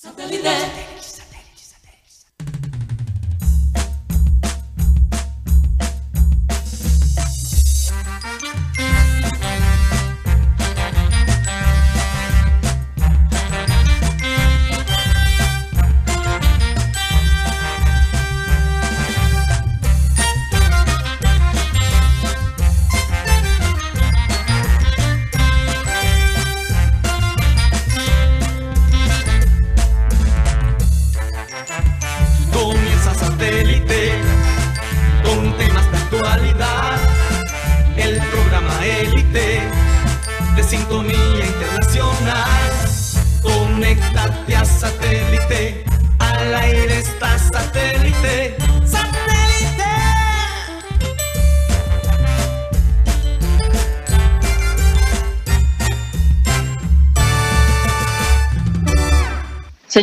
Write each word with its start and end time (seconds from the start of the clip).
Satellite. 0.00 0.97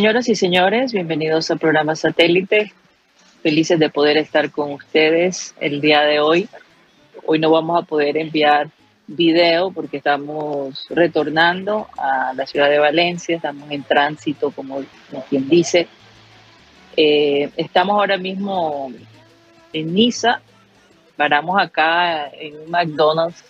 Señoras 0.06 0.30
y 0.30 0.36
señores, 0.36 0.94
bienvenidos 0.94 1.50
al 1.50 1.58
programa 1.58 1.96
Satélite. 1.96 2.72
Felices 3.42 3.80
de 3.80 3.90
poder 3.90 4.18
estar 4.18 4.52
con 4.52 4.72
ustedes 4.74 5.56
el 5.60 5.82
día 5.82 6.02
de 6.02 6.20
hoy. 6.20 6.48
Hoy 7.26 7.40
no 7.40 7.50
vamos 7.50 7.82
a 7.82 7.88
poder 7.88 8.16
enviar 8.16 8.70
video 9.08 9.72
porque 9.72 9.98
estamos 9.98 10.86
retornando 10.92 11.88
a 11.98 12.34
la 12.36 12.46
ciudad 12.46 12.70
de 12.70 12.78
Valencia, 12.78 13.38
estamos 13.38 13.72
en 13.72 13.82
tránsito, 13.82 14.52
como, 14.52 14.84
como 15.10 15.26
quien 15.26 15.50
dice. 15.50 15.88
Eh, 16.96 17.50
estamos 17.58 17.98
ahora 17.98 18.18
mismo 18.18 18.94
en 19.74 19.92
Niza, 19.92 20.40
paramos 21.18 21.60
acá 21.60 22.28
en 22.28 22.60
un 22.60 22.70
McDonald's 22.70 23.44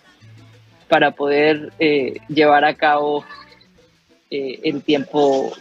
para 0.88 1.12
poder 1.12 1.74
eh, 1.80 2.14
llevar 2.30 2.64
a 2.64 2.76
cabo 2.76 3.26
eh, 4.32 4.60
el 4.64 4.82
tiempo 4.82 5.52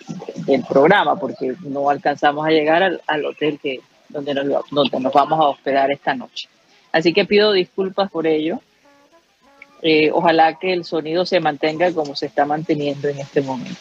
del 0.47 0.65
programa, 0.65 1.19
porque 1.19 1.55
no 1.61 1.91
alcanzamos 1.91 2.47
a 2.47 2.51
llegar 2.51 3.01
al, 3.07 3.25
hotel 3.25 3.59
que, 3.63 3.81
donde, 4.09 4.35
nos, 4.35 4.65
donde 4.71 5.01
nos 5.01 5.13
vamos 5.13 5.39
a 5.39 5.49
hospedar 5.49 5.91
esta 5.91 6.15
noche. 6.15 6.49
Así 6.93 7.13
que 7.13 7.25
pido 7.25 7.53
disculpas 7.53 8.11
por 8.11 8.27
ello. 8.27 8.61
Eh, 9.83 10.11
ojalá 10.13 10.59
que 10.59 10.73
el 10.73 10.85
sonido 10.85 11.27
se 11.27 11.41
mantenga 11.41 11.93
como 11.93 12.17
se 12.17 12.27
está 12.27 12.47
manteniendo 12.47 13.09
en 13.09 13.19
este 13.19 13.43
momento. 13.43 13.81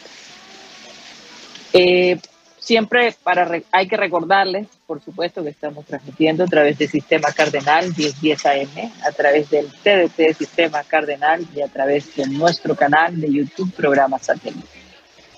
Eh, 1.71 2.19
siempre 2.63 3.13
para 3.23 3.61
hay 3.71 3.87
que 3.87 3.97
recordarles, 3.97 4.67
por 4.87 5.01
supuesto, 5.03 5.43
que 5.43 5.49
estamos 5.49 5.85
transmitiendo 5.85 6.45
a 6.45 6.47
través 6.47 6.77
del 6.77 6.89
Sistema 6.89 7.31
Cardenal 7.31 7.93
1010 7.95 8.45
AM, 8.45 8.91
a 9.05 9.11
través 9.11 9.49
del 9.49 9.67
TDT 9.67 10.37
Sistema 10.37 10.83
Cardenal 10.83 11.45
y 11.55 11.61
a 11.61 11.67
través 11.67 12.15
de 12.15 12.25
nuestro 12.27 12.75
canal 12.75 13.19
de 13.19 13.31
YouTube 13.31 13.71
Programa 13.73 14.17
Satélite. 14.19 14.67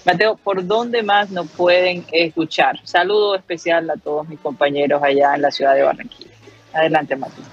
Mateo, 0.05 0.35
¿por 0.35 0.65
dónde 0.65 1.01
más 1.01 1.31
nos 1.31 1.49
pueden 1.49 2.05
escuchar? 2.11 2.79
Saludo 2.83 3.35
especial 3.35 3.89
a 3.89 3.97
todos 3.97 4.29
mis 4.29 4.39
compañeros 4.39 5.01
allá 5.01 5.33
en 5.33 5.41
la 5.41 5.49
ciudad 5.49 5.73
de 5.73 5.81
Barranquilla. 5.81 6.29
Adelante, 6.73 7.15
Mateo. 7.15 7.43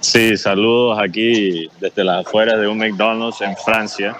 Sí, 0.00 0.36
saludos 0.38 0.98
aquí 0.98 1.68
desde 1.80 2.04
las 2.04 2.26
afueras 2.26 2.58
de 2.60 2.66
un 2.66 2.78
McDonald's 2.78 3.42
en 3.42 3.54
Francia. 3.58 4.16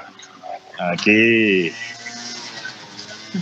Aquí, 0.78 1.72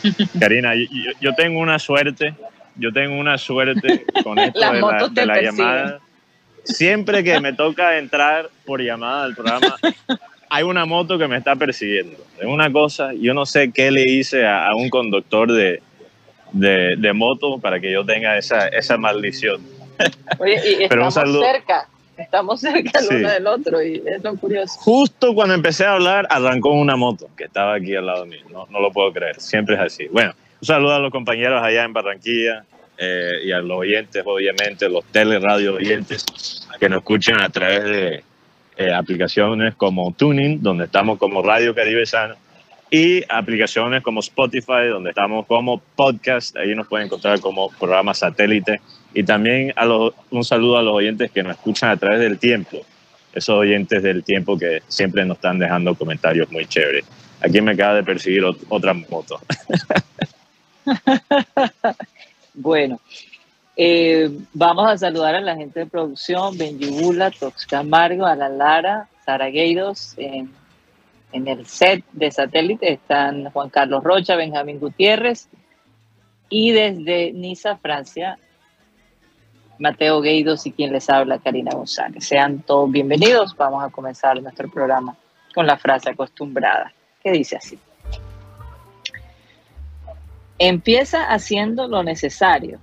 Karina, 0.40 0.72
yo, 1.20 1.34
tengo 1.34 1.60
una 1.60 1.78
suerte, 1.78 2.34
yo 2.76 2.92
tengo 2.92 3.18
una 3.18 3.38
suerte 3.38 4.04
con 4.22 4.38
esto 4.38 4.60
Las 4.60 5.14
de 5.14 5.26
la, 5.26 5.34
de 5.36 5.42
llamada. 5.42 6.00
Siempre 6.64 7.22
que 7.22 7.40
me 7.40 7.52
toca 7.52 7.96
entrar 7.98 8.50
por 8.64 8.80
llamada 8.80 9.24
al 9.24 9.34
programa, 9.34 9.76
hay 10.50 10.64
una 10.64 10.84
moto 10.84 11.18
que 11.18 11.28
me 11.28 11.36
está 11.36 11.54
persiguiendo. 11.54 12.16
Es 12.38 12.46
una 12.46 12.72
cosa, 12.72 13.12
yo 13.14 13.34
no 13.34 13.46
sé 13.46 13.70
qué 13.72 13.90
le 13.90 14.02
hice 14.02 14.44
a, 14.44 14.66
a 14.66 14.74
un 14.74 14.90
conductor 14.90 15.50
de, 15.52 15.80
de, 16.52 16.96
de 16.96 17.12
moto 17.12 17.58
para 17.58 17.80
que 17.80 17.92
yo 17.92 18.04
tenga 18.04 18.36
esa, 18.36 18.68
esa 18.68 18.96
maldición. 18.96 19.60
Oye, 20.38 20.54
y 20.54 20.76
Pero 20.88 21.02
un 21.02 21.08
estamos 21.08 21.14
saludo. 21.14 21.40
cerca, 21.42 21.88
estamos 22.16 22.60
cerca 22.60 22.98
el 22.98 23.04
Sí. 23.06 23.14
uno 23.16 23.30
del 23.30 23.46
otro 23.46 23.82
y 23.82 24.02
es 24.06 24.22
lo 24.22 24.36
curioso. 24.36 24.78
Justo 24.80 25.34
cuando 25.34 25.54
empecé 25.54 25.84
a 25.84 25.92
hablar, 25.92 26.26
arrancó 26.30 26.70
una 26.72 26.96
moto 26.96 27.28
que 27.36 27.44
estaba 27.44 27.74
aquí 27.74 27.94
al 27.94 28.06
lado 28.06 28.26
mío. 28.26 28.40
No, 28.50 28.66
no 28.70 28.80
lo 28.80 28.90
puedo 28.92 29.12
creer. 29.12 29.40
Siempre 29.40 29.74
es 29.74 29.80
así. 29.80 30.06
Bueno, 30.08 30.32
un 30.60 30.66
saludo 30.66 30.94
a 30.94 30.98
los 30.98 31.10
compañeros 31.12 31.62
allá 31.62 31.84
en 31.84 31.92
Barranquilla 31.92 32.64
eh, 32.98 33.40
y 33.44 33.52
a 33.52 33.58
los 33.58 33.78
oyentes, 33.78 34.22
obviamente, 34.24 34.88
los 34.88 35.04
teleradio 35.06 35.74
oyentes 35.74 36.24
que 36.80 36.88
nos 36.88 36.98
escuchan 36.98 37.40
a 37.40 37.48
través 37.50 37.84
de 37.84 38.24
eh, 38.78 38.92
aplicaciones 38.92 39.74
como 39.74 40.12
Tuning, 40.12 40.62
donde 40.62 40.84
estamos 40.84 41.18
como 41.18 41.42
Radio 41.42 41.74
Caribe 41.74 42.04
Sano, 42.06 42.36
y 42.90 43.22
aplicaciones 43.28 44.02
como 44.02 44.20
Spotify, 44.20 44.88
donde 44.90 45.10
estamos 45.10 45.46
como 45.46 45.78
podcast. 45.78 46.56
Ahí 46.56 46.74
nos 46.74 46.86
pueden 46.86 47.06
encontrar 47.06 47.40
como 47.40 47.70
programa 47.70 48.14
satélite. 48.14 48.80
Y 49.14 49.22
también 49.24 49.72
a 49.76 49.84
los, 49.84 50.12
un 50.30 50.44
saludo 50.44 50.78
a 50.78 50.82
los 50.82 50.94
oyentes 50.94 51.30
que 51.30 51.42
nos 51.42 51.56
escuchan 51.56 51.90
a 51.90 51.96
través 51.96 52.20
del 52.20 52.38
tiempo 52.38 52.78
esos 53.32 53.54
oyentes 53.54 54.02
del 54.02 54.24
tiempo 54.24 54.56
que 54.58 54.80
siempre 54.88 55.22
nos 55.26 55.36
están 55.36 55.58
dejando 55.58 55.94
comentarios 55.94 56.50
muy 56.50 56.64
chéveres. 56.64 57.04
Aquí 57.42 57.60
me 57.60 57.72
acaba 57.72 57.94
de 57.96 58.02
perseguir 58.02 58.42
ot- 58.42 58.64
otra 58.70 58.94
moto. 58.94 59.38
Bueno, 62.54 62.98
eh, 63.76 64.30
vamos 64.54 64.88
a 64.90 64.96
saludar 64.96 65.34
a 65.34 65.42
la 65.42 65.54
gente 65.54 65.80
de 65.80 65.86
producción, 65.86 66.56
Benjibula, 66.56 67.30
Tox 67.30 67.66
Camargo, 67.66 68.24
a 68.24 68.34
la 68.34 68.48
Lara, 68.48 69.08
Sara 69.26 69.48
en, 69.48 70.50
en 71.32 71.48
el 71.48 71.66
set 71.66 72.04
de 72.12 72.30
satélite 72.30 72.92
están 72.92 73.50
Juan 73.50 73.70
Carlos 73.70 74.02
Rocha, 74.04 74.36
Benjamín 74.36 74.78
Gutiérrez 74.78 75.48
y 76.48 76.70
desde 76.70 77.32
Niza, 77.32 77.76
Francia, 77.76 78.38
Mateo 79.78 80.20
Gueidos 80.20 80.66
y 80.66 80.72
quien 80.72 80.92
les 80.92 81.10
habla, 81.10 81.38
Karina 81.38 81.72
González. 81.74 82.24
Sean 82.24 82.60
todos 82.60 82.90
bienvenidos. 82.90 83.54
Vamos 83.56 83.84
a 83.84 83.90
comenzar 83.90 84.40
nuestro 84.40 84.70
programa 84.70 85.16
con 85.54 85.66
la 85.66 85.76
frase 85.76 86.10
acostumbrada, 86.10 86.92
que 87.22 87.32
dice 87.32 87.56
así. 87.56 87.78
Empieza 90.58 91.24
haciendo 91.24 91.86
lo 91.88 92.02
necesario, 92.02 92.78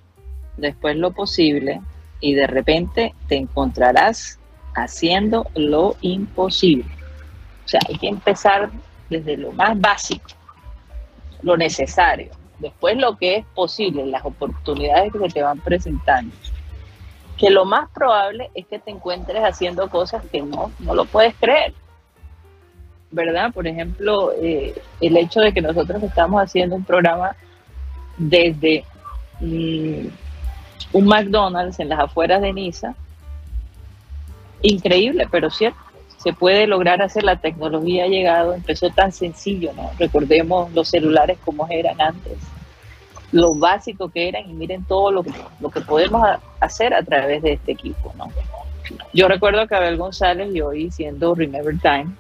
después 0.58 0.96
lo 0.96 1.12
posible 1.12 1.82
y 2.20 2.36
de 2.36 2.46
repente 2.46 3.16
te 3.28 3.38
encontrarás 3.38 4.40
haciendo 4.76 5.48
lo 5.56 5.96
imposible. 6.02 6.86
O 7.66 7.68
sea, 7.68 7.80
hay 7.88 7.98
que 7.98 8.08
empezar 8.08 8.70
desde 9.10 9.38
lo 9.38 9.52
más 9.52 9.80
básico, 9.80 10.30
lo 11.42 11.58
necesario, 11.58 12.32
después 12.60 12.98
lo 12.98 13.18
que 13.18 13.38
es 13.38 13.46
posible, 13.54 14.06
las 14.06 14.26
oportunidades 14.26 15.12
que 15.12 15.20
se 15.20 15.30
te 15.30 15.44
van 15.44 15.60
presentando. 15.60 16.36
Que 17.38 17.50
lo 17.50 17.66
más 17.66 17.90
probable 17.90 18.52
es 18.54 18.66
que 18.68 18.80
te 18.80 18.92
encuentres 18.92 19.44
haciendo 19.44 19.90
cosas 19.90 20.24
que 20.32 20.42
no, 20.42 20.72
no 20.80 20.94
lo 20.94 21.06
puedes 21.06 21.36
creer. 21.36 21.74
¿Verdad? 23.12 23.52
Por 23.54 23.68
ejemplo, 23.68 24.32
eh, 24.42 24.74
el 25.02 25.18
hecho 25.18 25.40
de 25.40 25.54
que 25.54 25.62
nosotros 25.62 26.02
estamos 26.02 26.42
haciendo 26.42 26.76
un 26.76 26.84
programa 26.84 27.36
desde 28.18 28.86
mm, 29.40 30.08
un 30.94 31.06
McDonald's 31.06 31.80
en 31.80 31.90
las 31.90 32.00
afueras 32.00 32.42
de 32.42 32.54
Niza. 32.54 32.96
Increíble, 34.62 35.28
pero 35.30 35.50
cierto. 35.50 35.80
Se 36.24 36.34
puede 36.34 36.68
lograr 36.68 37.02
hacer, 37.02 37.24
la 37.24 37.36
tecnología 37.36 38.06
ha 38.06 38.08
llegado, 38.08 38.54
empezó 38.54 38.90
tan 38.90 39.12
sencillo, 39.12 39.74
¿no? 39.76 39.92
Recordemos 40.00 40.72
los 40.72 40.88
celulares 40.88 41.38
como 41.44 41.68
eran 41.70 42.00
antes, 42.00 42.38
lo 43.32 43.56
básico 43.56 44.10
que 44.10 44.30
eran 44.30 44.50
y 44.50 44.54
miren 44.54 44.86
todo 44.86 45.12
lo, 45.12 45.26
lo 45.60 45.70
que 45.70 45.82
podemos 45.82 46.26
hacer 46.60 46.94
a 46.94 47.04
través 47.04 47.42
de 47.42 47.54
este 47.54 47.74
equipo, 47.74 48.14
¿no? 48.18 48.30
Yo 49.14 49.28
recuerdo 49.28 49.68
que 49.68 49.76
Abel 49.76 49.98
González 49.98 50.54
y 50.54 50.62
hoy 50.62 50.92
siendo 50.92 51.36
Remember 51.36 51.76
Time, 51.80 52.16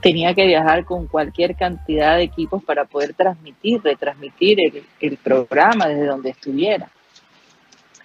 tenía 0.00 0.34
que 0.34 0.46
viajar 0.46 0.84
con 0.84 1.06
cualquier 1.06 1.54
cantidad 1.56 2.16
de 2.16 2.22
equipos 2.22 2.64
para 2.64 2.84
poder 2.84 3.14
transmitir, 3.14 3.80
retransmitir 3.82 4.58
el, 4.60 4.82
el 5.00 5.16
programa 5.18 5.86
desde 5.86 6.06
donde 6.06 6.30
estuviera. 6.30 6.88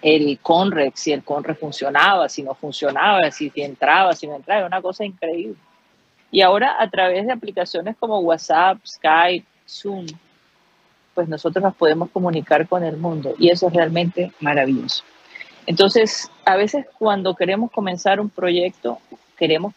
El 0.02 0.38
Conrex, 0.40 1.00
si 1.00 1.12
el 1.12 1.24
Conrex 1.24 1.58
funcionaba, 1.58 2.28
si 2.28 2.42
no 2.42 2.54
funcionaba, 2.54 3.30
si 3.30 3.52
entraba, 3.56 4.14
si 4.14 4.26
no 4.26 4.36
entraba, 4.36 4.58
era 4.58 4.66
una 4.66 4.82
cosa 4.82 5.04
increíble. 5.04 5.56
Y 6.30 6.42
ahora 6.42 6.76
a 6.78 6.88
través 6.90 7.26
de 7.26 7.32
aplicaciones 7.32 7.96
como 7.96 8.18
WhatsApp, 8.20 8.78
Skype, 8.86 9.46
Zoom, 9.68 10.06
pues 11.14 11.28
nosotros 11.28 11.62
nos 11.62 11.74
podemos 11.74 12.10
comunicar 12.10 12.68
con 12.68 12.84
el 12.84 12.96
mundo 12.96 13.34
y 13.38 13.48
eso 13.48 13.68
es 13.68 13.72
realmente 13.72 14.32
maravilloso. 14.40 15.02
Entonces, 15.66 16.30
a 16.44 16.56
veces 16.56 16.86
cuando 16.98 17.34
queremos 17.34 17.70
comenzar 17.72 18.20
un 18.20 18.28
proyecto, 18.28 19.00
queremos 19.36 19.74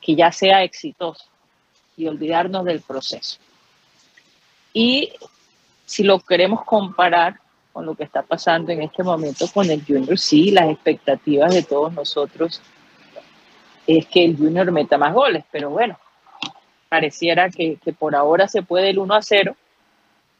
que 0.00 0.14
ya 0.14 0.32
sea 0.32 0.62
exitoso 0.62 1.24
y 1.96 2.06
olvidarnos 2.06 2.64
del 2.64 2.80
proceso. 2.80 3.38
Y 4.72 5.12
si 5.86 6.02
lo 6.02 6.20
queremos 6.20 6.64
comparar 6.64 7.40
con 7.78 7.86
lo 7.86 7.94
que 7.94 8.02
está 8.02 8.22
pasando 8.22 8.72
en 8.72 8.82
este 8.82 9.04
momento 9.04 9.46
con 9.54 9.70
el 9.70 9.84
Junior, 9.86 10.18
sí, 10.18 10.50
las 10.50 10.68
expectativas 10.68 11.54
de 11.54 11.62
todos 11.62 11.92
nosotros 11.92 12.60
es 13.86 14.04
que 14.08 14.24
el 14.24 14.36
Junior 14.36 14.72
meta 14.72 14.98
más 14.98 15.14
goles, 15.14 15.44
pero 15.52 15.70
bueno, 15.70 15.96
pareciera 16.88 17.48
que, 17.50 17.78
por 17.96 18.16
ahora 18.16 18.48
se 18.48 18.62
puede 18.62 18.90
el 18.90 18.98
1 18.98 19.14
a 19.14 19.22
0 19.22 19.54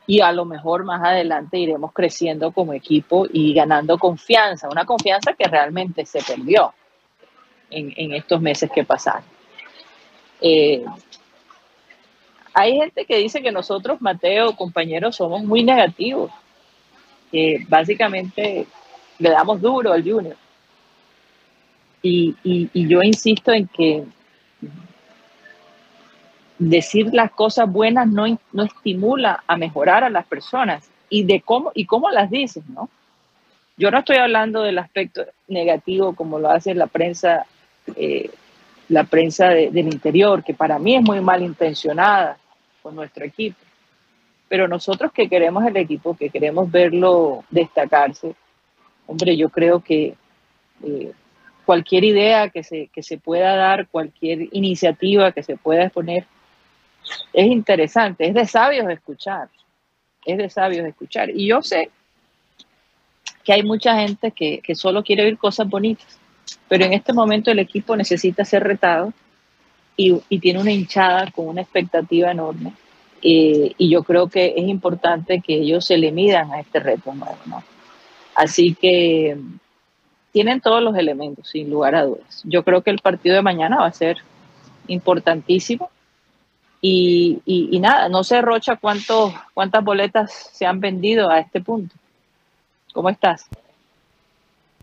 y 0.08 0.20
a 0.20 0.32
lo 0.32 0.46
mejor 0.46 0.82
más 0.82 1.00
adelante 1.00 1.58
iremos 1.58 1.92
creciendo 1.92 2.50
como 2.50 2.72
equipo 2.72 3.28
y 3.32 3.54
ganando 3.54 3.98
confianza, 3.98 4.68
una 4.68 4.84
confianza 4.84 5.32
que 5.34 5.46
realmente 5.46 6.06
se 6.06 6.20
perdió 6.20 6.74
en, 7.70 7.94
en 7.96 8.14
estos 8.14 8.40
meses 8.40 8.68
que 8.68 8.82
pasaron. 8.82 9.22
Eh, 10.40 10.84
hay 12.52 12.76
gente 12.76 13.04
que 13.04 13.18
dice 13.18 13.42
que 13.42 13.52
nosotros, 13.52 14.02
Mateo, 14.02 14.56
compañeros, 14.56 15.14
somos 15.14 15.44
muy 15.44 15.62
negativos, 15.62 16.32
que 17.30 17.64
básicamente 17.68 18.66
le 19.18 19.30
damos 19.30 19.60
duro 19.60 19.92
al 19.92 20.02
junior. 20.02 20.36
Y, 22.02 22.34
yo 22.74 23.02
insisto 23.02 23.52
en 23.52 23.66
que 23.66 24.04
decir 26.58 27.12
las 27.12 27.30
cosas 27.32 27.70
buenas 27.70 28.08
no, 28.08 28.38
no 28.52 28.62
estimula 28.64 29.42
a 29.46 29.56
mejorar 29.56 30.04
a 30.04 30.10
las 30.10 30.26
personas 30.26 30.90
y 31.10 31.24
de 31.24 31.40
cómo 31.40 31.70
y 31.74 31.86
cómo 31.86 32.10
las 32.10 32.30
dices, 32.30 32.64
¿no? 32.68 32.88
Yo 33.76 33.90
no 33.90 33.98
estoy 33.98 34.16
hablando 34.16 34.62
del 34.62 34.78
aspecto 34.78 35.24
negativo 35.46 36.14
como 36.14 36.38
lo 36.38 36.50
hace 36.50 36.74
la 36.74 36.88
prensa, 36.88 37.46
eh, 37.94 38.30
la 38.88 39.04
prensa 39.04 39.50
del 39.50 39.86
interior, 39.86 40.42
que 40.42 40.52
para 40.54 40.78
mí 40.80 40.96
es 40.96 41.02
muy 41.02 41.20
mal 41.20 41.42
intencionada 41.42 42.38
con 42.82 42.96
nuestro 42.96 43.24
equipo. 43.24 43.56
Pero 44.48 44.66
nosotros 44.66 45.12
que 45.12 45.28
queremos 45.28 45.64
el 45.66 45.76
equipo, 45.76 46.16
que 46.16 46.30
queremos 46.30 46.70
verlo 46.70 47.44
destacarse, 47.50 48.34
hombre, 49.06 49.36
yo 49.36 49.48
creo 49.50 49.80
que 49.80 50.14
eh, 50.84 51.12
cualquier 51.64 52.04
idea 52.04 52.48
que 52.48 52.62
se, 52.62 52.86
que 52.88 53.02
se 53.02 53.18
pueda 53.18 53.54
dar, 53.54 53.88
cualquier 53.88 54.48
iniciativa 54.52 55.32
que 55.32 55.42
se 55.42 55.56
pueda 55.56 55.84
exponer, 55.84 56.24
es 57.32 57.46
interesante, 57.46 58.26
es 58.26 58.34
de 58.34 58.46
sabios 58.46 58.88
escuchar, 58.90 59.48
es 60.24 60.38
de 60.38 60.48
sabios 60.48 60.86
escuchar. 60.86 61.30
Y 61.30 61.46
yo 61.46 61.62
sé 61.62 61.90
que 63.44 63.52
hay 63.52 63.62
mucha 63.62 63.98
gente 64.00 64.30
que, 64.30 64.60
que 64.60 64.74
solo 64.74 65.02
quiere 65.02 65.24
oír 65.24 65.38
cosas 65.38 65.68
bonitas, 65.68 66.18
pero 66.68 66.84
en 66.84 66.92
este 66.92 67.12
momento 67.12 67.50
el 67.50 67.58
equipo 67.58 67.96
necesita 67.96 68.44
ser 68.44 68.62
retado 68.62 69.12
y, 69.96 70.18
y 70.28 70.38
tiene 70.38 70.60
una 70.60 70.72
hinchada 70.72 71.30
con 71.30 71.48
una 71.48 71.62
expectativa 71.62 72.30
enorme. 72.30 72.72
Eh, 73.22 73.74
y 73.76 73.90
yo 73.90 74.02
creo 74.02 74.28
que 74.28 74.54
es 74.56 74.68
importante 74.68 75.40
que 75.40 75.54
ellos 75.54 75.84
se 75.84 75.98
le 75.98 76.12
midan 76.12 76.52
a 76.52 76.60
este 76.60 76.80
reto 76.80 77.14
nuevo. 77.14 77.38
¿no? 77.46 77.62
Así 78.34 78.74
que 78.74 79.36
tienen 80.32 80.60
todos 80.60 80.82
los 80.82 80.96
elementos, 80.96 81.48
sin 81.48 81.70
lugar 81.70 81.94
a 81.94 82.04
dudas. 82.04 82.42
Yo 82.44 82.62
creo 82.62 82.82
que 82.82 82.90
el 82.90 82.98
partido 82.98 83.34
de 83.34 83.42
mañana 83.42 83.78
va 83.78 83.86
a 83.86 83.92
ser 83.92 84.18
importantísimo 84.86 85.90
y, 86.80 87.42
y, 87.44 87.78
nada, 87.80 88.08
no 88.08 88.22
sé, 88.22 88.40
Rocha, 88.40 88.76
cuánto, 88.76 89.34
cuántas 89.52 89.82
boletas 89.82 90.50
se 90.52 90.64
han 90.64 90.78
vendido 90.78 91.28
a 91.28 91.40
este 91.40 91.60
punto. 91.60 91.94
¿Cómo 92.92 93.08
estás? 93.08 93.46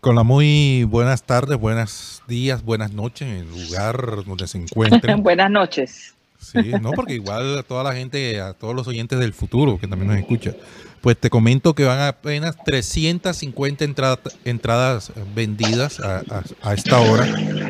Con 0.00 0.14
la 0.14 0.22
muy 0.22 0.84
buenas 0.84 1.22
tardes, 1.22 1.58
buenos 1.58 2.22
días, 2.28 2.62
buenas 2.62 2.92
noches 2.92 3.28
en 3.28 3.36
el 3.36 3.50
lugar 3.50 4.24
donde 4.26 4.46
se 4.46 4.58
encuentren. 4.62 5.22
buenas 5.22 5.50
noches. 5.50 6.15
Sí, 6.52 6.72
no, 6.80 6.92
porque 6.92 7.14
igual 7.14 7.58
a 7.58 7.62
toda 7.62 7.82
la 7.82 7.94
gente, 7.94 8.40
a 8.40 8.52
todos 8.52 8.74
los 8.74 8.86
oyentes 8.86 9.18
del 9.18 9.32
futuro 9.32 9.78
que 9.78 9.86
también 9.88 10.10
nos 10.10 10.18
escucha, 10.18 10.54
pues 11.00 11.16
te 11.16 11.30
comento 11.30 11.74
que 11.74 11.84
van 11.84 12.00
apenas 12.00 12.56
350 12.64 13.84
entradas, 13.84 14.18
entradas 14.44 15.12
vendidas 15.34 16.00
a, 16.00 16.18
a, 16.18 16.42
a, 16.62 16.74
esta 16.74 17.00
hora 17.00 17.26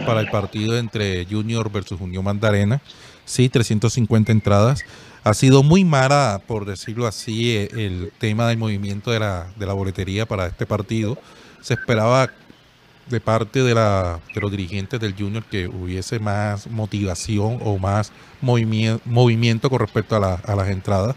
para 0.06 0.20
el 0.20 0.30
partido 0.30 0.78
entre 0.78 1.26
Junior 1.26 1.70
versus 1.70 2.00
Unión 2.00 2.24
Mandarena 2.24 2.80
sí, 3.26 3.50
350 3.50 4.32
entradas. 4.32 4.84
Ha 5.24 5.34
sido 5.34 5.62
muy 5.62 5.84
mala, 5.84 6.40
por 6.46 6.64
decirlo 6.64 7.06
así, 7.06 7.56
eh, 7.56 7.68
el 7.72 8.12
tema 8.18 8.48
del 8.48 8.56
movimiento 8.56 9.10
de 9.10 9.18
la, 9.18 9.52
de 9.56 9.66
la 9.66 9.74
boletería 9.74 10.24
para 10.24 10.46
este 10.46 10.64
partido. 10.64 11.18
Se 11.60 11.74
esperaba 11.74 12.30
de 13.08 13.20
parte 13.20 13.62
de, 13.62 13.74
la, 13.74 14.20
de 14.34 14.40
los 14.40 14.50
dirigentes 14.50 14.98
del 15.00 15.14
Junior 15.14 15.44
que 15.44 15.68
hubiese 15.68 16.18
más 16.18 16.68
motivación 16.68 17.58
o 17.62 17.78
más 17.78 18.12
movimiento, 18.40 19.02
movimiento 19.04 19.70
con 19.70 19.78
respecto 19.78 20.16
a, 20.16 20.20
la, 20.20 20.34
a 20.34 20.54
las 20.54 20.68
entradas. 20.68 21.16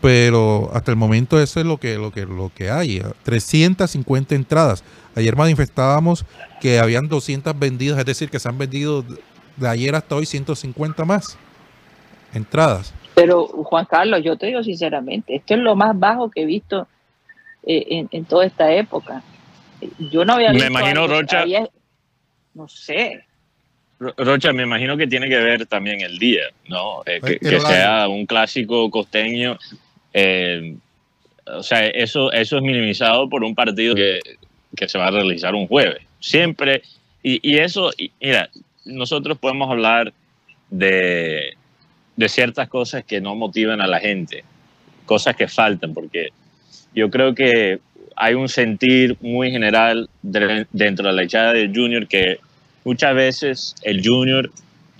Pero 0.00 0.70
hasta 0.74 0.90
el 0.90 0.98
momento 0.98 1.40
eso 1.40 1.60
es 1.60 1.66
lo 1.66 1.78
que, 1.78 1.96
lo 1.96 2.12
que, 2.12 2.26
lo 2.26 2.52
que 2.54 2.70
hay. 2.70 3.02
350 3.22 4.34
entradas. 4.34 4.84
Ayer 5.14 5.34
manifestábamos 5.34 6.26
que 6.60 6.78
habían 6.78 7.08
200 7.08 7.58
vendidas, 7.58 7.98
es 7.98 8.04
decir, 8.04 8.28
que 8.28 8.38
se 8.38 8.48
han 8.48 8.58
vendido 8.58 9.04
de 9.56 9.68
ayer 9.68 9.94
hasta 9.94 10.14
hoy 10.14 10.26
150 10.26 11.04
más 11.04 11.38
entradas. 12.34 12.92
Pero 13.14 13.46
Juan 13.46 13.86
Carlos, 13.86 14.22
yo 14.22 14.36
te 14.36 14.46
digo 14.46 14.62
sinceramente, 14.62 15.36
esto 15.36 15.54
es 15.54 15.60
lo 15.60 15.76
más 15.76 15.98
bajo 15.98 16.30
que 16.30 16.42
he 16.42 16.46
visto 16.46 16.86
eh, 17.62 17.86
en, 17.88 18.08
en, 18.10 18.24
toda 18.24 18.44
esta 18.44 18.72
época. 18.72 19.22
Yo 19.98 20.24
no 20.24 20.34
había 20.34 20.52
visto. 20.52 20.70
Me 20.70 20.78
imagino, 20.78 21.06
Rocha. 21.06 21.40
Había, 21.40 21.68
no 22.54 22.68
sé. 22.68 23.24
Rocha, 23.98 24.52
me 24.52 24.64
imagino 24.64 24.96
que 24.96 25.06
tiene 25.06 25.28
que 25.28 25.38
ver 25.38 25.66
también 25.66 26.00
el 26.00 26.18
día, 26.18 26.44
¿no? 26.68 27.02
Eh, 27.06 27.20
que, 27.24 27.38
que 27.38 27.60
sea 27.60 28.08
un 28.08 28.26
clásico 28.26 28.90
costeño. 28.90 29.58
Eh, 30.12 30.76
o 31.46 31.62
sea, 31.62 31.86
eso, 31.86 32.32
eso 32.32 32.56
es 32.56 32.62
minimizado 32.62 33.28
por 33.28 33.44
un 33.44 33.54
partido 33.54 33.94
que, 33.94 34.20
que 34.76 34.88
se 34.88 34.98
va 34.98 35.08
a 35.08 35.10
realizar 35.10 35.54
un 35.54 35.66
jueves. 35.66 36.02
Siempre. 36.20 36.82
Y, 37.22 37.40
y 37.48 37.58
eso, 37.58 37.90
y, 37.96 38.10
mira, 38.20 38.50
nosotros 38.84 39.38
podemos 39.38 39.70
hablar 39.70 40.12
de, 40.70 41.54
de 42.16 42.28
ciertas 42.28 42.68
cosas 42.68 43.04
que 43.04 43.20
no 43.20 43.34
motivan 43.34 43.80
a 43.80 43.86
la 43.86 44.00
gente, 44.00 44.44
cosas 45.06 45.36
que 45.36 45.48
faltan, 45.48 45.94
porque 45.94 46.30
yo 46.94 47.10
creo 47.10 47.34
que 47.34 47.80
hay 48.16 48.34
un 48.34 48.48
sentir 48.48 49.16
muy 49.20 49.50
general 49.50 50.08
de, 50.22 50.66
dentro 50.72 51.08
de 51.08 51.12
la 51.14 51.22
hinchada 51.22 51.52
del 51.52 51.74
junior 51.74 52.06
que 52.06 52.38
muchas 52.84 53.14
veces 53.14 53.74
el 53.82 54.06
junior 54.06 54.50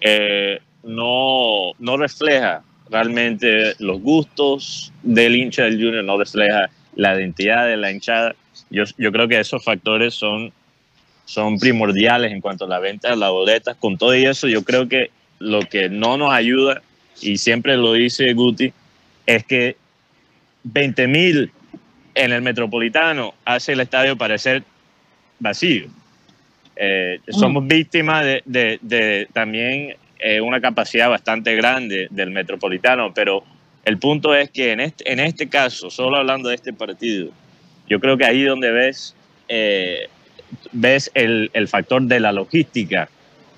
eh, 0.01 0.61
no, 0.83 1.73
no 1.79 1.97
refleja 1.97 2.63
realmente 2.91 3.75
los 3.79 4.01
gustos 4.01 4.93
del 5.03 5.37
hincha 5.37 5.65
del 5.65 5.77
junior, 5.77 6.05
no 6.05 6.19
refleja 6.19 6.69
la 6.97 7.17
identidad 7.17 7.67
de 7.67 7.77
la 7.77 7.91
hinchada. 7.91 8.35
Yo, 8.71 8.85
yo 8.99 9.13
creo 9.13 9.29
que 9.29 9.39
esos 9.41 9.65
factores 9.65 10.15
son, 10.15 10.53
son 11.25 11.59
primordiales 11.59 12.33
en 12.33 12.41
cuanto 12.41 12.67
a 12.67 12.69
la 12.69 12.79
venta 12.79 13.11
de 13.11 13.17
las 13.17 13.31
boletas. 13.31 13.77
Con 13.77 13.97
todo 13.97 14.13
eso, 14.13 14.49
yo 14.49 14.63
creo 14.63 14.89
que 14.89 15.11
lo 15.39 15.61
que 15.63 15.89
no 15.89 16.17
nos 16.17 16.33
ayuda 16.33 16.83
y 17.21 17.39
siempre 17.39 17.77
lo 17.77 17.93
dice 17.93 18.33
Guti, 18.33 18.73
es 19.27 19.45
que 19.45 19.77
20 20.65 21.07
mil 21.09 21.53
en 22.15 22.33
el 22.33 22.43
Metropolitano 22.43 23.35
hace 23.45 23.73
el 23.73 23.81
estadio 23.81 24.17
parecer 24.17 24.63
vacío. 25.39 25.87
Eh, 26.77 27.21
somos 27.29 27.67
víctimas 27.67 28.25
de, 28.25 28.43
de, 28.45 28.79
de 28.83 29.29
también 29.33 29.97
eh, 30.19 30.41
una 30.41 30.61
capacidad 30.61 31.09
bastante 31.09 31.55
grande 31.55 32.09
del 32.11 32.31
Metropolitano, 32.31 33.13
pero 33.15 33.45
el 33.85 33.99
punto 33.99 34.35
es 34.35 34.51
que 34.51 34.73
en 34.73 34.81
este, 34.81 35.11
en 35.13 35.21
este 35.21 35.49
caso, 35.49 35.91
solo 35.91 36.17
hablando 36.17 36.49
de 36.49 36.57
este 36.57 36.73
partido, 36.73 37.31
yo 37.89 38.01
creo 38.01 38.17
que 38.17 38.25
ahí 38.25 38.43
donde 38.43 38.71
ves, 38.71 39.15
eh, 39.49 40.09
ves 40.73 41.11
el, 41.15 41.51
el 41.53 41.69
factor 41.69 42.03
de 42.03 42.21
la 42.21 42.33
logística 42.33 43.09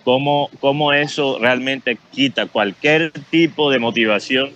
cómo, 0.07 0.51
cómo 0.61 0.93
eso 0.93 1.37
realmente 1.41 1.99
quita 2.13 2.47
cualquier 2.47 3.11
tipo 3.29 3.73
de 3.73 3.81
motivación 3.81 4.53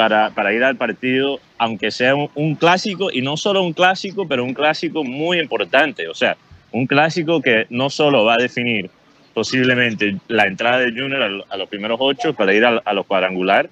para, 0.00 0.30
para 0.30 0.54
ir 0.54 0.64
al 0.64 0.76
partido, 0.76 1.40
aunque 1.58 1.90
sea 1.90 2.14
un, 2.14 2.54
clásico, 2.54 3.12
y 3.12 3.20
no 3.20 3.36
solo 3.36 3.62
un 3.62 3.74
clásico, 3.74 4.26
pero 4.26 4.42
un 4.42 4.54
clásico 4.54 5.04
muy 5.04 5.38
importante, 5.38 6.08
o 6.08 6.14
sea, 6.14 6.38
un 6.72 6.86
clásico 6.86 7.42
que 7.42 7.66
no 7.68 7.90
solo 7.90 8.24
va 8.24 8.32
a 8.32 8.36
definir 8.38 8.90
posiblemente 9.34 10.16
la 10.28 10.46
entrada 10.46 10.78
de 10.78 10.92
Junior 10.92 11.44
a, 11.46 11.56
los 11.58 11.68
primeros 11.68 11.98
ocho 12.00 12.32
para 12.32 12.54
ir 12.54 12.64
a, 12.64 12.92
los 12.94 13.04
cuadrangular, 13.04 13.68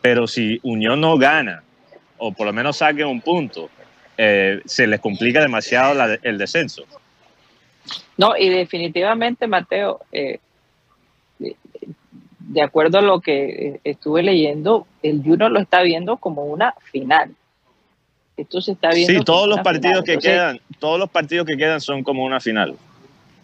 pero 0.00 0.28
si 0.28 0.60
Unión 0.62 1.00
no 1.00 1.18
gana, 1.18 1.64
o 2.18 2.30
por 2.30 2.46
lo 2.46 2.52
menos 2.52 2.76
saque 2.76 3.04
un 3.04 3.20
punto, 3.20 3.68
eh, 4.16 4.60
se 4.66 4.86
les 4.86 5.00
complica 5.00 5.40
demasiado 5.40 6.00
el 6.22 6.38
descenso. 6.38 6.84
No, 8.16 8.36
y 8.36 8.48
definitivamente, 8.48 9.48
Mateo, 9.48 10.02
eh, 10.12 10.38
de 12.48 12.62
acuerdo 12.62 12.98
a 12.98 13.02
lo 13.02 13.20
que 13.20 13.80
estuve 13.84 14.22
leyendo, 14.22 14.86
el 15.02 15.22
Junior 15.22 15.50
lo 15.50 15.60
está 15.60 15.82
viendo 15.82 16.16
como 16.18 16.44
una 16.44 16.74
final. 16.90 17.34
Esto 18.36 18.60
se 18.60 18.72
está 18.72 18.90
viendo. 18.90 19.08
Sí, 19.08 19.14
como 19.14 19.24
todos 19.24 19.46
los 19.48 19.54
una 19.56 19.62
partidos 19.62 19.92
final. 19.92 20.04
que 20.04 20.12
Entonces, 20.12 20.32
quedan, 20.32 20.60
todos 20.78 20.98
los 20.98 21.08
partidos 21.10 21.46
que 21.46 21.56
quedan 21.56 21.80
son 21.80 22.02
como 22.02 22.24
una 22.24 22.40
final. 22.40 22.74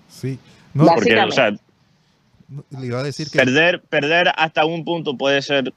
Sí. 0.08 0.38
No. 0.74 0.86
Porque, 0.86 1.18
o 1.18 1.30
sea, 1.30 1.50
le 1.50 2.86
iba 2.86 2.98
a 3.00 3.02
decir 3.04 3.28
que 3.30 3.38
perder, 3.38 3.80
perder 3.82 4.32
hasta 4.36 4.64
un 4.64 4.84
punto 4.84 5.16
puede 5.16 5.40
ser 5.42 5.72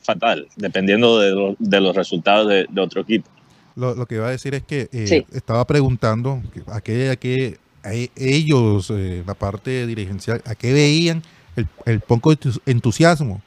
fatal, 0.00 0.48
dependiendo 0.56 1.18
de, 1.20 1.30
lo- 1.30 1.56
de 1.58 1.80
los 1.80 1.94
resultados 1.96 2.48
de, 2.48 2.66
de 2.68 2.80
otro 2.80 3.00
equipo. 3.02 3.28
lo, 3.76 3.94
lo 3.94 4.06
que 4.06 4.16
iba 4.16 4.26
a 4.26 4.30
decir 4.30 4.54
es 4.54 4.62
que 4.64 4.88
eh, 4.92 5.06
Sí. 5.06 5.26
estaba 5.32 5.64
preguntando 5.66 6.42
a 6.66 6.80
qué, 6.80 7.10
a 7.10 7.16
qué 7.16 7.58
a 7.82 7.92
ellos, 8.16 8.90
eh, 8.90 9.22
la 9.26 9.34
parte 9.34 9.86
dirigencial, 9.86 10.42
a 10.46 10.54
qué 10.54 10.72
veían 10.72 11.22
el, 11.56 11.68
el 11.86 12.00
poco 12.00 12.32
entus- 12.32 12.60
entusiasmo. 12.66 13.40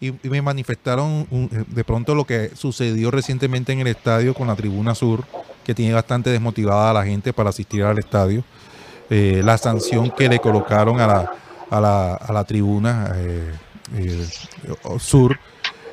Y, 0.00 0.12
me 0.28 0.40
manifestaron 0.42 1.26
un- 1.30 1.50
eh, 1.52 1.64
de 1.66 1.84
pronto 1.84 2.14
lo 2.14 2.24
que 2.24 2.50
sucedió 2.54 3.10
recientemente 3.10 3.72
en 3.72 3.80
el 3.80 3.88
estadio 3.88 4.32
con 4.34 4.46
la 4.46 4.54
tribuna 4.54 4.94
sur, 4.94 5.24
que 5.64 5.74
tiene 5.74 5.92
bastante 5.92 6.30
desmotivada 6.30 6.90
a 6.90 6.92
la 6.94 7.04
gente 7.04 7.32
para 7.32 7.50
asistir 7.50 7.82
al 7.82 7.98
estadio. 7.98 8.44
Eh, 9.10 9.42
la 9.44 9.58
sanción 9.58 10.10
que 10.10 10.28
le 10.28 10.38
colocaron 10.38 11.00
a 11.00 11.06
la, 11.06 11.32
a 11.70 11.80
la, 11.80 12.14
a 12.14 12.32
la 12.32 12.44
tribuna 12.44 13.10
eh, 13.16 13.52
eh, 13.96 14.26
sur 14.98 15.38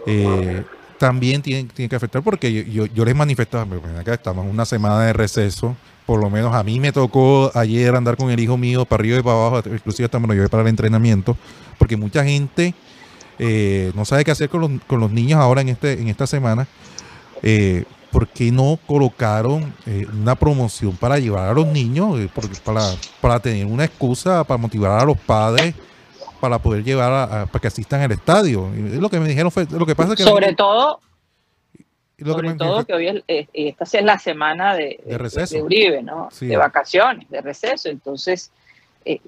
eh, 0.05 0.63
también 0.99 1.41
tiene, 1.41 1.69
tiene 1.73 1.89
que 1.89 1.95
afectar 1.95 2.21
porque 2.21 2.51
yo, 2.65 2.85
yo, 2.85 3.05
les 3.05 3.15
manifestaba, 3.15 3.65
"Ven 3.65 3.97
acá 3.97 4.13
estamos 4.13 4.45
una 4.45 4.65
semana 4.65 5.01
de 5.01 5.13
receso, 5.13 5.75
por 6.05 6.19
lo 6.19 6.29
menos 6.29 6.53
a 6.53 6.63
mí 6.63 6.79
me 6.79 6.91
tocó 6.91 7.51
ayer 7.55 7.95
andar 7.95 8.15
con 8.17 8.29
el 8.29 8.39
hijo 8.39 8.57
mío 8.57 8.85
para 8.85 9.01
arriba 9.01 9.19
y 9.19 9.23
para 9.23 9.35
abajo, 9.47 9.69
inclusive 9.73 10.05
hasta 10.05 10.19
me 10.19 10.27
lo 10.27 10.33
llevé 10.33 10.49
para 10.49 10.63
el 10.63 10.69
entrenamiento, 10.69 11.35
porque 11.77 11.97
mucha 11.97 12.23
gente 12.23 12.73
eh, 13.39 13.91
no 13.95 14.05
sabe 14.05 14.23
qué 14.23 14.31
hacer 14.31 14.49
con 14.49 14.61
los, 14.61 14.71
con 14.87 14.99
los 14.99 15.11
niños 15.11 15.39
ahora 15.39 15.61
en, 15.61 15.69
este, 15.69 15.93
en 15.93 16.07
esta 16.07 16.27
semana. 16.27 16.67
Eh, 17.41 17.83
¿Por 18.11 18.29
qué 18.29 18.49
no 18.49 18.79
colocaron 18.87 19.73
eh, 19.85 20.07
una 20.13 20.35
promoción 20.35 20.95
para 20.95 21.19
llevar 21.19 21.49
a 21.49 21.53
los 21.53 21.67
niños, 21.67 22.17
eh, 22.17 22.29
porque 22.33 22.55
para, 22.63 22.81
para 23.19 23.39
tener 23.41 23.65
una 23.65 23.83
excusa, 23.83 24.45
para 24.45 24.57
motivar 24.57 25.01
a 25.01 25.03
los 25.05 25.17
padres, 25.17 25.73
para 26.39 26.59
poder 26.59 26.83
llevar 26.85 27.11
a, 27.11 27.23
a- 27.41 27.45
para 27.45 27.59
que 27.59 27.67
asistan 27.67 28.01
al 28.01 28.11
estadio? 28.13 28.69
Y 28.73 28.99
lo 29.01 29.09
que 29.09 29.19
me 29.19 29.27
dijeron 29.27 29.51
fue, 29.51 29.67
lo 29.69 29.85
que 29.85 29.95
pasa 29.95 30.13
es 30.13 30.17
que... 30.17 30.23
sobre 30.23 30.53
todo, 30.53 31.01
lo 32.17 32.25
que 32.25 32.31
sobre 32.31 32.49
me- 32.49 32.55
todo 32.55 32.85
que 32.85 32.93
hoy 32.93 33.07
es, 33.07 33.23
eh, 33.27 33.47
esta 33.53 33.83
es 33.83 34.03
la 34.03 34.17
semana 34.19 34.75
de, 34.75 34.99
De 35.05 35.17
receso. 35.17 35.55
de 35.55 35.61
Uribe, 35.63 36.01
¿no? 36.03 36.29
Sí. 36.31 36.47
De 36.47 36.57
vacaciones, 36.57 37.29
de 37.29 37.41
receso. 37.41 37.89
Entonces, 37.89 38.51
eh, 39.03 39.19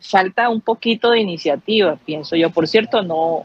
falta 0.00 0.48
un 0.48 0.60
poquito 0.60 1.10
de 1.10 1.20
iniciativa, 1.20 1.96
pienso 1.96 2.36
yo. 2.36 2.50
Por 2.50 2.66
cierto, 2.68 3.02
no 3.02 3.44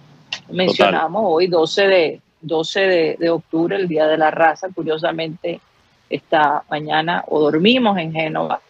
mencionamos 0.50 1.24
hoy 1.26 1.48
12 1.48 1.88
de 1.88 2.22
12 2.42 2.80
de, 2.82 3.16
de 3.20 3.30
octubre, 3.30 3.76
el 3.76 3.88
Día 3.88 4.06
de 4.08 4.18
la 4.18 4.30
Raza. 4.32 4.68
Curiosamente, 4.74 5.62
esta 6.10 6.64
mañana 6.70 7.24
o 7.28 7.40
dormimos 7.40 7.98
en 7.98 8.12
Génova, 8.12 8.62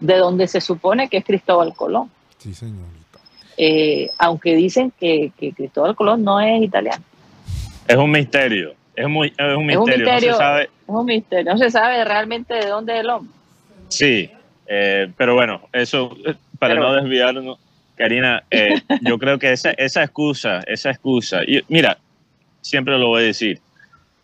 de 0.00 0.16
donde 0.16 0.46
se 0.48 0.60
supone 0.60 1.08
que 1.08 1.18
es 1.18 1.24
Cristóbal 1.24 1.72
Colón. 1.74 2.10
Sí, 2.38 2.52
señorita. 2.52 3.20
Eh, 3.56 4.10
aunque 4.18 4.54
dicen 4.56 4.92
que, 4.98 5.32
que 5.38 5.52
Cristóbal 5.52 5.94
Colón 5.96 6.22
no 6.24 6.40
es 6.40 6.60
italiano. 6.62 7.02
Es 7.88 7.96
un 7.96 8.10
misterio, 8.10 8.74
es, 8.96 9.08
muy, 9.08 9.28
es 9.28 9.56
un 9.56 9.70
Es 9.70 9.76
un 9.76 9.84
misterio, 9.84 10.12
no 10.12 10.20
se 10.20 10.32
sabe. 10.32 10.62
Es 10.64 10.70
un 10.86 11.04
misterio. 11.04 11.52
No 11.52 11.58
se 11.58 11.70
sabe 11.70 12.04
realmente 12.04 12.54
de 12.54 12.66
dónde 12.66 12.94
es 12.94 13.00
el 13.00 13.10
hombre. 13.10 13.32
Sí, 13.88 14.30
eh, 14.66 15.08
pero 15.16 15.34
bueno, 15.34 15.68
eso 15.72 16.16
eh, 16.26 16.34
para 16.58 16.74
Pero- 16.74 16.88
no 16.88 16.94
desviarnos, 16.94 17.58
Karina, 17.94 18.42
eh, 18.50 18.80
yo 19.02 19.18
creo 19.18 19.38
que 19.38 19.52
esa, 19.52 19.70
esa 19.72 20.02
excusa, 20.02 20.60
esa 20.66 20.90
excusa, 20.90 21.40
y 21.46 21.62
mira, 21.68 21.98
siempre 22.60 22.98
lo 22.98 23.08
voy 23.08 23.22
a 23.22 23.26
decir, 23.26 23.60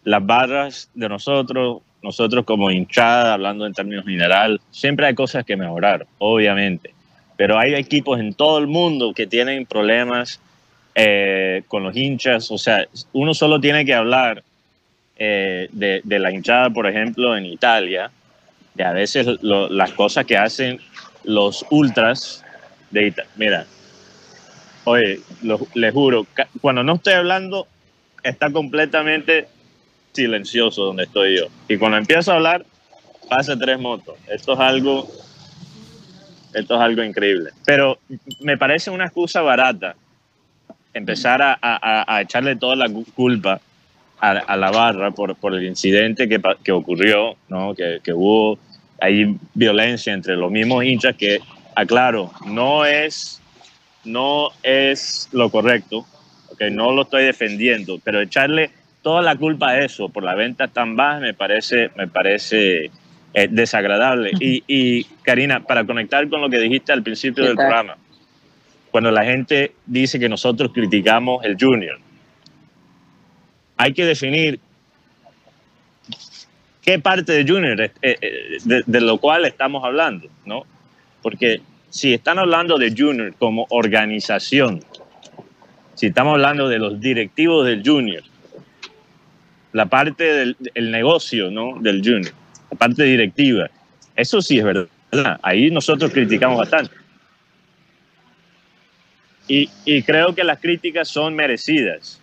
las 0.05 0.25
barras 0.25 0.91
de 0.95 1.09
nosotros, 1.09 1.83
nosotros 2.03 2.45
como 2.45 2.71
hinchada, 2.71 3.35
hablando 3.35 3.67
en 3.67 3.73
términos 3.73 4.05
general, 4.05 4.61
siempre 4.71 5.07
hay 5.07 5.15
cosas 5.15 5.45
que 5.45 5.57
mejorar, 5.57 6.07
obviamente, 6.19 6.93
pero 7.37 7.59
hay 7.59 7.75
equipos 7.75 8.19
en 8.19 8.35
todo 8.35 8.59
el 8.59 8.67
mundo 8.67 9.13
que 9.15 9.27
tienen 9.27 9.65
problemas 9.65 10.41
eh, 10.95 11.63
con 11.69 11.85
los 11.85 11.97
hinchas, 11.97 12.51
o 12.51 12.59
sea, 12.59 12.87
uno 13.13 13.33
solo 13.33 13.61
tiene 13.61 13.85
que 13.85 13.95
hablar 13.95 14.43
eh, 15.17 15.69
de, 15.73 16.19
la 16.19 16.31
hinchada, 16.33 16.71
por 16.71 16.87
ejemplo, 16.87 17.37
en 17.37 17.47
Italia, 17.47 18.11
de 18.75 18.85
a 18.85 18.93
veces 18.93 19.27
lo- 19.43 19.69
las 19.69 19.93
cosas 19.93 20.25
que 20.25 20.37
hacen 20.37 20.81
los 21.25 21.65
ultras 21.71 22.45
de 22.91 23.07
Ita- 23.09 23.27
Mira, 23.37 23.67
oye, 24.85 25.21
lo- 25.43 25.67
les 25.75 25.93
juro, 25.93 26.27
cuando 26.61 26.83
no 26.83 26.95
estoy 26.95 27.15
hablando, 27.15 27.67
está 28.23 28.51
completamente 28.51 29.49
silencioso 30.13 30.85
donde 30.85 31.05
estoy 31.05 31.39
yo. 31.39 31.47
Y 31.69 31.77
cuando 31.79 31.99
empiezo 31.99 32.33
a 32.33 32.37
hablar, 32.37 32.65
pasa 33.29 33.57
tres 33.59 33.79
motos. 33.79 34.17
Esto 34.29 34.55
es 34.55 34.61
algo, 34.61 35.09
esto 36.53 36.75
es 36.75 36.81
algo 36.81 37.03
increíble. 37.03 37.51
Pero 37.65 37.99
me 38.41 38.59
parece 38.59 38.91
una 38.91 39.05
excusa 39.07 39.41
barata 39.43 39.95
empezar 40.95 41.41
a, 41.43 42.21
echarle 42.21 42.57
toda 42.57 42.77
la 42.77 42.89
cu- 42.89 43.07
culpa 43.15 43.61
a, 44.23 44.31
a 44.31 44.57
la 44.57 44.71
barra 44.71 45.11
por, 45.11 45.35
por 45.35 45.53
el 45.55 45.65
incidente 45.65 46.29
que, 46.29 46.41
que 46.63 46.73
ocurrió, 46.73 47.37
¿no? 47.49 47.75
que, 47.75 48.01
que 48.03 48.13
hubo 48.13 48.59
ahí 49.01 49.37
violencia 49.53 50.15
entre 50.15 50.37
los 50.37 50.51
mismos 50.51 50.85
hinchas 50.85 51.17
que, 51.17 51.41
aclaro, 51.75 52.31
no 52.47 52.85
es, 52.85 53.43
no 54.05 54.51
es 54.63 55.29
lo 55.33 55.51
correcto, 55.51 56.07
okay, 56.53 56.71
no 56.71 56.93
lo 56.93 57.03
estoy 57.03 57.25
defendiendo, 57.25 57.99
pero 58.05 58.21
echarle 58.21 58.71
toda 59.03 59.23
la 59.23 59.35
culpa 59.35 59.71
a 59.71 59.85
eso 59.85 60.09
por 60.09 60.23
la 60.23 60.35
venta 60.35 60.69
tan 60.69 60.95
baja 60.95 61.19
me 61.19 61.35
parece, 61.35 61.91
me 61.97 62.07
parece 62.07 62.91
eh, 63.35 63.49
desagradable. 63.51 64.31
Y, 64.39 64.63
y 64.69 65.05
Karina, 65.23 65.65
para 65.65 65.85
conectar 65.85 66.29
con 66.29 66.41
lo 66.41 66.49
que 66.49 66.61
dijiste 66.61 66.93
al 66.93 67.03
principio 67.03 67.43
¿Qué 67.43 67.49
del 67.49 67.57
tal? 67.57 67.67
programa, 67.67 67.97
cuando 68.93 69.11
la 69.11 69.25
gente 69.25 69.73
dice 69.87 70.21
que 70.21 70.29
nosotros 70.29 70.71
criticamos 70.73 71.45
el 71.45 71.57
junior, 71.59 71.99
hay 73.83 73.95
que 73.95 74.05
definir 74.05 74.61
qué 76.83 77.01
parte 77.01 77.33
de 77.33 77.45
Junior 77.45 77.81
eh, 77.81 77.91
eh, 78.01 78.59
de, 78.65 79.01
lo 79.01 79.19
cual 79.19 79.45
estamos 79.45 79.85
hablando, 79.85 80.29
¿no? 80.45 80.63
Porque 81.21 81.61
si 81.91 82.15
están 82.15 82.39
hablando 82.39 82.79
de 82.79 82.95
Junior 82.97 83.35
como 83.41 83.67
organización, 83.71 84.85
si 85.95 86.07
estamos 86.07 86.35
hablando 86.35 86.69
de 86.69 86.79
los 86.79 87.01
directivos 87.01 87.67
del 87.67 87.83
Junior, 87.85 88.23
la 89.73 89.87
parte 89.87 90.33
del 90.33 90.57
el 90.75 90.93
negocio, 90.93 91.51
¿no? 91.51 91.81
Del 91.81 92.03
Junior, 92.05 92.33
la 92.71 92.79
parte 92.79 93.03
directiva, 93.03 93.69
eso 94.15 94.41
sí 94.41 94.59
es 94.59 94.65
verdad. 94.65 94.87
Ahí 95.43 95.73
nosotros 95.73 96.13
criticamos 96.13 96.59
bastante. 96.59 96.95
Y 99.49 100.03
creo 100.05 100.37
que 100.37 100.45
las 100.45 100.61
críticas 100.61 101.09
son 101.09 101.35
merecidas. 101.35 102.22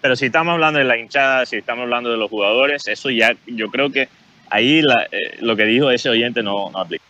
Pero 0.00 0.14
si 0.16 0.26
estamos 0.26 0.52
hablando 0.54 0.78
de 0.78 0.84
la 0.84 0.96
hinchada, 0.96 1.44
si 1.46 1.56
estamos 1.56 1.82
hablando 1.82 2.10
de 2.10 2.16
los 2.16 2.30
jugadores, 2.30 2.86
eso 2.86 3.10
ya, 3.10 3.34
yo 3.46 3.68
creo 3.70 3.90
que 3.90 4.08
ahí 4.50 4.80
la- 4.82 5.08
eh, 5.10 5.38
lo 5.40 5.56
que 5.56 5.64
dijo 5.64 5.90
ese 5.90 6.08
oyente 6.08 6.42
no, 6.42 6.70
no 6.70 6.78
aplica. 6.78 7.04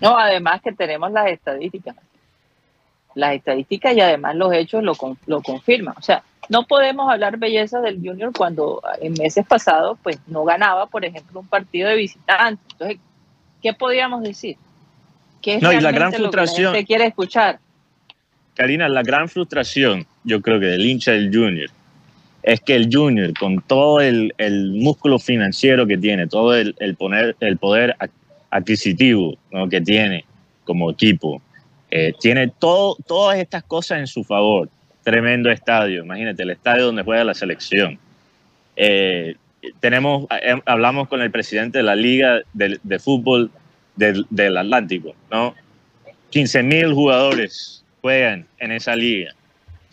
No, 0.00 0.18
además 0.18 0.60
que 0.62 0.72
tenemos 0.72 1.12
las 1.12 1.28
estadísticas. 1.28 1.94
Las 3.14 3.34
estadísticas 3.34 3.94
y 3.96 4.00
además 4.00 4.34
los 4.34 4.52
hechos 4.52 4.82
lo, 4.82 4.96
con- 4.96 5.16
lo 5.26 5.40
confirman. 5.40 5.94
O 5.96 6.02
sea, 6.02 6.24
no 6.48 6.64
podemos 6.66 7.10
hablar 7.10 7.38
belleza 7.38 7.80
del 7.80 8.00
Junior 8.02 8.32
cuando 8.36 8.82
en 9.00 9.12
meses 9.14 9.46
pasados 9.46 9.96
pues 10.02 10.18
no 10.26 10.44
ganaba, 10.44 10.86
por 10.86 11.04
ejemplo, 11.04 11.38
un 11.40 11.46
partido 11.46 11.88
de 11.88 11.94
visitantes. 11.96 12.66
Entonces, 12.72 12.98
¿qué 13.62 13.72
podríamos 13.72 14.22
decir? 14.24 14.56
¿Qué 15.40 15.54
es 15.56 15.62
No, 15.62 15.72
y 15.72 15.80
la 15.80 15.92
gran 15.92 16.10
lo 16.10 16.16
que 16.16 16.22
la 16.22 16.28
frustración- 16.30 16.72
gente 16.74 16.86
quiere 16.86 17.06
escuchar? 17.06 17.60
Karina, 18.56 18.88
la 18.88 19.02
gran 19.02 19.28
frustración, 19.28 20.06
yo 20.24 20.40
creo 20.40 20.58
que 20.58 20.66
del 20.66 20.84
hincha 20.84 21.12
del 21.12 21.34
Junior, 21.34 21.70
es 22.42 22.60
que 22.60 22.74
el 22.74 22.88
Junior, 22.92 23.32
con 23.38 23.62
todo 23.62 24.00
el, 24.00 24.34
el 24.36 24.72
músculo 24.72 25.18
financiero 25.18 25.86
que 25.86 25.96
tiene, 25.96 26.26
todo 26.26 26.54
el, 26.54 26.74
el 26.78 26.94
poner, 26.94 27.36
el 27.40 27.56
poder 27.56 27.96
adquisitivo 28.50 29.36
¿no? 29.50 29.68
que 29.68 29.80
tiene 29.80 30.24
como 30.64 30.90
equipo, 30.90 31.40
eh, 31.90 32.12
tiene 32.20 32.48
todo, 32.48 32.96
todas 33.06 33.38
estas 33.38 33.62
cosas 33.62 34.00
en 34.00 34.06
su 34.06 34.24
favor. 34.24 34.68
Tremendo 35.02 35.50
estadio, 35.50 36.02
imagínate, 36.02 36.42
el 36.42 36.50
estadio 36.50 36.86
donde 36.86 37.02
juega 37.02 37.24
la 37.24 37.34
selección. 37.34 37.98
Eh, 38.76 39.36
tenemos, 39.80 40.26
eh, 40.42 40.60
hablamos 40.66 41.08
con 41.08 41.22
el 41.22 41.30
presidente 41.30 41.78
de 41.78 41.84
la 41.84 41.94
Liga 41.94 42.40
de, 42.52 42.78
de 42.82 42.98
Fútbol 42.98 43.50
del, 43.96 44.26
del 44.30 44.56
Atlántico, 44.56 45.14
¿no? 45.30 45.54
15 46.30 46.62
mil 46.62 46.92
jugadores 46.92 47.84
juegan 48.02 48.46
en 48.58 48.72
esa 48.72 48.96
liga. 48.96 49.32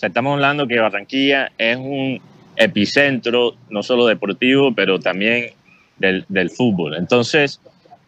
Sea, 0.01 0.07
estamos 0.07 0.33
hablando 0.33 0.67
que 0.67 0.79
Barranquilla 0.79 1.51
es 1.59 1.77
un 1.77 2.19
epicentro, 2.55 3.55
no 3.69 3.83
solo 3.83 4.07
deportivo, 4.07 4.73
pero 4.73 4.99
también 4.99 5.51
del, 5.99 6.49
fútbol. 6.49 6.95
Entonces, 6.95 7.61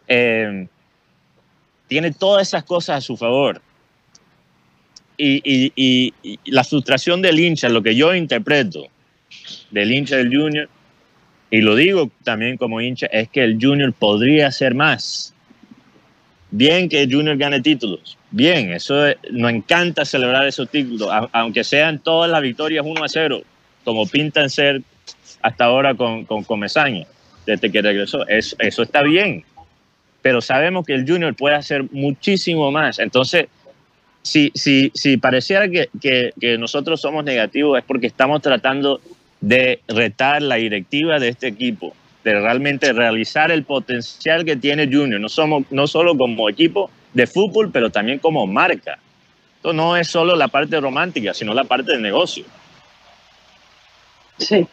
eh, 0.08 0.66
tiene 1.86 2.10
todas 2.10 2.48
esas 2.48 2.64
cosas 2.64 2.98
a 2.98 3.00
su 3.00 3.16
favor. 3.16 3.62
Y- 5.16 5.72
y 5.76 6.12
la 6.46 6.64
frustración 6.64 7.22
del 7.22 7.38
hincha, 7.38 7.68
lo 7.68 7.80
que 7.80 7.94
yo 7.94 8.12
interpreto, 8.12 8.88
del 9.70 9.92
hincha 9.92 10.16
del 10.16 10.36
Junior, 10.36 10.68
y 11.48 11.60
lo 11.60 11.76
digo 11.76 12.10
también 12.24 12.56
como 12.56 12.80
hincha, 12.80 13.06
es 13.06 13.28
que 13.28 13.44
el 13.44 13.56
Junior 13.62 13.92
podría 13.92 14.48
hacer 14.48 14.74
más. 14.74 15.32
Bien 16.50 16.88
que 16.88 17.04
el 17.04 17.14
Junior 17.14 17.36
gane 17.36 17.60
títulos, 17.60 18.18
bien, 18.34 18.72
eso 18.72 19.06
es- 19.06 19.16
nos 19.30 19.50
encanta 19.52 20.04
celebrar 20.04 20.46
esos 20.46 20.68
títulos, 20.68 21.08
aunque 21.32 21.62
sean 21.62 21.98
todas 22.00 22.30
las 22.30 22.42
victorias 22.42 22.84
1 22.84 23.04
a 23.04 23.08
0, 23.08 23.42
como 23.84 24.06
pintan 24.06 24.50
ser 24.50 24.82
hasta 25.40 25.64
ahora 25.66 25.94
con, 25.94 26.24
con 26.24 26.42
Comesaña, 26.42 27.06
desde 27.46 27.70
que 27.70 27.80
regresó. 27.82 28.26
Es- 28.26 28.56
eso 28.58 28.82
está 28.82 29.02
bien, 29.02 29.44
pero 30.22 30.40
sabemos 30.40 30.84
que 30.86 30.94
el 30.94 31.06
Junior 31.08 31.34
puede 31.34 31.54
hacer 31.54 31.84
muchísimo 31.92 32.70
más. 32.72 32.98
Entonces, 32.98 33.46
si, 34.22 34.50
si, 34.54 34.90
si 34.94 35.16
pareciera 35.18 35.68
que, 35.68 35.88
que- 36.00 36.32
que 36.40 36.58
nosotros 36.58 37.00
somos 37.00 37.24
negativos 37.24 37.78
es 37.78 37.84
porque 37.84 38.06
estamos 38.06 38.42
tratando 38.42 39.00
de 39.40 39.80
retar 39.86 40.40
la 40.42 40.56
directiva 40.56 41.18
de 41.20 41.28
este 41.28 41.46
equipo, 41.46 41.94
de 42.24 42.40
realmente 42.40 42.92
realizar 42.94 43.50
el 43.52 43.64
potencial 43.64 44.44
que 44.46 44.56
tiene 44.56 44.86
Junior, 44.90 45.20
no, 45.20 45.28
somos, 45.28 45.64
no 45.70 45.86
solo 45.86 46.16
como 46.16 46.48
equipo 46.48 46.90
de 47.14 47.26
fútbol, 47.26 47.70
pero 47.72 47.90
también 47.90 48.18
como 48.18 48.46
marca. 48.46 48.98
Esto 49.56 49.72
no 49.72 49.96
es 49.96 50.08
solo 50.08 50.36
la 50.36 50.48
parte 50.48 50.78
romántica, 50.78 51.32
sino 51.32 51.54
la 51.54 51.64
parte 51.64 51.92
del 51.92 52.02
negocio. 52.02 52.44
Sí. 54.38 54.66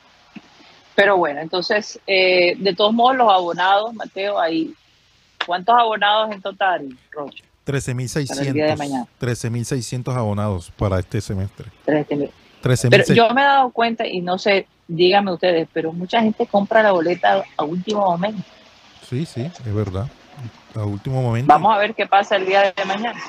Pero 0.96 1.18
bueno, 1.18 1.40
entonces, 1.40 2.00
eh, 2.06 2.56
de 2.58 2.76
todos 2.76 2.94
modos, 2.94 3.16
los 3.16 3.32
abonados, 3.32 3.94
Mateo, 3.94 4.40
ahí, 4.40 4.74
¿cuántos 5.46 5.76
abonados 5.78 6.34
en 6.34 6.42
total, 6.42 6.90
Rocha? 7.12 7.44
Para 7.64 7.78
el 7.78 8.54
día 8.54 8.66
de 8.66 8.74
13.600 8.74 8.78
mañana. 8.78 9.08
13.600 9.22 10.16
abonados 10.16 10.72
para 10.76 11.00
este 11.00 11.22
semestre. 11.22 11.70
Tres 11.86 12.06
mil. 12.10 12.30
Pero 12.62 12.74
13.600. 12.76 13.14
yo 13.14 13.30
me 13.30 13.42
he 13.42 13.46
dado 13.46 13.70
cuenta, 13.72 14.06
y 14.06 14.20
no 14.22 14.38
sé, 14.38 14.68
díganme 14.88 15.32
ustedes, 15.32 15.68
pero 15.72 15.94
mucha 15.94 16.22
gente 16.22 16.46
compra 16.48 16.84
la 16.84 16.92
boleta 16.92 17.44
a 17.56 17.64
último 17.64 18.02
momento. 18.02 18.44
Sí, 19.10 19.26
sí, 19.26 19.42
es 19.42 19.74
verdad. 19.74 20.08
A 20.76 20.84
último 20.86 21.22
momento. 21.22 21.48
Vamos 21.48 21.76
a 21.76 21.80
ver 21.80 21.94
qué 21.94 22.06
pasa 22.06 22.36
el 22.36 22.46
día 22.46 22.74
de 22.76 22.86
mañana. 22.86 23.20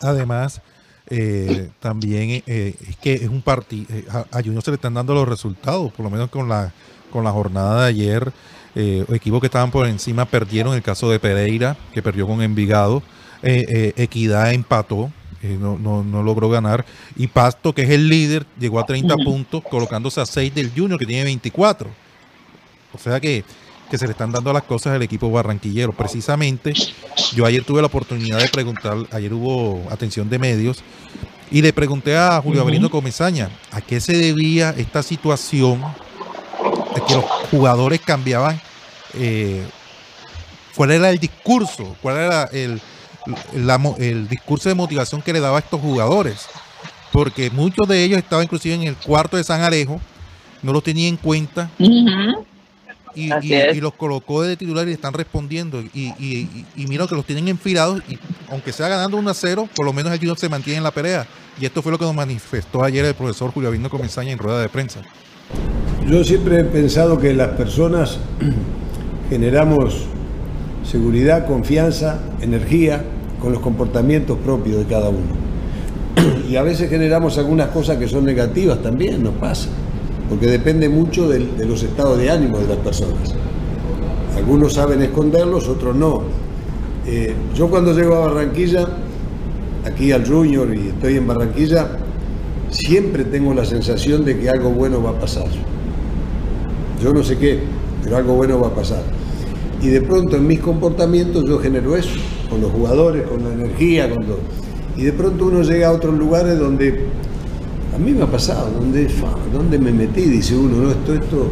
Además, 0.00 0.60
eh, 1.08 1.70
también 1.80 2.42
eh, 2.46 2.74
es 2.88 2.96
que 2.96 3.14
es 3.14 3.28
un 3.28 3.42
partido, 3.42 3.86
a, 4.10 4.38
a 4.38 4.42
Junior 4.42 4.62
se 4.62 4.70
le 4.70 4.76
están 4.76 4.94
dando 4.94 5.14
los 5.14 5.28
resultados, 5.28 5.92
por 5.92 6.04
lo 6.04 6.10
menos 6.10 6.30
con 6.30 6.48
la, 6.48 6.72
con 7.10 7.24
la 7.24 7.30
jornada 7.30 7.82
de 7.82 7.88
ayer. 7.88 8.32
Eh, 8.76 9.04
equipos 9.12 9.40
que 9.40 9.46
estaban 9.46 9.70
por 9.70 9.86
encima 9.86 10.24
perdieron, 10.24 10.74
el 10.74 10.82
caso 10.82 11.08
de 11.08 11.20
Pereira, 11.20 11.76
que 11.92 12.02
perdió 12.02 12.26
con 12.26 12.42
Envigado. 12.42 13.02
Eh, 13.42 13.64
eh, 13.68 13.92
Equidad 13.96 14.52
empató, 14.52 15.12
eh, 15.42 15.56
no, 15.60 15.78
no, 15.78 16.02
no 16.02 16.22
logró 16.22 16.48
ganar. 16.48 16.84
Y 17.14 17.26
Pasto, 17.26 17.74
que 17.74 17.82
es 17.82 17.90
el 17.90 18.08
líder, 18.08 18.46
llegó 18.58 18.80
a 18.80 18.86
30 18.86 19.14
Ujú. 19.14 19.24
puntos, 19.24 19.62
colocándose 19.62 20.20
a 20.20 20.26
6 20.26 20.54
del 20.54 20.72
Junior, 20.74 20.98
que 20.98 21.06
tiene 21.06 21.24
24. 21.24 21.88
O 22.92 22.98
sea 22.98 23.20
que, 23.20 23.44
que 23.90 23.98
se 23.98 24.06
le 24.06 24.12
están 24.12 24.32
dando 24.32 24.52
las 24.52 24.62
cosas 24.62 24.94
al 24.94 25.02
equipo 25.02 25.30
barranquillero. 25.30 25.92
Precisamente, 25.92 26.72
yo 27.34 27.46
ayer 27.46 27.64
tuve 27.64 27.80
la 27.80 27.86
oportunidad 27.86 28.38
de 28.38 28.48
preguntar, 28.48 28.96
ayer 29.12 29.32
hubo 29.32 29.82
atención 29.90 30.28
de 30.28 30.38
medios, 30.38 30.82
y 31.50 31.62
le 31.62 31.72
pregunté 31.72 32.16
a 32.16 32.40
Julio. 32.42 32.62
Avelino 32.62 32.90
Comesaña 32.90 33.50
a 33.70 33.80
qué 33.80 34.00
se 34.00 34.16
debía 34.16 34.74
esta 34.76 35.02
situación 35.02 35.80
de 36.94 37.00
que 37.06 37.14
los 37.14 37.24
jugadores 37.50 38.00
cambiaban, 38.00 38.60
eh, 39.14 39.62
cuál 40.74 40.90
era 40.90 41.10
el 41.10 41.18
discurso, 41.18 41.96
cuál 42.02 42.16
era 42.16 42.44
el, 42.44 42.80
la 43.54 43.80
el 43.98 44.28
discurso 44.28 44.68
de 44.68 44.74
motivación 44.74 45.22
que 45.22 45.32
le 45.32 45.40
daba 45.40 45.58
a 45.58 45.60
estos 45.60 45.80
jugadores, 45.80 46.46
porque 47.12 47.50
muchos 47.50 47.86
de 47.86 48.02
ellos 48.02 48.18
estaban 48.18 48.44
inclusive 48.44 48.74
en 48.74 48.82
el 48.82 48.96
cuarto 48.96 49.36
de 49.36 49.44
San 49.44 49.60
Alejo, 49.62 50.00
no 50.62 50.72
los 50.72 50.82
tenía 50.82 51.06
en 51.08 51.16
cuenta 51.16 51.70
Ujú. 51.78 52.44
Y, 53.14 53.80
los 53.80 53.94
colocó 53.94 54.42
de 54.42 54.56
titular 54.56 54.88
y 54.88 54.92
están 54.92 55.12
respondiendo. 55.14 55.80
Y, 55.80 55.88
y, 55.94 56.14
y- 56.18 56.66
y 56.76 56.86
mira 56.86 57.06
que 57.06 57.14
los 57.14 57.24
tienen 57.24 57.48
enfilados 57.48 58.02
y 58.08 58.18
aunque 58.50 58.72
sea 58.72 58.88
ganando 58.88 59.16
1 59.16 59.30
a 59.30 59.34
0, 59.34 59.68
por 59.74 59.86
lo 59.86 59.92
menos 59.92 60.12
el 60.12 60.18
Junior 60.18 60.38
se 60.38 60.48
mantiene 60.48 60.78
en 60.78 60.84
la 60.84 60.90
pelea. 60.90 61.26
Y 61.60 61.66
esto 61.66 61.82
fue 61.82 61.92
lo 61.92 61.98
que 61.98 62.04
nos 62.04 62.14
manifestó 62.14 62.82
ayer 62.82 63.04
el 63.04 63.14
profesor 63.14 63.50
Julio 63.52 63.68
Avino 63.68 63.88
Comesaña 63.88 64.32
en 64.32 64.38
rueda 64.38 64.60
de 64.60 64.68
prensa. 64.68 65.00
Yo 66.06 66.22
siempre 66.24 66.60
he 66.60 66.64
pensado 66.64 67.18
que 67.18 67.32
las 67.32 67.50
personas 67.50 68.18
generamos 69.30 70.06
seguridad, 70.88 71.46
confianza, 71.46 72.20
energía 72.40 73.02
con 73.40 73.52
los 73.52 73.60
comportamientos 73.62 74.38
propios 74.38 74.78
de 74.78 74.84
cada 74.86 75.08
uno. 75.08 75.44
Y 76.48 76.56
a 76.56 76.62
veces 76.62 76.90
generamos 76.90 77.38
algunas 77.38 77.68
cosas 77.68 77.96
que 77.96 78.06
son 78.06 78.24
negativas 78.24 78.82
también, 78.82 79.22
nos 79.22 79.34
pasa, 79.34 79.68
porque 80.28 80.46
depende 80.46 80.88
mucho 80.88 81.28
de 81.28 81.66
los 81.66 81.82
estados 81.82 82.18
de 82.18 82.30
ánimo 82.30 82.58
de 82.58 82.68
las 82.68 82.78
personas. 82.78 83.34
Algunos 84.36 84.74
saben 84.74 85.00
esconderlos, 85.02 85.68
otros 85.68 85.94
no. 85.94 86.22
Eh, 87.06 87.34
yo 87.54 87.68
cuando 87.68 87.92
llego 87.92 88.16
a 88.16 88.20
Barranquilla, 88.26 88.88
aquí 89.84 90.10
al 90.12 90.26
Junior 90.26 90.74
y 90.74 90.88
estoy 90.88 91.16
en 91.16 91.26
Barranquilla, 91.26 91.98
siempre 92.70 93.24
tengo 93.24 93.54
la 93.54 93.64
sensación 93.64 94.24
de 94.24 94.38
que 94.38 94.48
algo 94.48 94.70
bueno 94.70 95.02
va 95.02 95.10
a 95.10 95.18
pasar. 95.18 95.46
Yo 97.02 97.12
no 97.12 97.22
sé 97.22 97.36
qué, 97.36 97.60
pero 98.02 98.16
algo 98.16 98.34
bueno 98.34 98.60
va 98.60 98.68
a 98.68 98.74
pasar. 98.74 99.02
Y 99.82 99.88
de 99.88 100.00
pronto 100.00 100.36
en 100.36 100.46
mis 100.46 100.60
comportamientos 100.60 101.44
yo 101.46 101.58
genero 101.58 101.94
eso, 101.94 102.18
con 102.48 102.60
los 102.60 102.72
jugadores, 102.72 103.24
con 103.24 103.44
la 103.44 103.52
energía, 103.52 104.10
con 104.10 104.24
todo. 104.24 104.38
Y 104.96 105.02
de 105.02 105.12
pronto 105.12 105.46
uno 105.46 105.62
llega 105.62 105.88
a 105.88 105.92
otros 105.92 106.16
lugares 106.16 106.58
donde, 106.58 107.06
a 107.94 107.98
mí 107.98 108.12
me 108.12 108.22
ha 108.22 108.26
pasado, 108.26 108.70
donde, 108.78 109.08
fa, 109.08 109.34
¿dónde 109.52 109.78
me 109.78 109.92
metí? 109.92 110.22
Dice 110.22 110.56
uno, 110.56 110.78
no, 110.78 110.90
esto, 110.90 111.14
esto, 111.14 111.48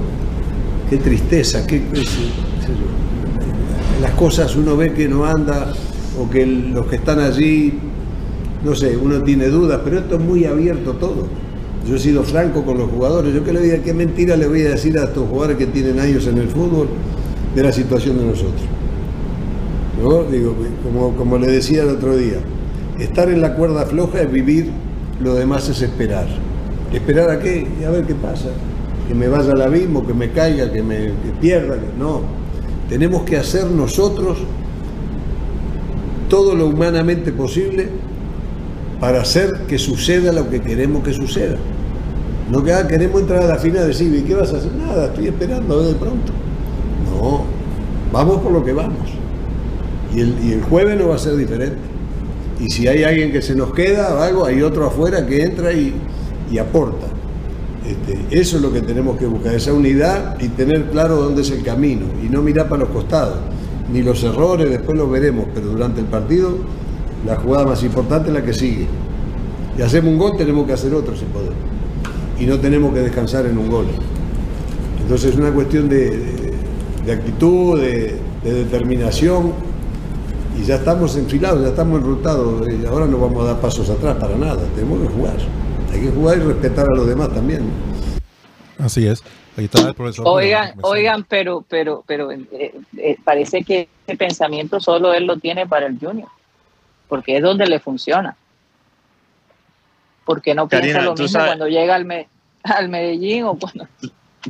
qué 0.90 0.96
tristeza, 0.96 1.66
qué, 1.66 1.82
qué 1.92 2.00
qué. 2.00 2.30
Las 4.00 4.12
cosas 4.12 4.56
uno 4.56 4.76
ve 4.76 4.92
que 4.92 5.08
no 5.08 5.24
anda, 5.24 5.72
o 6.18 6.28
que 6.28 6.44
los 6.44 6.86
que 6.86 6.96
están 6.96 7.20
allí, 7.20 7.74
no 8.64 8.74
sé, 8.74 8.96
uno 8.96 9.22
tiene 9.22 9.46
dudas, 9.48 9.80
pero 9.84 9.98
esto 9.98 10.16
es 10.16 10.20
muy 10.20 10.44
abierto 10.44 10.94
todo. 10.94 11.28
Yo 11.88 11.96
he 11.96 11.98
sido 11.98 12.22
franco 12.22 12.64
con 12.64 12.78
los 12.78 12.90
jugadores. 12.90 13.34
Yo 13.34 13.44
que 13.44 13.52
le 13.52 13.60
voy 13.60 13.70
a, 13.70 13.82
qué 13.82 13.92
mentira 13.92 14.36
le 14.36 14.46
voy 14.46 14.62
a 14.62 14.70
decir 14.70 14.96
a 14.98 15.04
estos 15.04 15.28
jugadores 15.28 15.56
que 15.56 15.66
tienen 15.66 15.98
años 15.98 16.26
en 16.26 16.38
el 16.38 16.48
fútbol 16.48 16.88
de 17.54 17.62
la 17.62 17.72
situación 17.72 18.18
de 18.18 18.24
nosotros. 18.26 18.62
¿No? 20.00 20.24
Digo, 20.24 20.54
como, 20.84 21.14
como 21.16 21.38
le 21.38 21.48
decía 21.48 21.82
el 21.82 21.90
otro 21.90 22.16
día, 22.16 22.38
estar 22.98 23.28
en 23.28 23.40
la 23.40 23.54
cuerda 23.54 23.84
floja 23.86 24.22
es 24.22 24.30
vivir, 24.30 24.70
lo 25.22 25.34
demás 25.34 25.68
es 25.68 25.82
esperar. 25.82 26.26
¿Esperar 26.92 27.30
a 27.30 27.38
qué? 27.38 27.66
Y 27.80 27.84
a 27.84 27.90
ver 27.90 28.04
qué 28.04 28.14
pasa. 28.14 28.48
Que 29.08 29.14
me 29.14 29.28
vaya 29.28 29.52
al 29.52 29.62
abismo, 29.62 30.06
que 30.06 30.14
me 30.14 30.30
caiga, 30.30 30.70
que 30.70 30.82
me 30.82 31.10
pierda. 31.40 31.76
No. 31.98 32.22
Tenemos 32.88 33.22
que 33.22 33.36
hacer 33.36 33.70
nosotros 33.70 34.38
todo 36.28 36.54
lo 36.54 36.66
humanamente 36.66 37.32
posible 37.32 37.88
para 39.00 39.22
hacer 39.22 39.66
que 39.68 39.78
suceda 39.78 40.32
lo 40.32 40.48
que 40.48 40.60
queremos 40.60 41.02
que 41.02 41.12
suceda. 41.12 41.56
No 42.50 42.62
que 42.62 42.72
ah, 42.72 42.86
queremos 42.86 43.22
entrar 43.22 43.42
a 43.42 43.46
la 43.46 43.56
final 43.56 43.86
de 43.86 43.94
CIVI, 43.94 44.22
¿qué 44.22 44.34
vas 44.34 44.52
a 44.52 44.58
hacer? 44.58 44.72
Nada, 44.72 45.06
estoy 45.06 45.28
esperando 45.28 45.74
a 45.74 45.76
ver 45.78 45.86
de 45.88 45.94
pronto. 45.94 46.32
No, 47.10 47.44
vamos 48.12 48.42
por 48.42 48.52
lo 48.52 48.64
que 48.64 48.72
vamos. 48.72 49.08
Y 50.14 50.20
y 50.20 50.52
el 50.52 50.62
jueves 50.62 50.98
no 50.98 51.08
va 51.08 51.16
a 51.16 51.18
ser 51.18 51.36
diferente. 51.36 51.78
Y 52.62 52.70
si 52.70 52.86
hay 52.86 53.02
alguien 53.02 53.32
que 53.32 53.42
se 53.42 53.54
nos 53.56 53.72
queda 53.74 54.14
o 54.14 54.20
algo, 54.22 54.44
hay 54.46 54.62
otro 54.62 54.86
afuera 54.86 55.26
que 55.26 55.42
entra 55.42 55.72
y, 55.72 55.92
y 56.50 56.58
aporta. 56.58 57.06
Este, 57.86 58.40
eso 58.40 58.56
es 58.56 58.62
lo 58.62 58.72
que 58.72 58.80
tenemos 58.80 59.18
que 59.18 59.26
buscar, 59.26 59.54
esa 59.54 59.72
unidad 59.72 60.40
y 60.40 60.48
tener 60.48 60.84
claro 60.90 61.16
dónde 61.16 61.42
es 61.42 61.50
el 61.50 61.64
camino 61.64 62.06
y 62.24 62.28
no 62.28 62.40
mirar 62.40 62.68
para 62.68 62.80
los 62.84 62.90
costados. 62.90 63.38
Ni 63.92 64.02
los 64.02 64.22
errores, 64.22 64.70
después 64.70 64.96
los 64.96 65.10
veremos, 65.10 65.46
pero 65.52 65.66
durante 65.66 66.00
el 66.00 66.06
partido 66.06 66.56
la 67.26 67.36
jugada 67.36 67.66
más 67.66 67.82
importante 67.82 68.28
es 68.28 68.34
la 68.34 68.42
que 68.44 68.54
sigue. 68.54 68.86
Y 69.76 69.82
hacemos 69.82 70.12
un 70.12 70.18
gol, 70.18 70.36
tenemos 70.36 70.66
que 70.66 70.72
hacer 70.74 70.94
otro 70.94 71.16
si 71.16 71.24
podemos. 71.24 71.54
Y 72.38 72.46
no 72.46 72.58
tenemos 72.60 72.94
que 72.94 73.00
descansar 73.00 73.46
en 73.46 73.58
un 73.58 73.68
gol. 73.68 73.86
Entonces 75.00 75.32
es 75.32 75.36
una 75.36 75.50
cuestión 75.50 75.88
de, 75.88 76.10
de- 77.04 77.12
actitud, 77.12 77.80
de 77.80 78.14
determinación. 78.44 79.52
Y 80.58 80.64
ya 80.64 80.76
estamos 80.76 81.16
enfilados, 81.16 81.62
ya 81.62 81.68
estamos 81.68 82.00
enrutados. 82.00 82.66
y 82.68 82.84
ahora 82.86 83.06
no 83.06 83.18
vamos 83.18 83.44
a 83.44 83.52
dar 83.52 83.60
pasos 83.60 83.88
atrás 83.90 84.16
para 84.16 84.36
nada. 84.36 84.62
Tenemos 84.74 85.00
que 85.00 85.14
jugar. 85.14 85.36
Hay 85.92 86.00
que 86.00 86.10
jugar 86.10 86.38
y 86.38 86.40
respetar 86.42 86.86
a 86.86 86.94
los 86.96 87.06
demás 87.06 87.32
también. 87.32 87.62
Así 88.78 89.06
es. 89.06 89.22
Ahí 89.56 89.64
está 89.66 89.88
el 89.88 89.94
profesor. 89.94 90.24
Oigan, 90.28 90.74
oigan, 90.82 91.24
pero, 91.24 91.64
pero, 91.68 92.02
pero 92.06 92.30
eh, 92.32 92.74
eh, 92.96 93.16
parece 93.22 93.62
que 93.64 93.88
ese 94.06 94.16
pensamiento 94.16 94.80
solo 94.80 95.12
él 95.12 95.26
lo 95.26 95.36
tiene 95.38 95.66
para 95.66 95.86
el 95.86 95.98
Junior, 95.98 96.28
porque 97.08 97.36
es 97.36 97.42
donde 97.42 97.66
le 97.66 97.78
funciona. 97.78 98.34
Porque 100.24 100.54
no 100.54 100.68
piensa 100.68 100.86
Karina, 100.88 101.02
lo 101.04 101.14
tú 101.14 101.22
mismo 101.24 101.32
sabes- 101.38 101.48
cuando 101.50 101.68
llega 101.68 101.94
al, 101.94 102.04
Me- 102.06 102.28
al 102.62 102.88
Medellín 102.88 103.44
o 103.44 103.58
cuando... 103.58 103.86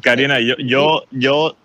Karina, 0.00 0.38
yo, 0.40 0.54
yo, 0.58 1.02
yo 1.10 1.56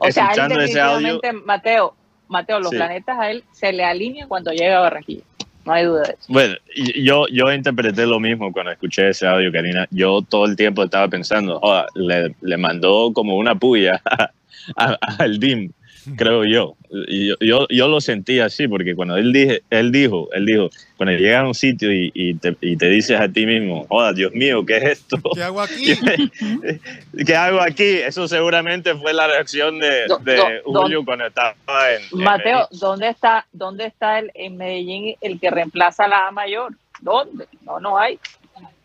O 0.00 0.10
sea, 0.10 0.24
él 0.24 0.30
escuchando 0.30 0.60
ese 0.60 0.80
audio, 0.80 1.20
Mateo, 1.44 1.94
Mateo, 2.28 2.60
los 2.60 2.70
Sí. 2.70 2.76
planetas 2.76 3.18
a 3.18 3.30
él 3.30 3.44
se 3.52 3.72
le 3.72 3.84
alinean 3.84 4.28
cuando 4.28 4.50
llega 4.52 4.78
a 4.78 4.80
Barranquilla. 4.80 5.22
No 5.64 5.72
hay 5.74 5.84
duda 5.84 6.02
de 6.02 6.10
eso. 6.18 6.32
Bueno, 6.32 6.54
yo, 6.96 7.26
yo 7.30 7.52
interpreté 7.52 8.06
lo 8.06 8.18
mismo 8.20 8.52
cuando 8.52 8.72
escuché 8.72 9.10
ese 9.10 9.26
audio, 9.26 9.52
Karina. 9.52 9.86
Yo 9.90 10.22
todo 10.22 10.46
el 10.46 10.56
tiempo 10.56 10.82
estaba 10.84 11.08
pensando, 11.08 11.58
"Joda, 11.60 11.86
le, 11.94 12.34
le 12.40 12.56
mandó 12.56 13.12
como 13.12 13.36
una 13.36 13.54
puya 13.54 14.00
al 14.76 15.38
DIM, 15.38 15.70
creo 16.16 16.44
yo. 16.44 16.74
Y 17.08 17.28
yo, 17.28 17.34
yo. 17.40 17.66
yo 17.68 17.88
lo 17.88 18.00
sentí 18.00 18.40
así, 18.40 18.66
porque 18.68 18.94
cuando 18.94 19.16
él, 19.16 19.32
dije, 19.32 19.62
él 19.70 19.92
dijo, 19.92 20.28
él 20.32 20.46
dijo, 20.46 20.70
cuando 20.96 21.16
llegas 21.16 21.42
a 21.44 21.46
un 21.48 21.54
sitio 21.54 21.92
y, 21.92 22.10
y 22.14 22.34
te, 22.34 22.56
y 22.60 22.76
te 22.76 22.88
dices 22.88 23.20
a 23.20 23.28
ti 23.28 23.44
mismo, 23.46 23.86
joda, 23.88 24.12
Dios 24.12 24.32
mío, 24.32 24.64
¿qué 24.66 24.76
es 24.78 24.84
esto? 24.84 25.16
¿Qué 25.34 25.42
hago 25.42 25.60
aquí? 25.60 25.92
¿Qué 27.26 27.36
hago 27.36 27.60
aquí? 27.60 27.84
Eso 27.98 28.26
seguramente 28.28 28.94
fue 28.94 29.12
la 29.12 29.26
reacción 29.26 29.78
de, 29.78 30.06
Do- 30.06 30.18
de 30.18 30.36
do- 30.36 30.44
Julio 30.64 31.04
cuando 31.04 31.26
estaba 31.26 31.54
en... 31.92 32.02
en 32.12 32.24
Mateo, 32.24 32.68
¿dónde 32.72 33.08
está, 33.08 33.46
dónde 33.52 33.86
está 33.86 34.18
el, 34.18 34.30
en 34.34 34.56
Medellín 34.56 35.14
el 35.20 35.38
que 35.40 35.50
reemplaza 35.50 36.04
a 36.04 36.08
la 36.08 36.28
A 36.28 36.30
mayor? 36.30 36.74
¿Dónde? 37.00 37.46
No, 37.64 37.78
no 37.80 37.98
hay. 37.98 38.18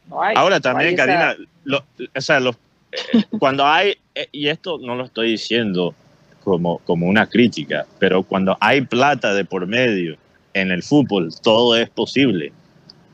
No 0.07 0.21
hay. 0.21 0.35
Ahora 0.37 0.57
No 0.57 0.61
también, 0.61 0.93
esa- 0.93 1.05
Karina, 1.05 1.35
lo- 1.63 1.83
o 2.15 2.21
sea, 2.21 2.39
los- 2.39 2.55
eh, 2.91 3.23
cuando 3.39 3.65
hay, 3.65 3.95
eh, 4.13 4.27
y 4.31 4.49
esto 4.49 4.77
no 4.79 4.95
lo 4.95 5.05
estoy 5.05 5.31
diciendo 5.31 5.95
como, 6.43 6.79
como 6.79 7.07
una 7.07 7.27
crítica, 7.27 7.85
pero 7.99 8.23
cuando 8.23 8.57
hay 8.59 8.81
plata 8.81 9.33
de 9.33 9.45
por 9.45 9.65
medio 9.67 10.17
en 10.53 10.71
el 10.71 10.83
fútbol, 10.83 11.29
todo 11.41 11.75
es 11.75 11.89
posible. 11.89 12.51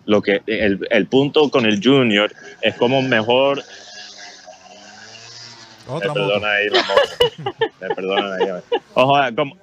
Lo 0.06 0.22
que 0.22 0.42
el, 0.48 0.88
el 0.90 1.06
punto 1.08 1.50
con 1.52 1.66
el 1.66 1.80
junior 1.84 2.32
es 2.62 2.76
como 2.76 3.02
mejor 3.02 3.64
me 5.88 5.96
Otra 5.96 6.10
moto. 6.10 6.14
perdona 6.14 6.52
ahí 6.52 6.70
la 6.70 6.84
moto. 6.84 7.64
Me 7.82 7.90
perdonan 7.96 8.34
ahí. 8.34 8.48
Ojo, 8.94 9.24
eh, 9.24 9.36
como 9.36 9.58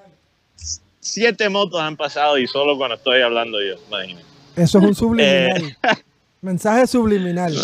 siete 1.01 1.49
motos 1.49 1.81
han 1.81 1.97
pasado 1.97 2.39
y 2.39 2.47
solo 2.47 2.77
cuando 2.77 2.97
estoy 2.97 3.23
hablando 3.23 3.59
yo, 3.61 3.75
imagínate. 3.89 4.27
Eso 4.57 4.79
es 4.79 4.85
un 4.85 4.95
subliminal. 4.95 5.77
Mensaje 6.43 6.87
subliminal. 6.87 7.55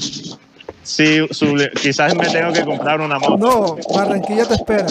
Sí, 0.82 1.18
suble- 1.30 1.70
quizás 1.80 2.14
me 2.16 2.28
tengo 2.28 2.52
que 2.52 2.64
comprar 2.64 3.00
una 3.00 3.18
moto. 3.18 3.36
No, 3.38 3.76
Barranquilla 3.94 4.46
te 4.46 4.54
espera. 4.54 4.86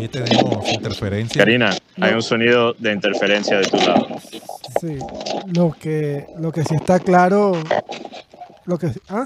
Ahí 0.00 0.08
tenemos 0.08 0.72
interferencia. 0.72 1.38
Karina, 1.38 1.76
hay 2.00 2.14
un 2.14 2.22
sonido 2.22 2.72
de 2.72 2.92
interferencia 2.92 3.58
de 3.58 3.66
tu 3.66 3.76
lado. 3.76 4.08
Sí. 4.80 4.96
Lo 5.54 5.72
que, 5.78 6.26
lo 6.38 6.50
que 6.52 6.64
sí 6.64 6.74
está 6.74 6.98
claro. 7.00 7.52
Lo 8.64 8.78
que, 8.78 8.90
¿ah? 9.08 9.24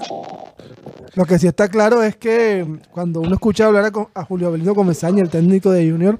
lo 1.13 1.25
que 1.25 1.39
sí 1.39 1.47
está 1.47 1.69
claro 1.69 2.03
es 2.03 2.17
que 2.17 2.65
cuando 2.91 3.21
uno 3.21 3.35
escucha 3.35 3.67
hablar 3.67 3.89
a, 4.13 4.23
Julio 4.25 4.47
Avelino 4.47 4.75
Comesaña, 4.75 5.23
el 5.23 5.29
técnico 5.29 5.71
de 5.71 5.89
Junior, 5.89 6.19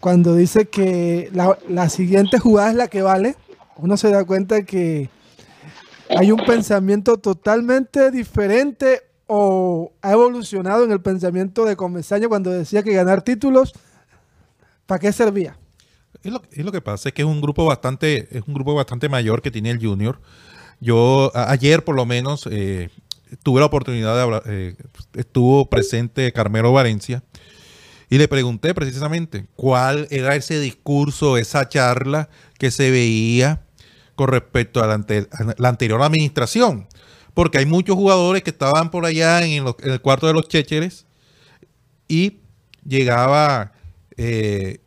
cuando 0.00 0.34
dice 0.34 0.66
que 0.66 1.28
la, 1.34 1.58
la 1.68 1.90
siguiente 1.90 2.38
jugada 2.38 2.70
es 2.70 2.76
la 2.76 2.88
que 2.88 3.02
vale, 3.02 3.34
uno 3.76 3.98
se 3.98 4.10
da 4.10 4.24
cuenta 4.24 4.62
que 4.62 5.10
hay 6.08 6.32
un 6.32 6.42
pensamiento 6.46 7.18
totalmente 7.18 8.10
diferente 8.10 9.02
o 9.26 9.92
ha 10.02 10.12
evolucionado 10.12 10.84
en 10.84 10.92
el 10.92 11.00
pensamiento 11.00 11.64
de 11.64 11.76
Comesaña 11.76 12.28
cuando 12.28 12.50
decía 12.50 12.82
que 12.82 12.92
ganar 12.92 13.22
títulos, 13.22 13.72
¿para 14.86 14.98
qué 14.98 15.12
servía? 15.12 15.58
Es 16.22 16.32
lo, 16.32 16.42
es 16.50 16.64
lo 16.64 16.72
que 16.72 16.80
pasa, 16.80 17.08
es 17.08 17.14
que 17.14 17.22
es 17.22 17.28
un 17.28 17.40
grupo 17.40 17.64
bastante, 17.64 18.28
es 18.36 18.42
un 18.46 18.54
grupo 18.54 18.74
bastante 18.74 19.08
mayor 19.08 19.42
que 19.42 19.50
tiene 19.50 19.70
el 19.70 19.84
Junior. 19.84 20.20
Yo 20.80 21.30
ayer 21.34 21.84
por 21.84 21.94
lo 21.94 22.06
menos 22.06 22.48
eh, 22.50 22.90
tuve 23.42 23.60
la 23.60 23.66
oportunidad 23.66 24.14
de 24.14 24.22
hablar, 24.22 24.42
eh, 24.46 24.76
estuvo 25.14 25.68
presente 25.68 26.32
Carmelo 26.32 26.72
Valencia 26.72 27.22
y 28.08 28.18
le 28.18 28.28
pregunté 28.28 28.74
precisamente 28.74 29.46
cuál 29.56 30.06
era 30.10 30.36
ese 30.36 30.60
discurso, 30.60 31.36
esa 31.36 31.68
charla 31.68 32.28
que 32.58 32.70
se 32.70 32.90
veía 32.90 33.62
con 34.14 34.28
respecto 34.28 34.82
a 34.82 34.86
la 34.86 35.68
anterior 35.68 36.02
administración. 36.02 36.86
Porque 37.36 37.58
hay 37.58 37.66
muchos 37.66 37.96
jugadores 37.96 38.42
que 38.42 38.48
estaban 38.48 38.90
por 38.90 39.04
allá 39.04 39.44
en, 39.44 39.62
los- 39.62 39.76
en 39.82 39.90
el 39.90 40.00
cuarto 40.00 40.26
de 40.26 40.32
los 40.32 40.48
chécheres 40.48 41.04
y 42.08 42.38
llegaba 42.82 43.72
eh, 44.16 44.78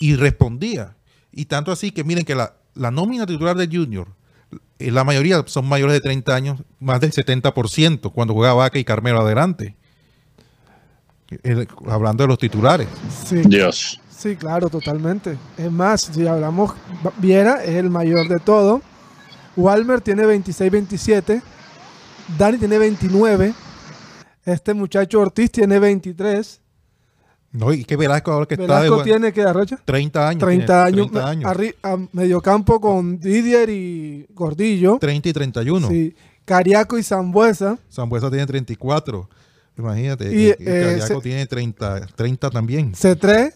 y 0.00 0.14
respondía. 0.14 0.96
Y 1.32 1.46
tanto 1.46 1.72
así 1.72 1.92
que 1.92 2.04
miren 2.04 2.26
que 2.26 2.34
la, 2.34 2.56
la 2.74 2.90
nómina 2.90 3.24
titular 3.24 3.56
de 3.56 3.66
Junior, 3.74 4.08
eh, 4.78 4.90
la 4.90 5.02
mayoría 5.02 5.42
son 5.46 5.66
mayores 5.66 5.94
de 5.94 6.00
30 6.02 6.34
años, 6.34 6.60
más 6.78 7.00
del 7.00 7.10
70% 7.12 8.12
cuando 8.12 8.34
juega 8.34 8.52
Vaca 8.52 8.78
y 8.78 8.84
Carmelo 8.84 9.20
adelante. 9.22 9.74
El- 11.42 11.66
hablando 11.88 12.24
de 12.24 12.28
los 12.28 12.38
titulares. 12.38 12.86
Sí. 13.26 13.36
Dios. 13.46 13.98
Sí, 14.10 14.36
claro, 14.36 14.68
totalmente. 14.68 15.38
Es 15.56 15.72
más, 15.72 16.02
si 16.02 16.26
hablamos, 16.26 16.72
Viera 17.16 17.64
es 17.64 17.76
el 17.76 17.88
mayor 17.88 18.28
de 18.28 18.38
todo. 18.40 18.82
Walmer 19.56 20.02
tiene 20.02 20.24
26-27. 20.24 21.42
Dani 22.38 22.58
tiene 22.58 22.78
29. 22.78 23.54
Este 24.44 24.74
muchacho 24.74 25.20
Ortiz 25.20 25.50
tiene 25.50 25.78
23. 25.78 26.60
No, 27.52 27.72
y 27.72 27.84
que 27.84 27.96
Velasco 27.96 28.32
ahora 28.32 28.46
que 28.46 28.54
está 28.54 28.80
de 28.80 28.84
Velasco 28.90 29.04
tiene 29.04 29.32
que 29.32 29.42
Arrocha 29.42 29.78
30 29.84 30.28
años. 30.28 30.40
30 30.40 30.86
tiene 30.86 31.00
años. 31.02 31.10
30 31.12 31.28
años. 31.28 31.50
Arri- 31.52 31.74
a 31.82 31.96
mediocampo 32.12 32.80
con 32.80 33.18
Didier 33.20 33.70
y 33.70 34.26
Gordillo. 34.30 34.98
30 35.00 35.28
y 35.28 35.32
31. 35.32 35.88
Sí. 35.88 36.16
Cariaco 36.44 36.98
y 36.98 37.02
Zambuesa. 37.02 37.78
Sambuesa 37.88 38.28
tiene 38.28 38.44
34. 38.46 39.28
Imagínate. 39.78 40.32
Y, 40.34 40.46
Y, 40.46 40.48
eh, 40.50 40.56
Cariaco 40.64 41.14
se- 41.16 41.20
tiene 41.22 41.46
30, 41.46 42.06
30 42.16 42.50
también. 42.50 42.92
C3 42.92 43.54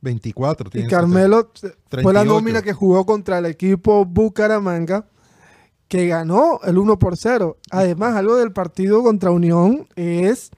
24. 0.00 0.68
y 0.68 0.70
tiene 0.72 0.88
Carmelo 0.88 1.50
fue 1.54 1.70
la 1.70 1.74
38. 1.88 2.24
nómina 2.24 2.62
que 2.62 2.72
jugó 2.72 3.06
contra 3.06 3.38
el 3.38 3.46
equipo 3.46 4.04
Bucaramanga, 4.04 5.06
que 5.88 6.06
ganó 6.06 6.60
el 6.64 6.78
1 6.78 6.98
por 6.98 7.16
0. 7.16 7.56
Además, 7.70 8.14
algo 8.16 8.36
del 8.36 8.52
partido 8.52 9.02
contra 9.02 9.30
Unión 9.30 9.86
es 9.96 10.50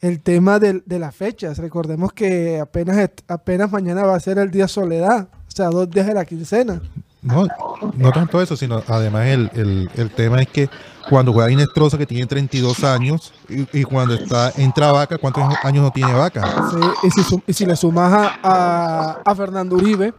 el 0.00 0.20
tema 0.20 0.58
de, 0.60 0.82
las 0.86 1.14
fechas. 1.14 1.58
Recordemos 1.58 2.12
que 2.12 2.60
apenas, 2.60 3.10
apenas 3.26 3.70
mañana 3.72 4.04
va 4.04 4.14
a 4.16 4.20
ser 4.20 4.38
el 4.38 4.50
día 4.50 4.68
Soledad, 4.68 5.28
o 5.32 5.50
sea, 5.50 5.66
dos 5.70 5.90
días 5.90 6.06
de 6.06 6.14
la 6.14 6.24
quincena. 6.24 6.80
No, 7.20 7.48
no 7.96 8.12
tanto 8.12 8.40
eso, 8.40 8.56
sino 8.56 8.80
además 8.86 9.26
el, 9.26 9.50
el- 9.54 9.90
el 9.96 10.10
tema 10.10 10.40
es 10.40 10.46
que 10.48 10.70
cuando 11.10 11.32
juega 11.32 11.50
Inestrosa, 11.50 11.98
que 11.98 12.06
tiene 12.06 12.26
32 12.26 12.84
años, 12.84 13.32
y, 13.48 13.80
y 13.80 13.82
cuando 13.82 14.14
está 14.14 14.52
entra 14.56 14.92
Vaca, 14.92 15.18
¿cuántos 15.18 15.42
años 15.64 15.82
no 15.82 15.90
tiene 15.90 16.14
Vaca? 16.14 16.68
Sí, 16.70 17.08
y, 17.08 17.10
si, 17.10 17.42
y 17.48 17.52
si 17.54 17.66
le 17.66 17.74
sumas 17.74 18.12
a, 18.12 18.38
a- 18.42 19.18
a 19.24 19.34
Fernando 19.34 19.74
Uribe, 19.74 20.14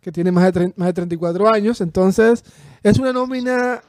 que 0.00 0.10
tiene 0.12 0.32
más 0.32 0.52
de, 0.52 0.72
más 0.76 0.86
de 0.88 0.92
34 0.94 1.52
años, 1.52 1.80
entonces 1.80 2.44
es 2.82 2.98
una 2.98 3.12
nómina 3.12 3.82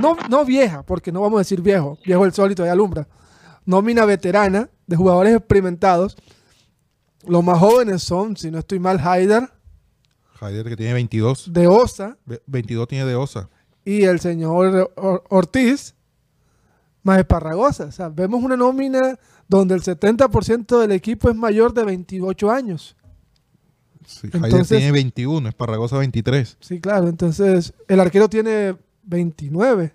no, 0.00 0.16
no 0.28 0.44
vieja, 0.44 0.82
porque 0.82 1.12
no 1.12 1.20
vamos 1.20 1.38
a 1.38 1.40
decir 1.40 1.60
viejo, 1.60 1.98
viejo 2.04 2.24
el 2.24 2.32
sol 2.32 2.52
y 2.52 2.54
todavía 2.54 2.72
alumbra. 2.72 3.06
Nómina 3.64 4.04
veterana 4.04 4.68
de 4.86 4.96
jugadores 4.96 5.34
experimentados. 5.36 6.16
Los 7.26 7.42
más 7.42 7.58
jóvenes 7.58 8.02
son, 8.02 8.36
si 8.36 8.50
no 8.50 8.58
estoy 8.58 8.78
mal, 8.78 9.00
Haider, 9.02 9.50
Javier, 10.38 10.64
que 10.68 10.76
tiene 10.76 10.92
22. 10.92 11.52
de 11.52 11.66
Osa 11.66 12.18
Ve- 12.26 12.42
22 12.46 12.86
tiene 12.88 13.06
de 13.06 13.14
Osa. 13.16 13.48
y 13.84 14.02
el 14.04 14.20
señor 14.20 14.92
Or- 14.96 15.24
Ortiz, 15.30 15.94
más 17.02 17.18
Esparragosa. 17.18 17.84
O 17.86 17.92
sea, 17.92 18.08
vemos 18.10 18.42
una 18.44 18.56
nómina 18.56 19.18
donde 19.48 19.74
el 19.74 19.82
70% 19.82 20.78
del 20.80 20.92
equipo 20.92 21.30
es 21.30 21.36
mayor 21.36 21.72
de 21.72 21.84
28 21.84 22.50
años. 22.50 22.96
Sí, 24.06 24.28
Entonces- 24.32 24.78
tiene 24.78 24.92
21, 24.92 25.48
Esparragosa 25.48 25.98
23. 25.98 26.56
Sí, 26.60 26.80
claro. 26.80 27.08
Entonces, 27.08 27.74
el 27.88 28.00
arquero 28.00 28.28
tiene 28.28 28.76
29. 29.02 29.92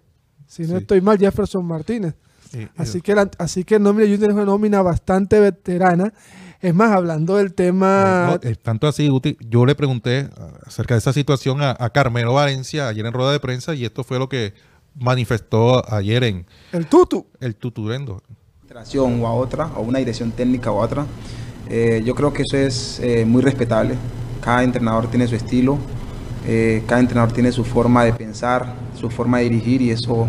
Si 0.47 0.63
no 0.63 0.69
Sí. 0.69 0.75
estoy 0.81 1.01
mal, 1.01 1.17
Jefferson 1.17 1.65
Martínez. 1.65 2.13
Eh, 2.53 2.67
Así 2.75 2.97
eh, 2.97 3.01
que, 3.01 3.15
la, 3.15 3.31
así 3.37 3.63
que 3.63 3.75
el 3.75 3.83
nómina 3.83 4.09
Junior 4.09 4.29
es 4.31 4.35
una 4.35 4.45
nómina 4.45 4.81
bastante 4.81 5.39
veterana. 5.39 6.13
Es 6.59 6.75
más, 6.75 6.91
hablando 6.91 7.37
del 7.37 7.53
tema... 7.53 8.37
no, 8.43 8.49
es 8.49 8.59
tanto 8.59 8.87
así, 8.87 9.07
Guti, 9.07 9.37
yo 9.49 9.65
le 9.65 9.73
pregunté 9.73 10.29
acerca 10.65 10.93
de 10.93 10.99
esa 10.99 11.13
situación 11.13 11.61
a, 11.61 11.75
a 11.79 11.89
Carmelo 11.89 12.33
Valencia 12.33 12.87
ayer 12.89 13.05
en 13.05 13.13
rueda 13.13 13.31
de 13.31 13.39
prensa 13.39 13.73
y 13.73 13.85
esto 13.85 14.03
fue 14.03 14.19
lo 14.19 14.27
que 14.29 14.53
manifestó 14.93 15.89
ayer 15.91 16.23
en 16.23 16.45
el 16.73 16.85
tutu. 16.87 17.25
el 17.39 17.55
Tuturendo. 17.55 18.21
o 18.97 19.27
a 19.27 19.33
otra, 19.33 19.67
o 19.75 19.81
una 19.81 19.99
dirección 19.99 20.31
técnica 20.31 20.71
o 20.71 20.81
a 20.81 20.85
otra. 20.85 21.05
Eh, 21.71 22.03
yo 22.05 22.15
creo 22.15 22.33
que 22.33 22.43
eso 22.43 22.57
es 22.57 22.99
eh, 23.03 23.25
muy 23.25 23.41
respetable. 23.41 23.95
Cada 24.41 24.63
entrenador 24.63 25.07
tiene 25.07 25.27
su 25.27 25.35
estilo, 25.35 25.77
eh, 26.47 26.83
cada 26.87 27.01
entrenador 27.01 27.31
tiene 27.33 27.51
su 27.51 27.63
forma 27.63 28.03
de 28.03 28.13
pensar, 28.13 28.75
su 28.99 29.09
forma 29.09 29.37
de 29.39 29.45
dirigir 29.45 29.81
y 29.81 29.91
eso, 29.91 30.27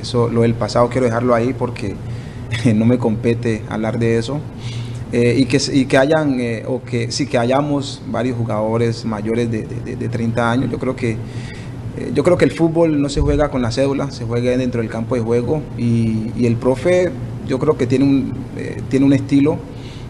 eso 0.00 0.28
lo 0.28 0.42
del 0.42 0.54
pasado 0.54 0.88
quiero 0.88 1.06
dejarlo 1.06 1.34
ahí 1.34 1.54
porque 1.58 1.94
no 2.74 2.84
me 2.84 2.98
compete 2.98 3.62
hablar 3.68 3.98
de 3.98 4.18
eso. 4.18 4.40
Y, 5.12 5.46
que, 5.46 5.58
y 5.72 5.86
que 5.86 5.96
hayan, 5.96 6.38
o 6.66 6.82
que 6.82 7.10
sí, 7.10 7.26
que 7.26 7.38
hayamos 7.38 8.02
varios 8.08 8.36
jugadores 8.36 9.04
mayores 9.06 9.50
de, 9.50 9.62
de- 9.62 9.80
de- 9.82 9.96
de 9.96 10.08
30 10.10 10.50
años, 10.50 10.70
yo 10.70 10.78
creo 10.78 10.94
que 10.96 11.16
yo 12.14 12.22
creo 12.24 12.36
que 12.36 12.44
el 12.44 12.52
fútbol 12.52 13.00
no 13.00 13.08
se 13.08 13.20
juega 13.22 13.50
con 13.50 13.62
la 13.62 13.70
cédula, 13.72 14.10
se 14.10 14.24
juega 14.26 14.56
dentro 14.56 14.82
del 14.82 14.90
campo 14.90 15.14
de 15.14 15.22
juego 15.22 15.62
y, 15.78 16.30
y 16.36 16.46
el 16.46 16.56
profe 16.56 17.10
yo 17.48 17.58
creo 17.58 17.78
que 17.78 17.86
tiene 17.86 18.04
un, 18.04 18.32
tiene 18.90 19.06
un 19.06 19.14
estilo 19.14 19.56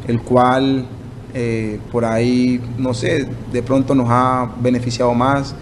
el 0.07 0.21
cual 0.21 0.87
eh, 1.35 1.79
por 1.93 2.05
ahí, 2.05 2.61
no 2.79 2.95
sé, 2.95 3.27
de 3.53 3.63
pronto 3.63 3.95
nos 3.95 4.09
ha 4.09 4.51
beneficiado 4.61 5.13
más 5.15 5.55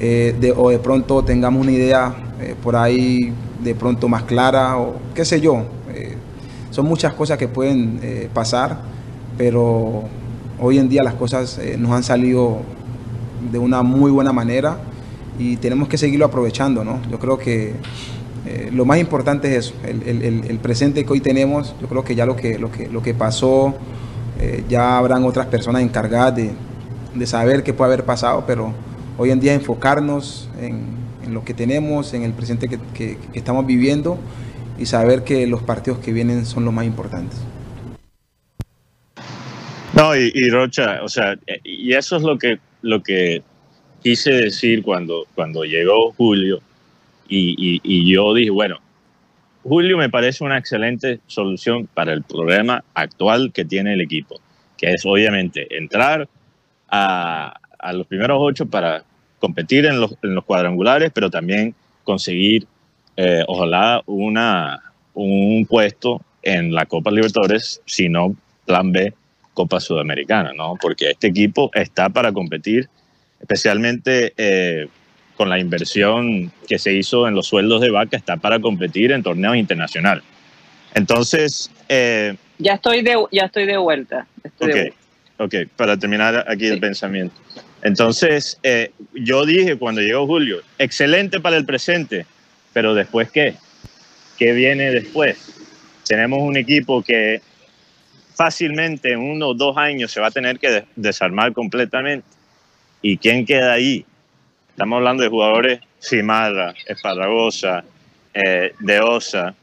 eh, 0.00 0.34
de, 0.38 0.52
o 0.52 0.70
de 0.70 0.78
pronto 0.78 1.22
tengamos 1.22 1.62
una 1.62 1.72
idea 1.72 2.14
por 2.62 2.76
ahí 2.76 3.32
de 3.62 3.74
pronto 3.74 4.08
más 4.08 4.24
clara 4.24 4.76
o 4.76 4.96
qué 5.14 5.24
sé 5.24 5.40
yo. 5.40 5.64
son 6.70 6.86
muchas 6.86 7.14
cosas 7.14 7.38
que 7.38 7.46
pueden 7.48 8.00
pasar, 8.34 8.80
pero 9.38 10.02
hoy 10.60 10.78
en 10.78 10.88
día 10.88 11.02
las 11.02 11.14
cosas 11.14 11.58
nos 11.78 11.92
han 11.92 12.02
salido 12.02 12.58
de 13.50 13.58
una 13.58 13.82
muy 13.82 14.10
buena 14.10 14.32
manera 14.32 14.78
y 15.38 15.56
tenemos 15.56 15.88
que 15.88 15.98
seguirlo 15.98 16.26
aprovechando, 16.26 16.84
¿no? 16.84 17.00
Yo 17.10 17.18
creo 17.18 17.38
que 17.38 17.74
eh, 18.46 18.70
lo 18.72 18.84
más 18.84 18.98
importante 18.98 19.56
es 19.56 19.66
eso, 19.66 19.74
el, 19.86 20.58
presente 20.62 21.04
que 21.04 21.12
hoy 21.12 21.20
tenemos, 21.20 21.74
yo 21.80 21.88
creo 21.88 22.04
que 22.04 22.14
ya 22.14 22.26
lo 22.26 22.36
que, 22.36 22.58
lo 22.58 22.70
que, 22.70 22.88
lo 22.88 23.02
que 23.02 23.14
pasó, 23.14 23.74
eh, 24.38 24.64
ya 24.68 24.98
habrán 24.98 25.24
otras 25.24 25.46
personas 25.46 25.82
encargadas 25.82 26.36
de, 26.36 27.26
saber 27.26 27.62
qué 27.62 27.72
puede 27.72 27.94
haber 27.94 28.04
pasado, 28.04 28.44
pero 28.46 28.74
hoy 29.16 29.30
en 29.30 29.40
día 29.40 29.54
enfocarnos 29.54 30.50
en, 30.60 31.02
lo 31.32 31.42
que 31.42 31.54
tenemos, 31.54 32.12
en 32.12 32.22
el 32.22 32.32
presente 32.32 32.68
que, 32.68 33.16
estamos 33.32 33.64
viviendo 33.64 34.18
y 34.78 34.84
saber 34.84 35.24
que 35.24 35.46
los 35.46 35.62
partidos 35.62 36.00
que 36.00 36.12
vienen 36.12 36.44
son 36.44 36.66
los 36.66 36.74
más 36.74 36.84
importantes. 36.84 37.40
No, 39.94 40.14
y, 40.14 40.30
y 40.34 40.50
Rocha, 40.50 41.02
o 41.02 41.08
sea, 41.08 41.38
y 41.62 41.94
eso 41.94 42.16
es 42.16 42.22
lo 42.22 42.36
que, 42.36 42.58
lo 42.82 43.02
que 43.02 43.42
quise 44.02 44.32
decir 44.32 44.82
cuando, 44.82 45.24
cuando 45.34 45.64
llegó 45.64 46.12
Julio 46.12 46.60
y, 47.36 48.12
yo 48.12 48.34
dije, 48.34 48.50
bueno, 48.50 48.78
Julio 49.62 49.96
me 49.96 50.10
parece 50.10 50.44
una 50.44 50.58
excelente 50.58 51.20
solución 51.26 51.88
para 51.92 52.12
el 52.12 52.22
problema 52.22 52.84
actual 52.94 53.52
que 53.52 53.64
tiene 53.64 53.94
el 53.94 54.00
equipo, 54.00 54.40
que 54.76 54.90
es 54.90 55.04
obviamente 55.06 55.76
entrar 55.76 56.28
a, 56.88 57.58
los 57.92 58.06
primeros 58.06 58.38
ocho 58.40 58.66
para 58.66 59.04
competir 59.38 59.86
en 59.86 60.00
los, 60.00 60.16
cuadrangulares, 60.44 61.10
pero 61.14 61.30
también 61.30 61.74
conseguir, 62.02 62.66
eh, 63.16 63.42
ojalá, 63.46 64.02
una, 64.06 64.92
un 65.14 65.66
puesto 65.66 66.20
en 66.42 66.74
la 66.74 66.86
Copa 66.86 67.10
Libertadores, 67.10 67.80
si 67.86 68.08
no, 68.08 68.36
plan 68.66 68.92
B, 68.92 69.12
Copa 69.54 69.80
Sudamericana, 69.80 70.52
¿no? 70.52 70.74
Porque 70.80 71.10
este 71.10 71.28
equipo 71.28 71.70
está 71.74 72.08
para 72.08 72.32
competir 72.32 72.88
especialmente 73.40 74.32
eh, 74.36 74.88
con 75.36 75.48
la 75.48 75.58
inversión 75.58 76.52
que 76.68 76.78
se 76.78 76.92
hizo 76.92 77.26
en 77.26 77.34
los 77.34 77.46
sueldos 77.46 77.80
de 77.80 77.90
vaca, 77.90 78.16
está 78.16 78.36
para 78.36 78.60
competir 78.60 79.12
en 79.12 79.22
torneos 79.22 79.56
internacionales. 79.56 80.24
Entonces... 80.94 81.70
Eh, 81.88 82.36
ya, 82.58 82.74
estoy 82.74 83.02
de, 83.02 83.16
ya 83.32 83.46
estoy 83.46 83.66
de 83.66 83.76
vuelta. 83.76 84.26
ok, 85.38 85.54
para 85.76 85.96
terminar 85.96 86.44
aquí 86.48 86.66
el 86.66 86.80
pensamiento. 86.80 87.34
Entonces, 87.82 88.58
eh, 88.62 88.92
yo 89.12 89.44
dije 89.44 89.76
cuando 89.76 90.00
llegó 90.00 90.26
Julio, 90.26 90.62
excelente 90.78 91.40
para 91.40 91.56
el 91.56 91.66
presente, 91.66 92.26
pero 92.72 92.94
después 92.94 93.30
qué? 93.30 93.54
¿Qué 94.38 94.52
viene 94.52 94.90
después? 94.90 95.36
Tenemos 96.06 96.40
un 96.40 96.56
equipo 96.56 97.02
que 97.02 97.40
fácilmente 98.34 99.12
en 99.12 99.20
uno 99.20 99.48
o 99.48 99.54
dos 99.54 99.76
años 99.76 100.10
se 100.10 100.20
va 100.20 100.28
a 100.28 100.30
tener 100.30 100.58
que 100.58 100.84
desarmar 100.96 101.52
completamente 101.52 102.26
¿Y 103.04 103.18
quién 103.18 103.44
queda 103.44 103.74
ahí? 103.74 104.06
Estamos 104.74 104.96
hablando 104.96 105.22
de 105.22 105.28
jugadores 105.28 105.80
Simarra, 106.00 106.74
Esparragosa, 106.88 107.84
eh, 108.34 108.72
De 108.80 109.00
Osa, 109.00 109.54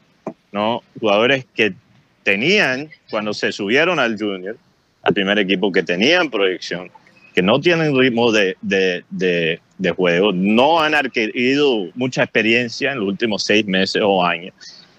¿no? 0.52 0.82
Jugadores 0.98 1.44
que 1.54 1.74
tenían, 2.22 2.88
cuando 3.10 3.34
se 3.34 3.52
subieron 3.52 3.98
al 3.98 4.16
Junior, 4.18 4.56
al 5.02 5.12
primer 5.12 5.38
equipo, 5.38 5.70
que 5.70 5.82
tenían 5.82 6.30
proyección, 6.30 6.90
que 7.34 7.42
no 7.42 7.60
tienen 7.60 7.94
ritmo 7.94 8.32
de, 8.32 8.56
de, 8.62 9.04
de, 9.10 9.90
juego, 9.90 10.32
no 10.32 10.80
han 10.80 10.94
adquirido 10.94 11.90
mucha 11.94 12.22
experiencia 12.22 12.92
en 12.92 13.00
los 13.00 13.08
últimos 13.08 13.42
seis 13.44 13.66
meses 13.66 14.00
o 14.02 14.24
años. 14.24 14.54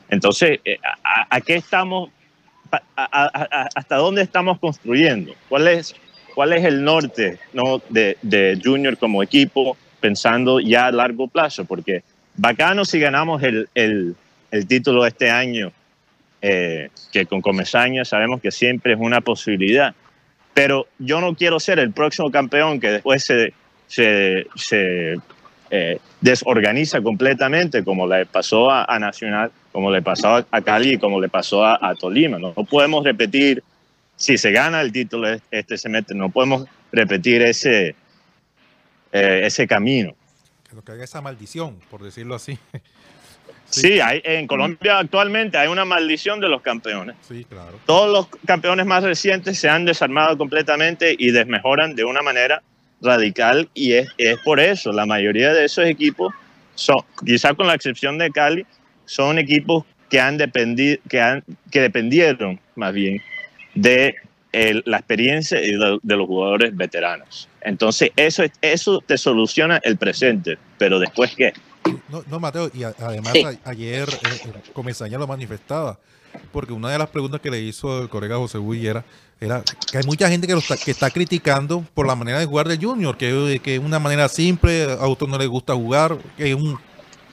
Entonces, 0.09 0.59
eh, 0.63 0.77
¿a, 1.03 1.41
qué 1.41 1.55
estamos, 1.55 2.11
hasta 2.95 3.95
dónde 3.95 4.21
estamos 4.21 4.59
construyendo? 4.59 5.33
¿Cuál 5.49 5.69
es 5.69 5.95
cuál 6.35 6.53
es 6.53 6.65
el 6.65 6.83
norte 6.83 7.39
¿no? 7.53 7.81
de, 7.89 8.17
de, 8.21 8.59
Junior 8.63 8.97
como 8.97 9.21
equipo 9.21 9.77
pensando 10.03 10.59
ya 10.59 10.87
a 10.87 10.91
largo 10.91 11.29
plazo, 11.29 11.63
porque 11.63 12.03
bacano 12.35 12.83
si 12.83 12.99
ganamos 12.99 13.41
el, 13.41 13.69
el, 13.73 14.17
el 14.51 14.67
título 14.67 15.05
este 15.05 15.31
año, 15.31 15.71
eh, 16.41 16.89
que 17.13 17.25
con 17.25 17.39
Comesaña 17.39 18.03
sabemos 18.03 18.41
que 18.41 18.51
siempre 18.51 18.95
es 18.95 18.99
una 18.99 19.21
posibilidad, 19.21 19.95
pero 20.53 20.87
yo 20.99 21.21
no 21.21 21.35
quiero 21.35 21.57
ser 21.61 21.79
el 21.79 21.93
próximo 21.93 22.29
campeón 22.31 22.81
que 22.81 22.91
después 22.91 23.23
se, 23.23 23.53
se, 23.87 24.45
se 24.55 25.15
eh, 25.71 25.99
desorganiza 26.19 26.99
completamente, 26.99 27.85
como 27.85 28.05
le 28.05 28.25
pasó 28.25 28.69
a, 28.69 28.99
Nacional, 28.99 29.51
como 29.71 29.89
le 29.89 30.01
pasó 30.01 30.45
a 30.51 30.61
Cali, 30.61 30.97
como 30.97 31.21
le 31.21 31.29
pasó 31.29 31.63
a, 31.63 31.79
a 31.81 31.95
Tolima. 31.95 32.37
¿no? 32.39 32.53
no 32.57 32.65
podemos 32.65 33.05
repetir 33.05 33.63
si 34.17 34.37
se 34.37 34.51
gana 34.51 34.81
el 34.81 34.91
título 34.91 35.29
este 35.49 35.77
semestre, 35.77 36.13
no 36.13 36.29
podemos 36.29 36.65
repetir 36.91 37.41
ese, 37.41 37.95
eh, 39.13 39.41
ese 39.43 39.67
camino. 39.67 40.15
Que 40.67 40.75
lo 40.75 40.83
que 40.83 40.91
haga 40.91 41.03
esa 41.03 41.21
maldición, 41.21 41.79
por 41.89 42.03
decirlo 42.03 42.35
así. 42.35 42.57
Sí, 43.69 43.99
hay, 43.99 44.21
en 44.23 44.45
Colombia 44.45 44.99
actualmente 44.99 45.57
hay 45.57 45.67
una 45.67 45.83
maldición 45.83 46.39
de 46.39 46.47
los 46.47 46.61
campeones. 46.61 47.15
Sí, 47.27 47.43
claro. 47.49 47.79
Todos 47.87 48.11
los 48.11 48.41
campeones 48.45 48.85
más 48.85 49.03
recientes 49.03 49.57
se 49.57 49.67
han 49.67 49.83
desarmado 49.83 50.37
completamente 50.37 51.15
y 51.17 51.31
desmejoran 51.31 51.95
de 51.95 52.03
una 52.03 52.21
manera 52.21 52.61
radical 53.01 53.67
y 53.73 53.93
es, 53.93 54.09
es 54.19 54.37
por 54.39 54.59
eso, 54.59 54.91
la 54.91 55.07
mayoría 55.07 55.53
de 55.53 55.65
esos 55.65 55.85
equipos, 55.85 56.31
son, 56.75 56.97
quizá 57.25 57.55
con 57.55 57.65
la 57.65 57.73
excepción 57.73 58.19
de 58.19 58.29
Cali, 58.29 58.63
son 59.05 59.39
equipos 59.39 59.85
que, 60.07 60.19
han 60.19 60.37
dependido, 60.37 61.01
que, 61.09 61.19
han, 61.19 61.43
que 61.71 61.81
dependieron 61.81 62.59
más 62.75 62.93
bien 62.93 63.23
de 63.73 64.15
la 64.85 64.97
experiencia 64.97 65.61
y 65.61 65.71
de, 65.71 66.15
los 66.15 66.27
jugadores 66.27 66.75
veteranos. 66.75 67.49
Entonces, 67.61 68.11
eso, 68.15 68.43
eso 68.61 69.03
te 69.05 69.17
soluciona 69.17 69.79
el 69.83 69.97
presente, 69.97 70.57
pero 70.77 70.99
después 70.99 71.33
qué? 71.35 71.53
No, 72.29 72.39
Mateo, 72.39 72.71
y 72.73 72.83
además 72.83 73.33
ayer 73.65 74.07
eh, 74.09 74.53
Comesaña 74.71 75.17
lo 75.17 75.27
manifestaba, 75.27 75.99
porque 76.51 76.71
una 76.71 76.89
de 76.89 76.97
las 76.97 77.09
preguntas 77.09 77.41
que 77.41 77.51
le 77.51 77.59
hizo 77.59 78.03
el 78.03 78.09
colega 78.09 78.37
José 78.37 78.57
Buy 78.57 78.87
era, 78.87 79.03
que 79.91 79.97
hay 79.97 80.03
mucha 80.05 80.29
gente 80.29 80.47
que, 80.47 80.53
lo 80.53 80.59
está, 80.59 80.77
que 80.77 80.91
está 80.91 81.09
criticando 81.09 81.85
por 81.93 82.07
la 82.07 82.15
manera 82.15 82.39
de 82.39 82.45
jugar 82.45 82.67
del 82.67 82.83
Junior, 82.83 83.17
que, 83.17 83.59
que 83.61 83.75
es 83.75 83.81
una 83.81 83.99
manera 83.99 84.29
simple, 84.29 84.83
a 84.83 84.93
Auto 85.03 85.27
no 85.27 85.37
le 85.37 85.47
gusta 85.47 85.73
jugar, 85.73 86.17
que 86.37 86.51
es, 86.51 86.55
un, 86.55 86.79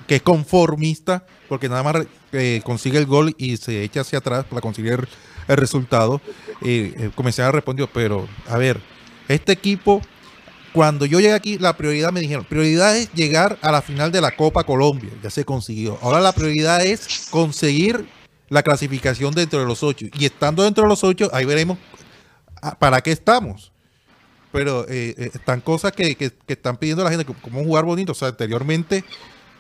que 0.07 0.17
es 0.17 0.23
conformista, 0.23 1.25
porque 1.49 1.69
nada 1.69 1.83
más 1.83 2.07
eh, 2.33 2.61
consigue 2.65 2.99
el 2.99 3.07
gol 3.07 3.35
y 3.39 3.57
se 3.57 3.85
echa 3.85 4.01
hacia 4.01 4.19
atrás 4.19 4.45
para 4.45 4.61
conseguir 4.61 5.07
el 5.47 5.57
resultado. 5.57 6.21
Eh, 6.63 7.11
comencé 7.15 7.43
a 7.43 7.51
responder, 7.51 7.89
pero 7.93 8.29
a 8.49 8.59
ver, 8.59 8.81
este 9.29 9.53
equipo, 9.53 10.03
cuando 10.73 11.07
yo 11.07 11.21
llegué 11.21 11.35
aquí, 11.35 11.59
la 11.59 11.77
prioridad 11.77 12.13
me 12.13 12.21
dijeron, 12.21 12.45
prioridad 12.45 12.97
es 12.97 13.13
llegar 13.13 13.59
a 13.63 13.73
la 13.73 13.83
final 13.83 14.13
de 14.13 14.21
la 14.21 14.37
Copa 14.37 14.65
Colombia, 14.65 15.11
ya 15.23 15.31
se 15.31 15.45
consiguió. 15.45 15.99
Ahora 16.03 16.21
la 16.21 16.33
prioridad 16.33 16.85
es 16.85 17.29
conseguir 17.31 18.07
la 18.49 18.63
clasificación 18.63 19.33
dentro 19.33 19.61
de 19.61 19.67
los 19.67 19.83
ocho. 19.83 20.07
Y 20.13 20.25
estando 20.27 20.63
dentro 20.63 20.83
de 20.83 20.89
los 20.89 21.03
ocho, 21.05 21.31
ahí 21.33 21.45
veremos 21.45 21.79
para 22.79 23.01
qué 23.01 23.13
estamos. 23.13 23.73
Pero 24.53 24.83
eh, 24.89 25.15
eh, 25.17 25.31
están 25.33 25.61
cosas 25.61 25.93
que, 25.93 26.17
que, 26.17 26.33
están 26.49 26.77
pidiendo 26.77 27.05
la 27.05 27.11
gente, 27.11 27.25
como 27.25 27.63
jugar 27.63 27.85
bonito. 27.85 28.13
O 28.13 28.15
sea, 28.17 28.29
anteriormente 28.29 29.05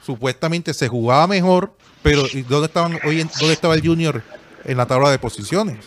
supuestamente 0.04 0.74
se 0.74 0.88
jugaba 0.88 1.26
mejor, 1.28 1.76
pero 2.02 2.24
¿dónde 2.48 2.66
estaban 2.66 2.98
hoy 3.04 3.22
dónde 3.38 3.52
estaba 3.52 3.74
el 3.74 3.86
Junior 3.86 4.22
en 4.64 4.76
la 4.76 4.86
tabla 4.86 5.10
de 5.10 5.18
posiciones. 5.18 5.78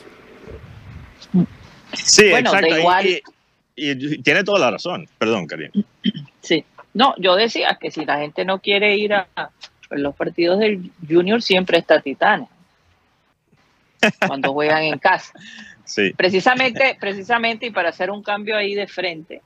Sí, 1.93 2.25
exacto. 2.25 2.67
Y, 3.75 4.21
tiene 4.21 4.43
toda 4.43 4.59
la 4.59 4.71
razón. 4.71 5.07
Perdón, 5.17 5.47
Karim. 5.47 5.71
Sí. 6.41 6.63
No, 6.93 7.15
yo 7.17 7.35
decía 7.35 7.77
que 7.81 7.89
si 7.89 8.05
la 8.05 8.19
gente 8.19 8.45
no 8.45 8.59
quiere 8.59 8.95
ir 8.97 9.13
a, 9.13 9.27
los 9.89 10.15
partidos 10.15 10.59
del 10.59 10.91
Junior, 11.07 11.41
siempre 11.41 11.79
está 11.79 12.01
Titanes. 12.01 12.49
Cuando 14.27 14.53
juegan 14.53 14.83
en 14.83 14.99
casa. 14.99 15.33
Sí. 15.85 16.11
Precisamente, 16.15 16.97
precisamente, 16.97 17.65
y 17.65 17.71
para 17.71 17.89
hacer 17.89 18.09
un 18.09 18.23
cambio 18.23 18.55
ahí 18.55 18.73
de 18.73 18.87
frente, 18.87 19.41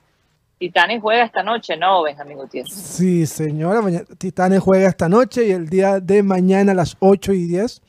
Titanes 0.56 1.02
juega 1.02 1.24
esta 1.24 1.42
noche, 1.42 1.76
¿no, 1.76 2.04
Benjamín 2.04 2.36
Gutiérrez? 2.36 2.72
Sí, 2.72 3.26
señora. 3.26 3.82
Titanes 4.16 4.60
juega 4.60 4.88
esta 4.88 5.08
noche 5.08 5.48
y 5.48 5.50
el 5.50 5.68
día 5.68 5.98
de 5.98 6.22
mañana 6.22 6.72
a 6.72 6.74
las 6.76 6.96
8 7.00 7.32
y 7.32 7.48
10 7.48 7.82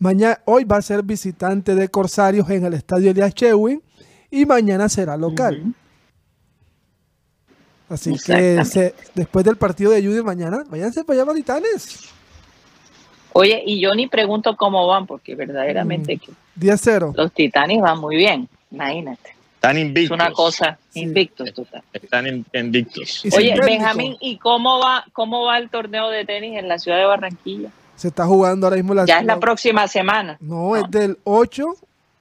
Mañana, 0.00 0.40
hoy 0.46 0.64
va 0.64 0.78
a 0.78 0.82
ser 0.82 1.02
visitante 1.02 1.74
de 1.74 1.88
Corsarios 1.88 2.48
en 2.48 2.64
el 2.64 2.72
estadio 2.72 3.10
Elias 3.10 3.34
Chewin 3.34 3.82
y 4.30 4.46
mañana 4.46 4.88
será 4.88 5.16
local. 5.16 5.74
Así 7.88 8.14
que 8.24 8.62
después 9.14 9.44
del 9.44 9.56
partido 9.56 9.90
de 9.90 10.02
Judy 10.04 10.22
mañana, 10.22 10.64
váyanse 10.68 11.02
para 11.04 11.22
allá, 11.22 11.34
Titanes. 11.34 12.08
Oye, 13.32 13.62
y 13.66 13.80
yo 13.80 13.94
ni 13.94 14.06
pregunto 14.06 14.56
cómo 14.56 14.86
van, 14.86 15.06
porque 15.06 15.34
verdaderamente 15.34 16.16
que 16.18 16.32
10-0. 16.58 17.12
los 17.16 17.32
Titanes 17.32 17.80
van 17.80 17.98
muy 17.98 18.16
bien, 18.16 18.48
imagínate. 18.70 19.34
Están 19.54 19.76
Es 19.76 19.84
invictos. 19.86 20.14
una 20.14 20.32
cosa 20.32 20.78
Sí. 20.90 21.00
invictos 21.00 21.52
total. 21.52 21.82
Están 21.92 22.26
in- 22.28 22.46
invictos. 22.54 23.24
Y 23.24 23.34
Oye. 23.36 23.54
Benjamín, 23.60 24.16
¿y 24.20 24.38
cómo 24.38 24.78
va, 24.78 25.04
cómo 25.12 25.44
va 25.44 25.58
el 25.58 25.68
torneo 25.68 26.08
de 26.08 26.24
tenis 26.24 26.58
en 26.58 26.66
la 26.66 26.78
ciudad 26.78 26.96
de 26.98 27.04
Barranquilla? 27.04 27.70
Se 27.94 28.08
está 28.08 28.24
jugando 28.24 28.66
ahora 28.66 28.76
mismo 28.76 28.94
la. 28.94 29.04
Ya 29.04 29.18
es 29.18 29.26
la 29.26 29.38
próxima 29.38 29.86
semana. 29.86 30.38
No, 30.40 30.76
es 30.76 30.84
del 30.90 31.18
8, 31.24 31.74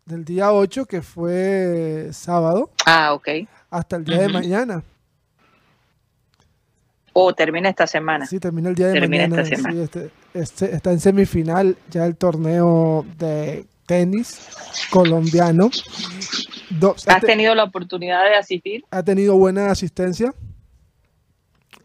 del 0.09 0.25
día 0.25 0.51
8, 0.51 0.85
que 0.87 1.01
fue 1.03 2.09
sábado, 2.11 2.71
Ah, 2.85 3.13
ok. 3.13 3.27
hasta 3.69 3.95
el 3.95 4.03
día 4.05 4.21
de 4.21 4.29
mañana. 4.29 4.83
O 7.13 7.33
termina 7.33 7.69
esta 7.69 7.85
semana. 7.85 8.25
Sí, 8.25 8.39
termina 8.39 8.69
el 8.69 8.75
día 8.75 8.87
de 8.87 8.93
Termina 8.99 9.27
mañana. 9.27 9.41
esta 9.43 9.55
semana. 9.55 9.75
sí, 9.75 9.81
este- 9.81 10.11
este- 10.33 10.75
está 10.75 10.91
en 10.91 10.99
semifinal 10.99 11.77
ya 11.91 12.05
el 12.05 12.15
torneo 12.15 13.05
de 13.17 13.65
tenis 13.85 14.39
colombiano. 14.91 15.69
Do- 16.71 16.95
¿Has 17.07 17.21
te- 17.21 17.27
tenido 17.27 17.53
la 17.55 17.63
oportunidad 17.65 18.23
de 18.23 18.35
asistir? 18.35 18.83
ha 18.89 19.03
tenido 19.03 19.35
buena 19.37 19.69
asistencia. 19.71 20.33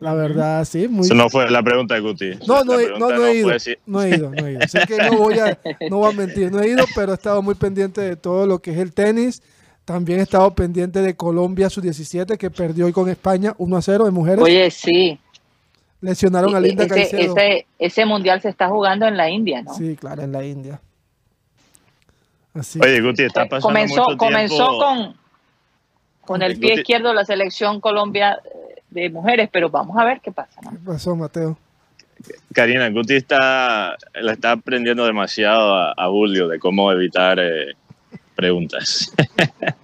La 0.05 0.13
verdad, 0.13 0.67
sí, 0.67 0.87
muy 0.87 1.07
Eso 1.07 1.15
no 1.15 1.31
fue 1.31 1.51
la 1.51 1.63
pregunta 1.63 1.95
de 1.95 2.01
Guti. 2.01 2.31
No, 2.47 2.63
no, 2.63 2.77
no, 2.99 3.09
no 3.09 3.27
he 3.27 3.37
ido. 3.37 3.49
fue 3.49 3.59
si- 3.59 3.77
No 3.87 4.03
he 4.03 4.11
ido, 4.11 4.31
no 4.31 4.47
he 4.47 4.53
ido. 4.53 4.69
Sé 4.69 4.81
que 4.87 4.99
no 4.99 5.17
voy, 5.17 5.39
a, 5.39 5.59
no 5.89 5.97
voy 5.97 6.13
a 6.13 6.15
mentir, 6.15 6.53
no 6.53 6.61
he 6.61 6.69
ido, 6.69 6.85
pero 6.95 7.13
he 7.13 7.15
estado 7.15 7.41
muy 7.41 7.55
pendiente 7.55 8.03
de 8.03 8.15
todo 8.17 8.47
lo 8.47 8.59
que 8.59 8.73
es 8.73 8.77
el 8.79 8.93
tenis. 8.93 9.43
También 9.87 10.19
he 10.21 10.23
estado 10.23 10.55
pendiente 10.55 11.01
de 11.01 11.17
Colombia 11.17 11.71
sub-17, 11.71 12.37
que 12.37 12.51
perdió 12.51 12.85
hoy 12.85 12.93
con 12.93 13.09
España 13.09 13.55
1 13.57 13.77
a 13.79 13.81
0 13.81 14.05
de 14.05 14.11
mujeres. 14.11 14.45
Oye, 14.45 14.71
sí. 14.71 15.19
Lesionaron 16.03 16.55
a 16.55 16.61
Linda 16.61 16.85
ese, 16.85 16.95
Caicedo. 16.95 17.35
ese, 17.39 17.67
ese 17.79 18.05
mundial 18.05 18.43
se 18.43 18.51
está 18.51 18.69
jugando 18.69 19.07
en 19.07 19.17
la 19.17 19.31
India, 19.31 19.63
¿no? 19.63 19.73
Sí, 19.75 19.97
claro, 19.97 20.21
en 20.23 20.33
la 20.33 20.45
India. 20.45 20.83
Así. 22.53 22.79
Oye, 22.83 23.01
Guti, 23.01 23.23
está 23.23 23.47
pasando 23.47 23.69
comenzó 23.69 24.05
mucho 24.05 24.17
comenzó 24.19 24.67
con, 24.79 25.17
con 26.21 26.43
el 26.43 26.59
pie 26.59 26.75
Guti- 26.75 26.79
izquierdo 26.81 27.15
la 27.15 27.25
selección 27.25 27.81
Colombia 27.81 28.39
eh, 28.45 28.74
de 28.95 29.11
mujeres, 29.11 29.49
pero 29.53 29.69
vamos 29.69 29.97
a 29.99 30.05
ver 30.05 30.21
qué 30.21 30.33
pasa. 30.33 30.61
¿no? 30.63 30.71
¿Qué 30.71 30.79
pasó, 30.85 31.15
Mateo? 31.17 31.59
Karina, 32.55 32.89
Guti 32.89 33.17
está, 33.17 33.97
le 34.15 34.33
está 34.33 34.53
aprendiendo 34.53 35.05
demasiado 35.05 35.75
a, 35.75 35.93
a 35.97 36.09
Julio 36.09 36.49
de 36.49 36.59
cómo 36.59 36.91
evitar 36.93 37.39
eh, 37.39 37.75
preguntas. 38.35 39.13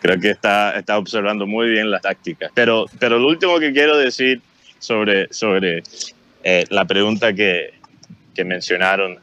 Creo 0.00 0.20
que 0.20 0.30
está, 0.30 0.76
está 0.78 0.98
observando 0.98 1.46
muy 1.46 1.70
bien 1.70 1.90
las 1.90 2.02
tácticas. 2.02 2.50
Pero, 2.54 2.86
pero 2.98 3.18
lo 3.18 3.28
último 3.28 3.58
que 3.58 3.72
quiero 3.72 3.96
decir 3.96 4.42
sobre, 4.78 5.32
sobre 5.32 5.82
eh, 6.44 6.64
la 6.70 6.84
pregunta 6.84 7.32
que, 7.32 7.74
que 8.34 8.44
mencionaron 8.44 9.18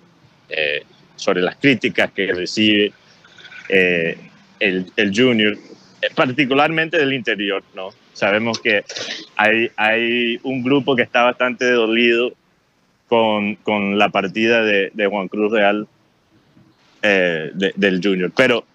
eh, 0.49 0.83
sobre 1.15 1.41
las 1.41 1.55
críticas 1.57 2.11
que 2.11 2.33
recibe 2.33 2.91
eh, 3.69 4.17
el, 4.59 4.91
el 4.97 5.15
junior, 5.15 5.57
particularmente 6.15 6.97
del 6.97 7.13
interior, 7.13 7.63
¿no? 7.75 7.89
Sabemos 8.13 8.59
que 8.59 8.83
hay, 9.35 9.71
hay 9.75 10.39
un 10.43 10.63
grupo 10.63 10.95
que 10.95 11.01
está 11.01 11.23
bastante 11.23 11.69
dolido 11.71 12.33
con, 13.07 13.55
con 13.55 13.97
la 13.97 14.09
partida 14.09 14.63
de, 14.63 14.91
Juan 15.09 15.27
Cruz 15.27 15.51
Real 15.51 15.87
eh, 17.01 17.51
de- 17.53 17.73
del 17.75 17.99
Junior. 18.03 18.31
Pero 18.35 18.65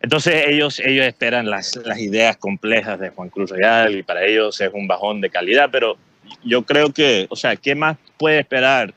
entonces 0.00 0.44
ellos, 0.46 0.80
ellos 0.80 1.06
esperan 1.06 1.48
las, 1.50 1.76
las 1.84 1.98
ideas 1.98 2.36
complejas 2.36 2.98
de 3.00 3.10
Juan 3.10 3.28
Cruz 3.30 3.50
Real 3.50 3.94
y 3.94 4.02
para 4.02 4.24
ellos 4.24 4.60
es 4.60 4.70
un 4.72 4.86
bajón 4.86 5.20
de 5.20 5.30
calidad. 5.30 5.68
Pero 5.70 5.96
yo 6.44 6.62
creo 6.62 6.92
que, 6.92 7.26
o 7.30 7.36
sea, 7.36 7.56
¿qué 7.56 7.74
más 7.74 7.96
puede 8.18 8.40
esperar 8.40 8.92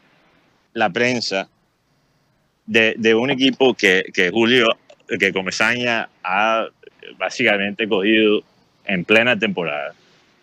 la 0.73 0.89
prensa 0.89 1.49
de, 2.65 2.95
de 2.97 3.15
un 3.15 3.29
equipo 3.31 3.73
que, 3.73 4.03
que 4.13 4.29
Julio, 4.29 4.67
que 5.19 5.33
Comesaña 5.33 6.09
ha 6.23 6.67
básicamente 7.17 7.87
cogido 7.87 8.43
en 8.85 9.05
plena 9.05 9.37
temporada? 9.37 9.93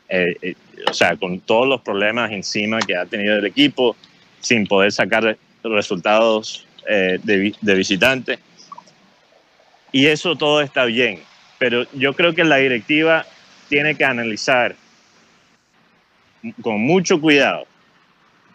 Eh, 0.08 0.36
eh, 0.42 0.54
o 0.88 0.92
sea, 0.92 1.16
con 1.16 1.40
todos 1.40 1.66
los 1.66 1.80
problemas 1.80 2.30
encima 2.30 2.78
que 2.80 2.96
ha 2.96 3.06
tenido 3.06 3.36
el 3.36 3.46
equipo, 3.46 3.96
sin 4.40 4.66
poder 4.66 4.92
sacar 4.92 5.36
resultados 5.64 6.66
eh, 6.88 7.18
de, 7.22 7.54
de 7.60 7.74
visitante. 7.74 8.38
Y 9.92 10.06
eso 10.06 10.36
todo 10.36 10.60
está 10.60 10.84
bien, 10.84 11.20
pero 11.58 11.86
yo 11.92 12.14
creo 12.14 12.34
que 12.34 12.44
la 12.44 12.56
directiva 12.56 13.24
tiene 13.68 13.96
que 13.96 14.04
analizar 14.04 14.76
con 16.62 16.80
mucho 16.80 17.20
cuidado 17.20 17.66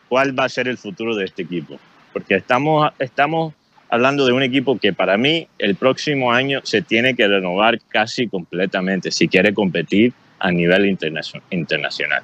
cuál 0.08 0.38
va 0.38 0.46
a 0.46 0.50
ser 0.50 0.68
el 0.68 0.78
futuro 0.78 1.16
de 1.16 1.26
este 1.26 1.42
equipo, 1.44 1.80
porque 2.14 2.36
estamos, 2.36 2.92
estamos 3.00 3.54
hablando 3.92 4.26
de 4.26 4.32
un 4.32 4.42
equipo 4.42 4.80
que 4.80 4.94
para 4.94 5.18
mí 5.18 5.48
el 5.60 5.76
próximo 5.76 6.32
año 6.32 6.62
se 6.64 6.82
tiene 6.82 7.14
que 7.14 7.28
renovar 7.28 7.80
casi 7.90 8.28
completamente 8.28 9.12
si 9.12 9.28
quiere 9.28 9.54
competir 9.54 10.14
a 10.40 10.50
nivel 10.50 10.86
internacio- 10.86 11.42
internacional. 11.52 12.24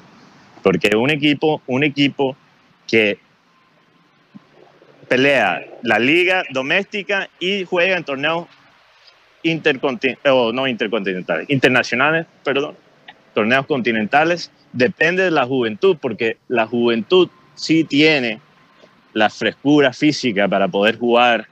Porque 0.64 0.96
un 0.96 1.10
equipo, 1.10 1.62
un 1.68 1.84
equipo 1.84 2.38
que 2.88 3.20
pelea 5.10 5.62
la 5.84 6.00
liga 6.00 6.44
doméstica 6.52 7.30
y 7.38 7.66
juega 7.66 7.98
en 7.98 8.04
torneos 8.06 8.48
intercontinentales, 9.44 10.54
no 10.54 10.68
intercontinentales, 10.68 11.50
internacionales, 11.50 12.26
perdón, 12.46 12.78
torneos 13.34 13.66
continentales, 13.66 14.52
depende 14.72 15.24
de 15.24 15.32
la 15.32 15.46
juventud, 15.46 15.98
porque 16.00 16.38
la 16.48 16.66
juventud 16.66 17.30
sí 17.56 17.84
tiene 17.84 18.40
la 19.12 19.30
frescura 19.30 19.92
física 19.92 20.48
para 20.48 20.70
poder 20.70 20.98
jugar 20.98 21.48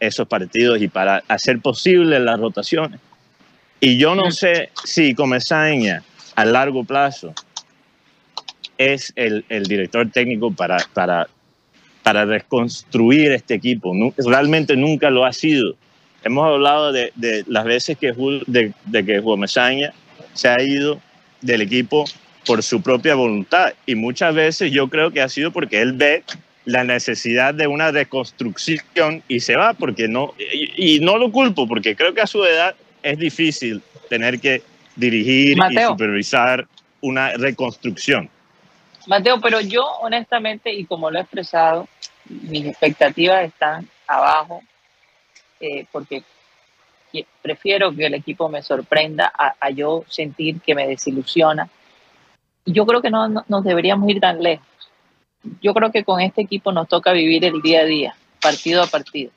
esos 0.00 0.28
partidos 0.28 0.80
y 0.80 0.88
para 0.88 1.22
hacer 1.28 1.60
posible 1.60 2.18
las 2.20 2.38
rotaciones. 2.38 3.00
Y 3.80 3.98
yo 3.98 4.14
no 4.14 4.30
sé 4.30 4.70
si 4.84 5.14
Comesaña 5.14 6.02
a 6.34 6.44
largo 6.44 6.84
plazo 6.84 7.34
es 8.78 9.12
el, 9.16 9.44
el 9.48 9.64
director 9.64 10.10
técnico 10.10 10.50
para, 10.50 10.78
para, 10.92 11.28
para 12.02 12.24
reconstruir 12.24 13.32
este 13.32 13.54
equipo. 13.54 13.92
Realmente 14.18 14.76
nunca 14.76 15.10
lo 15.10 15.24
ha 15.24 15.32
sido. 15.32 15.74
Hemos 16.24 16.46
hablado 16.46 16.92
de, 16.92 17.12
de 17.14 17.44
las 17.46 17.64
veces 17.64 17.96
que, 17.98 18.12
de, 18.46 18.72
de 18.84 19.04
que 19.04 19.22
Comesaña 19.22 19.92
se 20.34 20.48
ha 20.48 20.60
ido 20.60 21.00
del 21.40 21.62
equipo 21.62 22.04
por 22.46 22.62
su 22.62 22.80
propia 22.80 23.14
voluntad 23.14 23.74
y 23.86 23.94
muchas 23.94 24.34
veces 24.34 24.70
yo 24.70 24.88
creo 24.88 25.10
que 25.10 25.20
ha 25.20 25.28
sido 25.28 25.50
porque 25.50 25.80
él 25.80 25.92
ve 25.92 26.22
la 26.66 26.84
necesidad 26.84 27.54
de 27.54 27.66
una 27.66 27.90
reconstrucción 27.92 29.22
y 29.28 29.40
se 29.40 29.56
va 29.56 29.72
porque 29.74 30.08
no 30.08 30.34
y, 30.38 30.96
y 30.96 31.00
no 31.00 31.16
lo 31.16 31.30
culpo 31.32 31.66
porque 31.66 31.96
creo 31.96 32.12
que 32.12 32.20
a 32.20 32.26
su 32.26 32.44
edad 32.44 32.74
es 33.02 33.18
difícil 33.18 33.82
tener 34.10 34.40
que 34.40 34.62
dirigir 34.96 35.52
y 35.52 35.56
Mateo. 35.56 35.90
supervisar 35.90 36.66
una 37.00 37.32
reconstrucción. 37.32 38.28
Mateo, 39.06 39.40
pero 39.40 39.60
yo 39.60 39.84
honestamente, 40.00 40.72
y 40.72 40.84
como 40.84 41.10
lo 41.10 41.18
he 41.18 41.22
expresado, 41.22 41.86
mis 42.28 42.66
expectativas 42.66 43.44
están 43.44 43.88
abajo, 44.08 44.62
eh, 45.60 45.86
porque 45.92 46.24
prefiero 47.40 47.94
que 47.94 48.06
el 48.06 48.14
equipo 48.14 48.48
me 48.48 48.62
sorprenda 48.62 49.30
a, 49.32 49.54
a 49.60 49.70
yo 49.70 50.04
sentir 50.08 50.60
que 50.60 50.74
me 50.74 50.86
desilusiona. 50.88 51.68
Y 52.64 52.72
Yo 52.72 52.84
creo 52.84 53.00
que 53.00 53.10
no, 53.10 53.28
no- 53.28 53.44
nos 53.48 53.62
deberíamos 53.64 54.08
ir 54.10 54.20
tan 54.20 54.42
lejos. 54.42 54.66
Yo 55.62 55.74
creo 55.74 55.90
que 55.92 56.04
con 56.04 56.20
este 56.20 56.42
equipo 56.42 56.72
nos 56.72 56.88
toca 56.88 57.12
vivir 57.12 57.44
el 57.44 57.60
día 57.62 57.80
a 57.80 57.84
día, 57.84 58.16
partido 58.40 58.82
a 58.82 58.86
partido. 58.86 59.30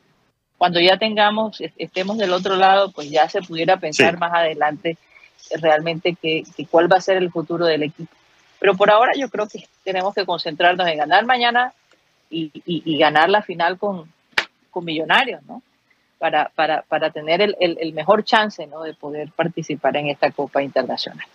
Cuando 0.58 0.80
ya 0.80 0.98
tengamos, 0.98 1.62
est- 1.62 1.76
estemos 1.78 2.18
del 2.18 2.34
otro 2.34 2.56
lado, 2.56 2.92
pues 2.92 3.10
ya 3.10 3.30
se 3.30 3.42
pudiera 3.42 3.78
pensar 3.78 4.14
Sí. 4.14 4.20
más 4.20 4.34
adelante 4.34 4.98
realmente 5.62 6.16
que, 6.22 6.44
que 6.56 6.66
cuál 6.66 6.92
va 6.92 6.98
a 6.98 7.02
ser 7.02 7.18
el 7.18 7.32
futuro 7.32 7.66
del 7.66 7.84
equipo. 7.84 8.12
Pero 8.60 8.76
por 8.76 8.92
ahora 8.92 9.14
yo 9.18 9.30
creo 9.30 9.48
que 9.48 9.66
tenemos 9.84 10.14
que 10.14 10.26
concentrarnos 10.26 10.86
en 10.88 10.98
ganar 10.98 11.26
mañana 11.26 11.74
y, 12.30 12.52
y- 12.66 12.84
y 12.86 12.98
ganar 12.98 13.30
la 13.30 13.42
final 13.42 13.78
con, 13.78 14.12
con 14.70 14.84
Millonarios, 14.86 15.42
¿no? 15.44 15.62
Para, 16.18 16.52
para, 16.54 16.82
para 16.82 17.10
tener 17.12 17.42
el, 17.42 17.56
el- 17.62 17.78
el 17.80 17.94
mejor 17.94 18.26
chance, 18.26 18.68
¿no? 18.68 18.82
De 18.84 18.94
poder 18.94 19.32
participar 19.32 19.96
en 19.96 20.10
esta 20.10 20.30
Copa 20.32 20.62
Internacional. 20.62 21.26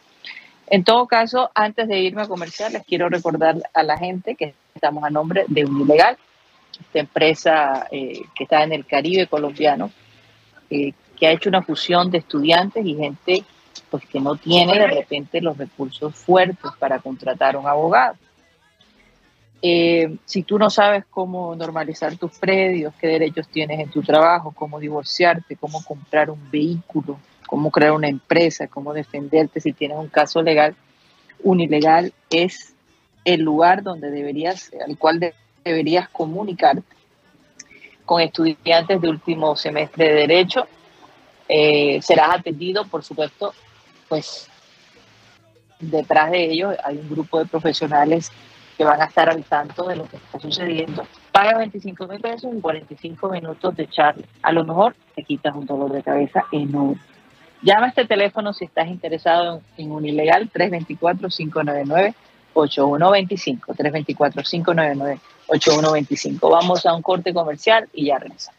En 0.66 0.84
todo 0.84 1.06
caso, 1.06 1.50
antes 1.54 1.88
de 1.88 1.98
irme 2.00 2.22
a 2.22 2.28
comercial, 2.28 2.72
les 2.74 2.84
quiero 2.84 3.08
recordar 3.08 3.56
a 3.72 3.82
la 3.82 3.96
gente 3.98 4.34
que 4.34 4.54
estamos 4.74 5.04
a 5.04 5.10
nombre 5.10 5.44
de 5.48 5.64
Unilegal, 5.64 6.16
esta 6.78 6.98
empresa 6.98 7.86
eh, 7.90 8.22
que 8.34 8.44
está 8.44 8.64
en 8.64 8.72
el 8.72 8.84
Caribe 8.84 9.26
colombiano, 9.26 9.90
eh, 10.68 10.92
que 11.16 11.26
ha 11.26 11.32
hecho 11.32 11.48
una 11.48 11.62
fusión 11.62 12.10
de 12.10 12.18
estudiantes 12.18 12.84
y 12.84 12.94
gente 12.94 13.44
pues 13.90 14.04
que 14.06 14.20
no 14.20 14.36
tiene 14.36 14.78
de 14.78 14.86
repente 14.86 15.40
los 15.40 15.56
recursos 15.56 16.14
fuertes 16.14 16.70
para 16.78 16.98
contratar 16.98 17.56
un 17.56 17.66
abogado. 17.66 18.16
Eh, 19.62 20.16
si 20.24 20.42
tú 20.42 20.58
no 20.58 20.68
sabes 20.68 21.04
cómo 21.08 21.54
normalizar 21.54 22.16
tus 22.16 22.36
predios, 22.38 22.92
qué 23.00 23.06
derechos 23.06 23.48
tienes 23.48 23.80
en 23.80 23.90
tu 23.90 24.02
trabajo, 24.02 24.52
cómo 24.52 24.78
divorciarte, 24.78 25.56
cómo 25.56 25.82
comprar 25.84 26.28
un 26.28 26.50
vehículo, 26.50 27.18
cómo 27.46 27.70
crear 27.70 27.92
una 27.92 28.08
empresa, 28.08 28.66
cómo 28.66 28.92
defenderte 28.92 29.60
si 29.60 29.72
tienes 29.72 29.96
un 29.96 30.08
caso 30.08 30.42
legal, 30.42 30.74
Unilegal 31.42 32.12
es 32.30 32.73
el 33.24 33.40
lugar 33.40 33.82
donde 33.82 34.10
deberías, 34.10 34.70
al 34.86 34.98
cual 34.98 35.34
deberías 35.64 36.08
comunicarte 36.08 36.94
con 38.04 38.20
estudiantes 38.20 39.00
de 39.00 39.08
último 39.08 39.56
semestre 39.56 40.08
de 40.08 40.14
Derecho. 40.14 40.66
Eh, 41.48 42.00
serás 42.02 42.38
atendido, 42.38 42.84
por 42.86 43.02
supuesto, 43.02 43.54
pues 44.08 44.48
detrás 45.78 46.30
de 46.30 46.44
ellos 46.44 46.76
hay 46.84 46.98
un 46.98 47.08
grupo 47.08 47.38
de 47.38 47.46
profesionales 47.46 48.30
que 48.76 48.84
van 48.84 49.00
a 49.00 49.06
estar 49.06 49.28
al 49.30 49.44
tanto 49.44 49.86
de 49.86 49.96
lo 49.96 50.04
que 50.06 50.16
está 50.16 50.40
sucediendo. 50.40 51.06
Paga 51.32 51.58
25 51.58 52.06
mil 52.08 52.20
pesos 52.20 52.52
y 52.54 52.60
45 52.60 53.28
minutos 53.28 53.76
de 53.76 53.88
charla. 53.88 54.24
A 54.42 54.52
lo 54.52 54.64
mejor 54.64 54.96
te 55.14 55.22
quitas 55.22 55.54
un 55.54 55.66
dolor 55.66 55.92
de 55.92 56.02
cabeza 56.02 56.44
enorme. 56.52 57.00
Llama 57.62 57.88
este 57.88 58.04
teléfono 58.04 58.52
si 58.52 58.66
estás 58.66 58.88
interesado 58.88 59.62
en 59.78 59.92
un 59.92 60.04
ilegal 60.04 60.50
324-599-8125. 62.54 65.18
324-599-8125. 65.48 66.50
Vamos 66.50 66.86
a 66.86 66.94
un 66.94 67.02
corte 67.02 67.34
comercial 67.34 67.88
y 67.92 68.06
ya 68.06 68.18
regresamos. 68.18 68.58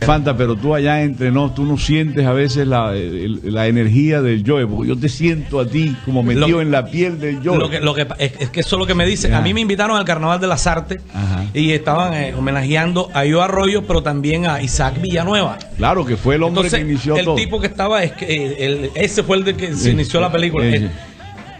Fanta, 0.00 0.36
pero 0.36 0.56
tú 0.56 0.74
allá 0.74 1.02
entre 1.02 1.30
nos, 1.30 1.54
tú 1.54 1.64
no 1.64 1.76
sientes 1.76 2.26
a 2.26 2.32
veces 2.32 2.66
la, 2.66 2.94
el- 2.96 3.40
la 3.52 3.66
energía 3.68 4.22
del 4.22 4.42
Joe, 4.46 4.66
porque 4.66 4.88
yo 4.88 4.98
te 4.98 5.08
siento 5.08 5.60
a 5.60 5.66
ti 5.66 5.94
como 6.04 6.22
metido 6.22 6.48
Lo- 6.48 6.60
en 6.62 6.70
la 6.70 6.86
piel 6.86 7.20
del 7.20 7.40
Joe. 7.44 7.58
Lo 7.58 7.68
que, 7.70 7.80
lo 7.80 7.94
que, 7.94 8.06
es, 8.18 8.32
es 8.40 8.50
que 8.50 8.60
eso 8.60 8.76
es 8.76 8.80
lo 8.80 8.86
que 8.86 8.94
me 8.94 9.04
dicen. 9.06 9.30
Ya. 9.32 9.38
A 9.38 9.40
mí 9.42 9.52
me 9.54 9.60
invitaron 9.60 9.96
al 9.96 10.04
Carnaval 10.04 10.40
de 10.40 10.46
las 10.46 10.66
Artes 10.66 11.00
Ajá. 11.14 11.44
y 11.54 11.72
estaban 11.72 12.14
eh, 12.14 12.34
homenajeando 12.34 13.08
a 13.12 13.24
Yo 13.24 13.42
Arroyo, 13.42 13.82
pero 13.86 14.02
también 14.02 14.46
a 14.46 14.62
Isaac 14.62 15.00
Villanueva. 15.00 15.58
Claro, 15.76 16.04
que 16.04 16.16
fue 16.16 16.36
el 16.36 16.42
hombre 16.42 16.62
Entonces, 16.62 16.80
que 16.84 16.90
inició 16.90 17.16
el 17.16 17.24
todo. 17.26 17.34
tipo 17.36 17.60
que 17.60 17.66
estaba, 17.66 18.02
es 18.02 18.12
que, 18.12 18.24
eh, 18.26 18.56
el- 18.66 18.90
ese 18.94 19.22
fue 19.22 19.36
el 19.36 19.44
de 19.44 19.54
que 19.54 19.68
se 19.68 19.76
Sí. 19.76 19.90
inició 19.90 20.20
la 20.20 20.32
película. 20.32 20.64
Sí. 20.64 20.84
Eh, 20.84 20.90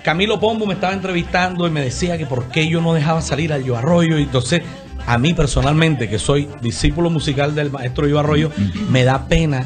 Camilo 0.02 0.40
Pombo 0.40 0.64
me 0.64 0.72
estaba 0.74 0.94
entrevistando 0.94 1.66
y 1.66 1.70
me 1.70 1.82
decía 1.82 2.16
que 2.16 2.24
por 2.24 2.48
qué 2.48 2.66
yo 2.66 2.80
no 2.80 2.94
dejaba 2.94 3.20
salir 3.20 3.52
al 3.52 3.62
Yo 3.64 3.76
Arroyo. 3.76 4.18
Y 4.18 4.22
entonces, 4.22 4.62
a 5.06 5.18
mí 5.18 5.34
personalmente, 5.34 6.08
que 6.08 6.18
soy 6.18 6.48
discípulo 6.62 7.10
musical 7.10 7.54
del 7.54 7.70
maestro 7.70 8.06
Yo 8.06 8.18
Arroyo, 8.18 8.50
me 8.90 9.04
da 9.04 9.26
pena 9.28 9.64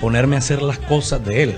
ponerme 0.00 0.36
a 0.36 0.38
hacer 0.40 0.62
las 0.62 0.78
cosas 0.78 1.24
de 1.24 1.42
él. 1.44 1.54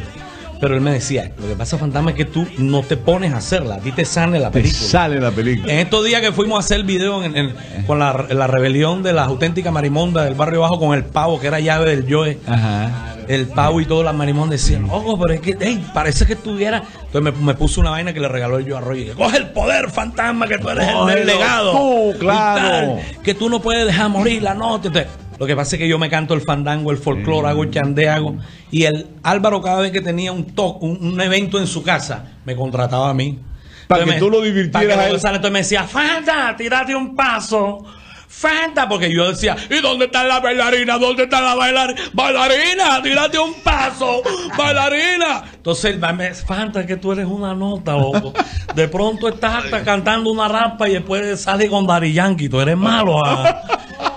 Pero 0.60 0.74
él 0.74 0.80
me 0.80 0.90
decía, 0.90 1.30
lo 1.40 1.46
que 1.46 1.54
pasa, 1.54 1.78
Fantasma, 1.78 2.10
es 2.10 2.16
que 2.16 2.24
tú 2.24 2.44
no 2.58 2.82
te 2.82 2.96
pones 2.96 3.32
a 3.32 3.36
hacerla, 3.36 3.76
a 3.76 3.78
ti 3.78 3.92
te 3.92 4.04
sale 4.04 4.40
la 4.40 4.50
Te 4.50 4.58
película. 4.60 4.88
sale 4.90 5.20
la 5.20 5.30
película. 5.30 5.72
En 5.72 5.78
estos 5.78 6.04
días 6.04 6.20
que 6.20 6.32
fuimos 6.32 6.56
a 6.56 6.60
hacer 6.60 6.78
el 6.78 6.84
video 6.84 7.22
en- 7.22 7.36
en- 7.36 7.54
con 7.86 8.00
la, 8.00 8.26
la 8.30 8.48
rebelión 8.48 9.04
de 9.04 9.12
la 9.12 9.22
auténtica 9.22 9.70
marimonda 9.70 10.24
del 10.24 10.34
barrio 10.34 10.62
bajo 10.62 10.80
con 10.80 10.96
el 10.98 11.04
pavo, 11.04 11.38
que 11.38 11.46
era 11.46 11.60
llave 11.60 11.94
del 11.94 12.12
Joe. 12.12 12.38
Ajá. 12.44 13.14
El 13.28 13.46
pavo 13.48 13.80
y 13.80 13.84
todo 13.84 14.02
la 14.02 14.12
marimón 14.12 14.48
decían, 14.50 14.86
ojo, 14.90 15.18
pero 15.18 15.34
es 15.34 15.40
que, 15.40 15.56
hey, 15.60 15.84
parece 15.92 16.24
que 16.26 16.32
estuviera. 16.32 16.82
Entonces 17.06 17.22
me, 17.38 17.46
me 17.46 17.54
puso 17.54 17.80
una 17.80 17.90
vaina 17.90 18.12
que 18.14 18.20
le 18.20 18.28
regaló 18.28 18.56
el 18.58 18.64
Joe 18.68 18.78
Arroyo. 18.78 19.02
y 19.02 19.06
que, 19.06 19.12
Coge 19.12 19.36
el 19.36 19.50
poder, 19.50 19.90
fantasma, 19.90 20.46
que 20.48 20.58
tú 20.58 20.68
eres 20.70 20.88
el 20.88 21.06
del 21.14 21.26
legado. 21.26 21.72
tú, 21.72 22.18
claro. 22.18 22.96
tal, 22.96 23.22
que 23.22 23.34
tú 23.34 23.48
no 23.50 23.60
puedes 23.60 23.86
dejar 23.86 24.08
morir 24.08 24.42
la. 24.42 24.52
Entonces, 24.52 25.06
lo 25.38 25.46
que 25.46 25.54
pasa 25.54 25.76
es 25.76 25.80
que 25.80 25.88
yo 25.88 25.98
me 25.98 26.08
canto 26.08 26.34
el 26.34 26.40
fandango, 26.40 26.90
el 26.90 26.96
folclore, 26.98 27.48
hago 27.48 27.62
el 27.64 27.70
chandé, 27.70 28.08
hago. 28.08 28.36
Y 28.70 28.84
el 28.84 29.06
Álvaro, 29.22 29.60
cada 29.62 29.80
vez 29.82 29.92
que 29.92 30.00
tenía 30.00 30.32
un, 30.32 30.44
to- 30.46 30.78
un, 30.80 30.98
un 31.12 31.20
evento 31.20 31.58
en 31.58 31.66
su 31.66 31.82
casa, 31.82 32.32
me 32.44 32.56
contrataba 32.56 33.10
a 33.10 33.14
mí. 33.14 33.38
Para 33.86 34.04
que 34.04 34.10
me- 34.12 34.18
tú 34.18 34.30
lo 34.30 34.40
divirtieras 34.40 34.72
para 34.72 34.86
que 34.86 34.92
a 34.92 35.08
él. 35.10 35.14
Entonces 35.16 35.50
me 35.52 35.58
decía, 35.60 35.84
Fanta, 35.84 36.54
tírate 36.56 36.94
un 36.94 37.14
paso. 37.14 37.84
Fanta, 38.28 38.86
porque 38.88 39.10
yo 39.12 39.30
decía, 39.30 39.56
¿y 39.70 39.80
dónde 39.80 40.04
está 40.04 40.22
la 40.22 40.38
bailarina? 40.38 40.98
¿Dónde 40.98 41.24
está 41.24 41.40
la 41.40 41.54
bailarina? 41.54 42.00
Bailarina, 42.12 43.02
tírate 43.02 43.38
un 43.38 43.54
paso, 43.64 44.22
bailarina. 44.56 45.44
Entonces 45.54 45.94
él 45.94 46.00
me 46.14 46.34
Fanta, 46.34 46.86
que 46.86 46.96
tú 46.96 47.12
eres 47.12 47.26
una 47.26 47.54
nota, 47.54 47.92
loco. 47.96 48.34
De 48.74 48.86
pronto 48.86 49.28
estás 49.28 49.64
hasta 49.64 49.82
cantando 49.82 50.30
una 50.30 50.46
rapa 50.46 50.88
y 50.88 50.92
después 50.92 51.40
sale 51.40 51.68
con 51.68 51.86
Dari 51.86 52.12
Yankee, 52.12 52.48
tú 52.48 52.60
eres 52.60 52.76
malo. 52.76 53.24
ah. 53.24 53.62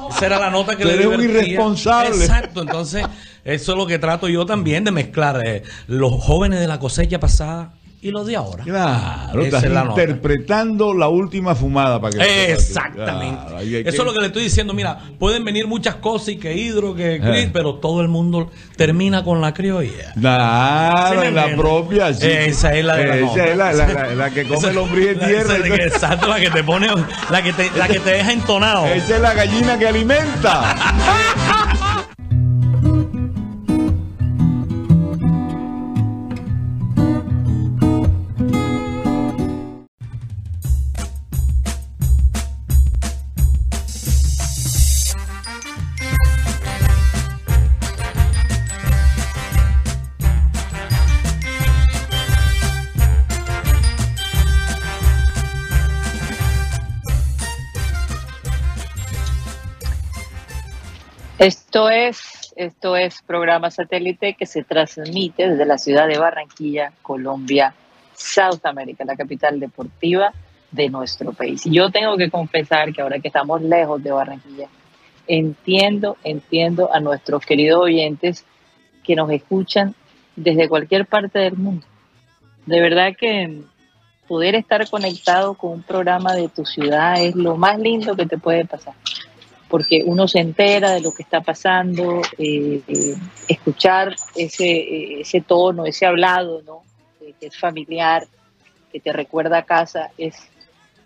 Esa 0.10 0.26
era 0.26 0.40
la 0.40 0.50
nota 0.50 0.76
que 0.76 0.84
Tú 0.84 0.90
le 0.90 0.96
eres 0.96 1.08
un 1.08 1.24
irresponsable. 1.24 2.10
Exacto, 2.10 2.62
entonces 2.62 3.06
eso 3.46 3.72
es 3.72 3.78
lo 3.78 3.88
que 3.88 3.98
trato 3.98 4.28
yo 4.28 4.46
también 4.46 4.84
de 4.84 4.92
mezclar 4.92 5.42
eh, 5.46 5.64
los 5.88 6.12
jóvenes 6.22 6.60
de 6.60 6.68
la 6.68 6.80
cosecha 6.80 7.20
pasada 7.20 7.72
y 8.04 8.10
los 8.10 8.26
de 8.26 8.36
ahora. 8.36 8.64
Claro, 8.64 9.42
Esa 9.44 9.58
estás 9.58 9.72
nota. 9.72 9.90
interpretando 10.02 10.94
la 10.94 11.08
última 11.08 11.54
fumada 11.54 12.02
para 12.02 12.18
que 12.18 12.52
Exactamente. 12.52 13.42
Claro, 13.48 13.60
Eso 13.62 13.90
es 14.02 14.04
lo 14.06 14.14
que 14.14 14.20
le 14.22 14.26
estoy 14.28 14.44
diciendo. 14.44 14.74
Mira, 14.74 14.98
pueden 15.20 15.46
venir 15.46 15.68
muchas 15.68 15.96
cosas 15.96 16.30
y 16.30 16.38
que 16.38 16.56
hidro, 16.56 16.96
que 16.96 17.16
Eh. 17.16 17.20
Chris, 17.22 17.50
pero 17.54 17.76
todo 17.76 18.02
el 18.02 18.08
mundo 18.08 18.50
termina 18.76 19.24
con 19.24 19.40
la 19.40 19.54
criolla. 19.54 20.14
Claro, 20.20 21.12
¿Sí 21.12 21.18
me 21.20 21.28
en 21.28 21.36
la 21.36 21.56
propia. 21.56 22.14
sí. 22.14 22.26
Esa 22.28 22.74
es 22.74 22.84
la 22.86 22.96
de 22.96 23.06
la 23.08 23.16
Esa 23.18 23.26
nota. 23.26 23.46
es 23.48 23.58
la, 23.58 23.74
la- 23.74 23.88
la- 23.88 24.16
la 24.16 24.30
que 24.32 24.44
come 24.48 24.68
el 24.70 24.78
hombre 24.80 25.16
tierra. 25.16 25.42
esa 25.42 25.54
de 25.60 25.70
que- 25.70 25.84
Exacto, 25.86 26.28
la 26.28 26.40
que 26.40 26.50
te 26.50 26.64
pone, 26.64 26.88
la 27.30 27.42
que 27.44 27.54
te, 27.54 27.70
la 27.78 27.88
que 27.88 28.00
te 28.00 28.10
deja 28.10 28.32
entonado. 28.32 28.86
Esa 28.88 29.16
es 29.18 29.22
la 29.22 29.34
gallina 29.36 29.78
que 29.78 29.88
alimenta. 29.88 30.76
Esto 61.72 61.90
es, 61.90 62.54
esto 62.58 62.98
es 62.98 63.22
programa 63.22 63.72
satélite 63.72 64.34
que 64.34 64.46
se 64.46 64.62
transmite 64.62 65.48
desde 65.48 65.66
la 65.66 65.78
ciudad 65.78 66.06
de 66.06 66.18
Barranquilla, 66.18 66.92
Colombia, 67.02 67.74
South 68.14 68.60
America, 68.66 69.06
la 69.06 69.16
capital 69.16 69.58
deportiva 69.58 70.34
de 70.70 70.90
nuestro 70.90 71.32
país. 71.32 71.64
Yo 71.64 71.90
tengo 71.90 72.18
que 72.18 72.30
confesar 72.30 72.92
que 72.92 73.02
ahora 73.02 73.20
que 73.20 73.30
estamos 73.30 73.62
lejos 73.62 74.04
de 74.04 74.12
Barranquilla, 74.12 74.68
entiendo, 75.28 76.18
entiendo 76.26 76.94
a 76.94 77.00
nuestros 77.00 77.46
queridos 77.46 77.84
oyentes 77.84 78.44
que 79.02 79.16
nos 79.16 79.32
escuchan 79.32 79.96
desde 80.36 80.68
cualquier 80.68 81.06
parte 81.06 81.40
del 81.40 81.56
mundo. 81.56 81.86
De 82.66 82.82
verdad 82.82 83.14
que 83.18 83.62
poder 84.28 84.56
estar 84.56 84.90
conectado 84.90 85.54
con 85.54 85.72
un 85.72 85.84
programa 85.84 86.34
de 86.34 86.50
tu 86.50 86.66
ciudad 86.66 87.24
es 87.24 87.34
lo 87.34 87.56
más 87.56 87.80
lindo 87.80 88.18
que 88.18 88.26
te 88.26 88.38
puede 88.38 88.66
pasar 88.66 88.94
porque 89.72 90.04
uno 90.06 90.28
se 90.28 90.40
entera 90.40 90.92
de 90.92 91.00
lo 91.00 91.14
que 91.14 91.24
está 91.24 91.40
pasando, 91.40 92.22
eh, 92.38 92.82
eh, 92.86 93.16
escuchar 93.48 94.14
ese, 94.36 94.66
eh, 94.70 95.22
ese 95.22 95.40
tono, 95.40 95.86
ese 95.86 96.06
hablado, 96.06 96.62
¿no? 96.64 96.84
Que 97.40 97.48
es 97.48 97.58
familiar, 97.58 98.28
que 98.92 99.00
te 99.00 99.14
recuerda 99.14 99.60
a 99.60 99.64
casa, 99.64 100.10
es, 100.18 100.36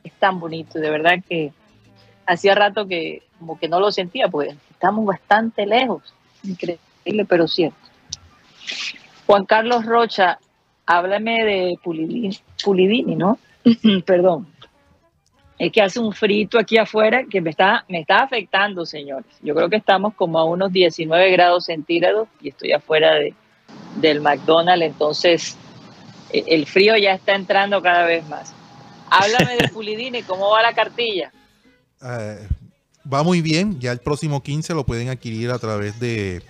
es 0.03 0.11
tan 0.13 0.39
bonito. 0.39 0.79
De 0.79 0.89
verdad 0.89 1.23
que 1.29 1.53
hacía 2.25 2.55
rato 2.55 2.87
que 2.87 3.21
como 3.37 3.59
que 3.59 3.69
no 3.69 3.79
lo 3.79 3.91
sentía, 3.91 4.29
porque 4.29 4.55
estamos 4.71 5.05
bastante 5.05 5.67
lejos. 5.67 6.15
Increíble, 6.43 7.25
pero 7.29 7.47
cierto. 7.47 7.77
Juan 9.27 9.45
Carlos 9.45 9.85
Rocha, 9.85 10.39
háblame 10.87 11.45
de 11.45 11.79
Pulidini, 11.83 12.35
Pulidini 12.63 13.15
¿no? 13.15 13.37
Perdón 14.07 14.54
es 15.57 15.71
que 15.71 15.81
hace 15.81 15.99
un 15.99 16.13
frito 16.13 16.59
aquí 16.59 16.77
afuera 16.77 17.23
que 17.29 17.39
me 17.41 17.49
está, 17.49 17.85
me 17.87 18.01
está 18.01 18.23
afectando, 18.23 18.85
señores. 18.85 19.25
Yo 19.41 19.55
creo 19.55 19.69
que 19.69 19.77
estamos 19.77 20.13
como 20.13 20.37
a 20.39 20.45
unos 20.45 20.71
19 20.71 21.31
grados 21.31 21.65
centígrados 21.65 22.27
y 22.41 22.49
estoy 22.49 22.73
afuera 22.73 23.13
de, 23.15 23.33
del 23.95 24.21
McDonald's, 24.21 24.85
entonces 24.85 25.57
eh, 26.31 26.43
el 26.47 26.65
frío 26.65 26.97
ya 26.97 27.13
está 27.13 27.35
entrando 27.35 27.81
cada 27.81 28.05
vez 28.05 28.27
más. 28.27 28.53
Háblame 29.09 29.55
de 29.55 29.67
Pulidini, 29.73 30.23
¿cómo 30.23 30.49
va 30.49 30.61
la 30.61 30.73
cartilla? 30.73 31.31
Eh, 32.01 32.47
va 33.11 33.23
muy 33.23 33.41
bien, 33.41 33.79
ya 33.79 33.93
el 33.93 33.99
próximo 33.99 34.43
15 34.43 34.73
lo 34.73 34.85
pueden 34.85 35.09
adquirir 35.09 35.51
a 35.51 35.59
través 35.59 35.99
de, 36.01 36.41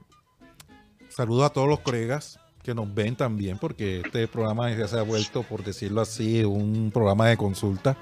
saludo 1.09 1.45
a 1.45 1.51
todos 1.51 1.67
los 1.67 1.79
colegas 1.81 2.39
que 2.63 2.73
nos 2.73 2.91
ven 2.93 3.15
también, 3.15 3.57
porque 3.59 4.01
este 4.03 4.27
programa 4.27 4.71
ya 4.71 4.87
se 4.87 4.97
ha 4.97 5.03
vuelto, 5.03 5.43
por 5.43 5.63
decirlo 5.63 6.01
así, 6.01 6.43
un 6.43 6.91
programa 6.91 7.27
de 7.27 7.37
consulta. 7.37 7.95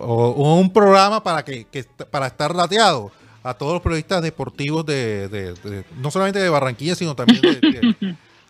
O, 0.00 0.30
o 0.30 0.54
un 0.56 0.72
programa 0.72 1.22
para 1.22 1.44
que, 1.44 1.64
que 1.66 1.84
para 2.10 2.26
estar 2.28 2.54
lateado 2.54 3.10
a 3.42 3.54
todos 3.54 3.72
los 3.74 3.82
periodistas 3.82 4.22
deportivos 4.22 4.84
de, 4.86 5.28
de- 5.28 5.54
de- 5.54 5.84
no 6.00 6.10
solamente 6.10 6.38
de 6.38 6.48
Barranquilla, 6.48 6.94
sino 6.94 7.14
también 7.14 7.40
de, 7.40 7.60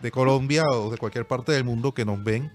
de- 0.01 0.11
Colombia 0.13 0.65
o 0.71 0.91
de 0.91 0.97
cualquier 0.97 1.27
parte 1.27 1.53
del 1.53 1.65
mundo 1.65 1.93
que 1.93 2.05
nos 2.05 2.23
ven. 2.23 2.53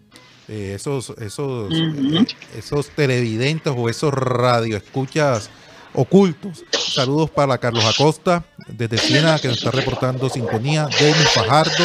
Eh, 0.48 0.74
esos, 0.76 1.10
esos, 1.20 1.72
Ujú. 1.72 2.18
eh, 2.18 2.26
esos 2.58 2.90
televidentes 2.90 3.74
o 3.76 3.90
esos 3.90 4.14
radioescuchas 4.14 5.50
ocultos. 5.94 6.64
Saludos 6.72 7.30
para 7.30 7.58
Carlos 7.58 7.86
Acosta, 7.86 8.44
desde 8.68 8.98
Siena, 8.98 9.40
que 9.40 9.48
nos 9.48 9.58
está 9.58 9.72
reportando 9.72 10.30
sintonía. 10.30 10.88
Jamie 10.92 11.14
Fajardo, 11.34 11.84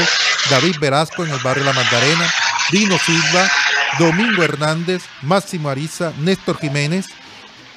David 0.51 0.77
Velasco 0.81 1.25
en 1.25 1.31
el 1.33 1.39
barrio 1.41 1.65
La 1.65 1.73
Magdalena, 1.73 2.27
Dino 2.73 2.97
Silva, 2.99 3.49
Domingo 3.99 4.43
Hernández, 4.43 5.03
Máximo 5.23 5.69
Ariza, 5.69 6.13
Néstor 6.21 6.57
Jiménez, 6.59 7.07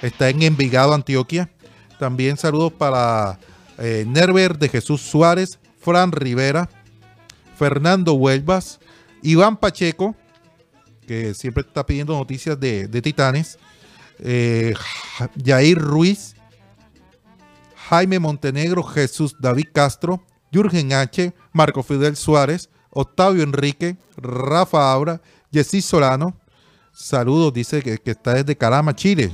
está 0.02 0.30
en 0.30 0.44
Envigado, 0.44 0.94
Antioquia. 0.94 1.50
También 2.00 2.38
saludos 2.38 2.74
para 2.74 3.40
eh, 3.78 4.06
Nerver 4.08 4.58
de 4.58 4.70
Jesús 4.70 5.02
Suárez, 5.02 5.60
Fran 5.80 6.12
Rivera, 6.12 6.70
Fernando 7.58 8.14
Huelvas, 8.14 8.80
Iván 9.24 9.58
Pacheco, 9.58 10.16
que 11.08 11.34
siempre 11.34 11.64
está 11.68 11.86
pidiendo 11.86 12.16
noticias 12.18 12.60
de, 12.60 12.88
Titanes, 13.02 13.58
eh, 14.20 14.74
Ja- 15.18 15.30
Jair 15.44 15.78
Ruiz, 15.78 16.36
Jaime 17.90 18.20
Montenegro, 18.20 18.84
Jesús 18.84 19.36
David 19.40 19.68
Castro, 19.74 20.24
Jürgen 20.52 20.94
H., 20.94 21.34
Marco 21.52 21.84
Fidel 21.84 22.16
Suárez, 22.16 22.70
Octavio 22.92 23.44
Enrique, 23.44 23.98
Rafa 24.18 24.92
Abra, 24.94 25.22
Jessy 25.52 25.82
Solano. 25.82 26.34
Saludos, 26.94 27.54
dice 27.54 27.82
que, 27.82 27.98
que 27.98 28.12
está 28.12 28.34
desde 28.34 28.56
Calama, 28.56 28.96
Chile. 28.96 29.32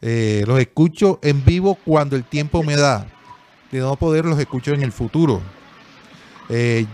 Eh, 0.00 0.44
los 0.46 0.60
escucho 0.60 1.18
en 1.22 1.44
vivo 1.44 1.76
cuando 1.84 2.16
el 2.16 2.24
tiempo 2.24 2.62
me 2.62 2.76
da. 2.76 3.06
De 3.70 3.80
no 3.80 3.96
poder, 3.96 4.24
los 4.24 4.38
escucho 4.38 4.72
en 4.72 4.82
el 4.82 4.92
futuro. 4.92 5.42
Eh, 6.48 6.86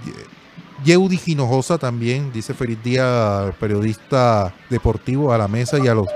Yeudi 0.85 1.20
Hinojosa 1.24 1.78
también 1.78 2.32
dice 2.32 2.53
feliz 2.53 2.82
día 2.82 3.41
al 3.41 3.53
periodista 3.55 4.53
deportivo 4.68 5.32
a 5.32 5.39
la 5.39 5.47
mesa 5.47 5.78
y 5.78 5.87
a 5.87 5.95
los 5.95 6.09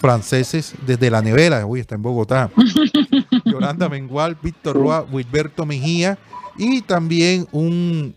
franceses 0.00 0.74
desde 0.86 1.10
la 1.10 1.22
nevera. 1.22 1.66
Uy, 1.66 1.80
está 1.80 1.96
en 1.96 2.02
Bogotá. 2.02 2.50
Yolanda 3.44 3.88
Mengual, 3.88 4.36
Víctor 4.40 4.76
Roa, 4.76 5.04
Wilberto 5.10 5.66
Mejía 5.66 6.18
y 6.56 6.82
también 6.82 7.48
un 7.50 8.14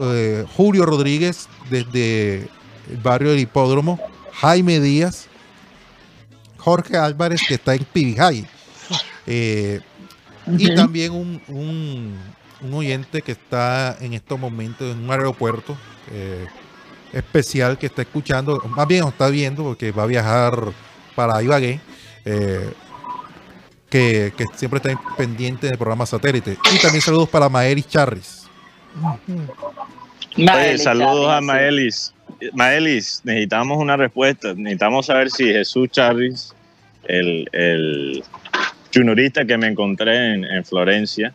eh, 0.00 0.44
Julio 0.56 0.84
Rodríguez 0.86 1.48
desde 1.70 2.48
el 2.90 2.96
barrio 3.02 3.30
del 3.30 3.40
Hipódromo, 3.40 3.98
Jaime 4.34 4.80
Díaz, 4.80 5.26
Jorge 6.58 6.96
Álvarez 6.96 7.40
que 7.46 7.54
está 7.54 7.74
en 7.74 7.84
Pibijay. 7.84 8.46
Eh, 9.26 9.80
y 10.46 10.74
también 10.74 11.12
un, 11.12 11.42
un- 11.48 12.16
un 12.60 12.74
oyente 12.74 13.22
que 13.22 13.32
está 13.32 13.96
en 14.00 14.14
estos 14.14 14.38
momentos 14.38 14.90
en 14.92 15.04
un 15.04 15.10
aeropuerto 15.10 15.76
eh, 16.10 16.46
especial 17.12 17.78
que 17.78 17.86
está 17.86 18.02
escuchando, 18.02 18.60
más 18.74 18.86
bien 18.88 19.02
nos 19.02 19.12
está 19.12 19.28
viendo 19.28 19.62
porque 19.62 19.92
va 19.92 20.02
a 20.02 20.06
viajar 20.06 20.72
para 21.14 21.40
Ibagué, 21.42 21.80
eh, 22.24 22.72
que, 23.88 24.32
que 24.36 24.44
siempre 24.56 24.78
está 24.78 25.00
pendiente 25.16 25.66
del 25.68 25.78
programa 25.78 26.04
satélite. 26.06 26.58
Y 26.74 26.78
también 26.78 27.00
saludos 27.02 27.28
para 27.28 27.48
Maeris 27.48 27.86
Charris. 27.88 28.37
Oye, 30.36 30.78
saludos 30.78 31.30
a. 31.30 31.40
Maelis. 31.40 32.14
Maelis, 32.52 33.20
necesitamos 33.24 33.78
una 33.78 33.96
respuesta. 33.96 34.54
Necesitamos 34.54 35.06
saber 35.06 35.30
si 35.30 35.44
Jesús 35.46 35.90
Charris, 35.90 36.54
el, 37.04 37.48
el 37.52 38.22
juniorista 38.94 39.44
que 39.44 39.56
me 39.56 39.68
encontré 39.68 40.34
en, 40.34 40.44
en 40.44 40.64
Florencia, 40.64 41.32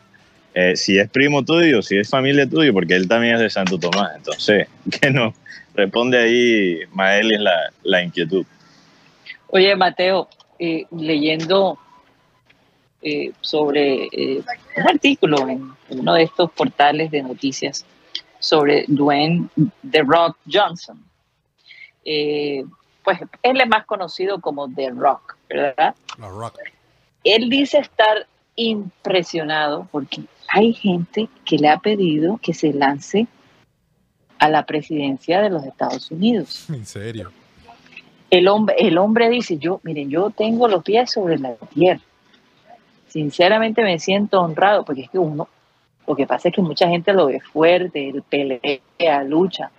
eh, 0.54 0.76
si 0.76 0.98
es 0.98 1.10
primo 1.10 1.44
tuyo, 1.44 1.82
si 1.82 1.98
es 1.98 2.10
familia 2.10 2.48
tuya, 2.48 2.72
porque 2.72 2.96
él 2.96 3.08
también 3.08 3.36
es 3.36 3.42
de 3.42 3.50
Santo 3.50 3.78
Tomás. 3.78 4.16
Entonces, 4.16 4.68
que 5.02 5.10
nos 5.10 5.34
responde 5.76 6.20
ahí 6.20 6.80
Maelis 6.92 7.40
la, 7.40 7.72
la 7.84 8.04
inquietud. 8.04 8.46
Oye, 9.48 9.76
Mateo, 9.76 10.30
eh, 10.60 10.86
leyendo 10.92 11.78
eh, 13.04 13.34
sobre 13.42 14.08
eh, 14.12 14.42
un 14.78 14.88
artículo 14.88 15.50
en 15.50 15.72
uno 15.90 16.14
de 16.14 16.24
estos 16.24 16.52
portales 16.52 17.12
de 17.12 17.22
noticias 17.22 17.86
sobre 18.40 18.86
Dwayne 18.88 19.50
The 19.92 20.04
Rock 20.04 20.38
Johnson. 20.50 21.04
Eh, 22.06 22.64
pues 23.04 23.20
él 23.42 23.60
es 23.60 23.68
más 23.68 23.86
conocido 23.86 24.40
como 24.40 24.74
The 24.74 24.92
Rock, 24.92 25.36
¿verdad? 25.50 25.96
La 26.18 26.30
Rock. 26.30 26.60
Él 27.26 27.50
dice 27.50 27.80
estar 27.80 28.26
impresionado 28.56 29.88
porque 29.92 30.22
hay 30.48 30.74
gente 30.74 31.28
que 31.44 31.58
le 31.58 31.70
ha 31.70 31.80
pedido 31.80 32.40
que 32.42 32.54
se 32.54 32.72
lance 32.72 33.28
a 34.40 34.50
la 34.50 34.66
presidencia 34.66 35.42
de 35.42 35.50
los 35.50 35.66
Estados 35.66 36.10
Unidos. 36.12 36.68
En 36.70 36.86
serio. 36.86 37.32
El 38.30 38.48
hombre, 38.48 38.76
el 38.80 38.98
hombre 38.98 39.30
dice, 39.30 39.58
yo, 39.58 39.80
miren, 39.84 40.10
yo 40.10 40.32
tengo 40.32 40.68
los 40.68 40.84
pies 40.84 41.12
sobre 41.12 41.38
la 41.38 41.56
tierra. 41.74 42.02
Sinceramente 43.14 43.84
me 43.84 44.00
siento 44.00 44.42
honrado, 44.42 44.84
porque 44.84 45.02
es 45.02 45.10
que 45.12 45.20
uno, 45.20 45.48
lo 46.08 46.16
que 46.16 46.26
pasa 46.26 46.50
es 46.50 46.56
que 46.56 46.64
mucha 46.64 46.88
gente 46.88 47.14
lo 47.14 47.28
ve 47.28 47.42
fuerte, 47.42 48.12
pelea, 48.28 49.24
lucha. 49.24 49.70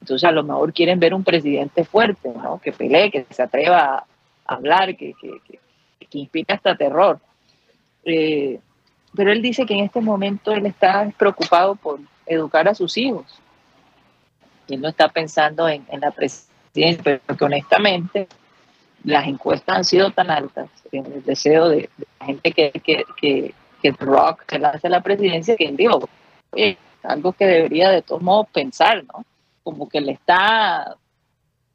Entonces 0.00 0.28
a 0.28 0.30
lo 0.30 0.44
mejor 0.44 0.72
quieren 0.72 1.00
ver 1.00 1.12
un 1.12 1.24
presidente 1.24 1.82
fuerte, 1.82 2.30
¿no? 2.32 2.60
Que 2.60 2.70
pelee, 2.70 3.10
que 3.10 3.26
se 3.30 3.42
atreva 3.42 4.06
a 4.46 4.54
hablar, 4.54 4.94
que, 4.96 5.12
que, 5.20 5.40
que, 5.44 5.58
que 6.06 6.18
inspire 6.20 6.54
hasta 6.54 6.76
terror. 6.76 7.18
Eh, 8.04 8.60
pero 9.12 9.32
él 9.32 9.42
dice 9.42 9.66
que 9.66 9.74
en 9.74 9.80
este 9.80 10.00
momento 10.00 10.52
él 10.52 10.64
está 10.64 11.10
preocupado 11.18 11.74
por 11.74 11.98
educar 12.26 12.68
a 12.68 12.76
sus 12.76 12.96
hijos. 12.96 13.26
Él 14.68 14.80
no 14.80 14.86
está 14.86 15.08
pensando 15.08 15.68
en, 15.68 15.84
en 15.90 16.00
la 16.00 16.12
presidencia, 16.12 17.02
pero 17.02 17.36
que 17.36 17.44
honestamente 17.44 18.28
las 19.04 19.26
encuestas 19.26 19.76
han 19.76 19.84
sido 19.84 20.10
tan 20.10 20.30
altas 20.30 20.68
en 20.92 21.06
el 21.06 21.24
deseo 21.24 21.68
de, 21.68 21.88
de 21.96 22.06
la 22.20 22.26
gente 22.26 22.52
que, 22.52 22.70
que, 22.72 23.04
que, 23.16 23.54
que 23.82 23.92
The 23.92 24.04
Rock 24.04 24.44
se 24.48 24.58
lance 24.58 24.86
a 24.86 24.90
la 24.90 25.02
presidencia, 25.02 25.56
que 25.56 25.66
él 25.66 25.76
dijo, 25.76 26.08
oye, 26.50 26.78
algo 27.02 27.32
que 27.32 27.46
debería 27.46 27.90
de 27.90 28.02
todos 28.02 28.22
modos 28.22 28.48
pensar, 28.52 29.04
¿no? 29.04 29.24
Como 29.62 29.88
que 29.88 30.00
le 30.00 30.12
está 30.12 30.96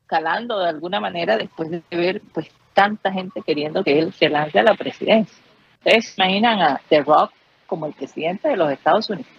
calando 0.08 0.60
de 0.60 0.70
alguna 0.70 1.00
manera 1.00 1.38
después 1.38 1.70
de 1.70 1.84
ver 1.92 2.22
pues 2.34 2.50
tanta 2.74 3.12
gente 3.12 3.42
queriendo 3.42 3.84
que 3.84 4.00
él 4.00 4.14
se 4.14 4.30
lance 4.30 4.58
a 4.58 4.64
la 4.64 4.74
presidencia. 4.74 5.38
Ustedes 5.78 6.08
se 6.08 6.22
imaginan 6.22 6.62
a 6.62 6.82
The 6.90 7.04
Rock 7.04 7.32
como 7.68 7.86
el 7.86 7.94
presidente 7.94 8.50
de 8.50 8.58
los 8.58 8.72
Estados 8.72 9.10
Unidos. 9.10 9.32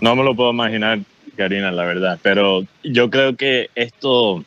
No 0.00 0.16
me 0.16 0.24
lo 0.24 0.34
puedo 0.34 0.50
imaginar, 0.50 0.98
Karina, 1.36 1.70
la 1.70 1.84
verdad. 1.84 2.18
Pero 2.22 2.62
yo 2.82 3.08
creo 3.08 3.36
que 3.36 3.70
esto, 3.74 4.44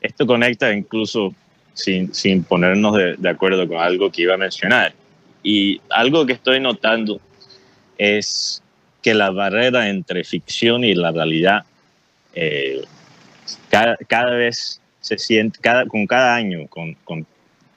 esto 0.00 0.26
conecta 0.26 0.72
incluso 0.72 1.34
sin, 1.74 2.14
sin 2.14 2.42
ponernos 2.44 2.96
de, 2.96 3.16
de 3.16 3.28
acuerdo 3.28 3.66
con 3.68 3.78
algo 3.78 4.10
que 4.10 4.22
iba 4.22 4.34
a 4.34 4.38
mencionar. 4.38 4.92
Y 5.42 5.80
algo 5.90 6.26
que 6.26 6.32
estoy 6.32 6.60
notando 6.60 7.20
es 7.98 8.62
que 9.02 9.14
la 9.14 9.30
barrera 9.30 9.88
entre 9.88 10.24
ficción 10.24 10.84
y 10.84 10.94
la 10.94 11.12
realidad 11.12 11.64
eh, 12.34 12.82
cada, 13.70 13.96
cada 14.08 14.34
vez 14.34 14.80
se 15.00 15.18
siente, 15.18 15.58
cada, 15.60 15.86
con 15.86 16.06
cada 16.06 16.34
año, 16.34 16.66
con, 16.68 16.94
con 17.04 17.26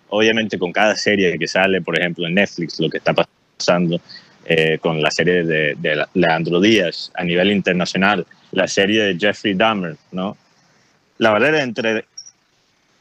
obviamente 0.09 0.57
con 0.57 0.71
cada 0.71 0.95
serie 0.95 1.37
que 1.37 1.47
sale, 1.47 1.81
por 1.81 1.97
ejemplo, 1.97 2.27
en 2.27 2.33
Netflix, 2.33 2.79
lo 2.79 2.89
que 2.89 2.97
está 2.97 3.13
pasando 3.13 4.01
eh, 4.45 4.79
con 4.79 5.01
la 5.01 5.11
serie 5.11 5.43
de, 5.43 5.75
de 5.77 6.05
Leandro 6.13 6.59
Díaz 6.59 7.11
a 7.13 7.23
nivel 7.23 7.51
internacional, 7.51 8.25
la 8.51 8.67
serie 8.67 9.03
de 9.03 9.17
Jeffrey 9.19 9.53
Dahmer, 9.53 9.95
¿no? 10.11 10.35
La 11.19 11.31
barrera 11.31 11.61
entre 11.61 12.05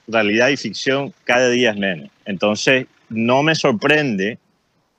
realidad 0.06 0.48
y 0.48 0.56
ficción 0.56 1.14
cada 1.24 1.48
día 1.48 1.70
es 1.70 1.76
menos. 1.76 2.10
Entonces, 2.24 2.86
no 3.08 3.42
me 3.42 3.54
sorprende 3.54 4.38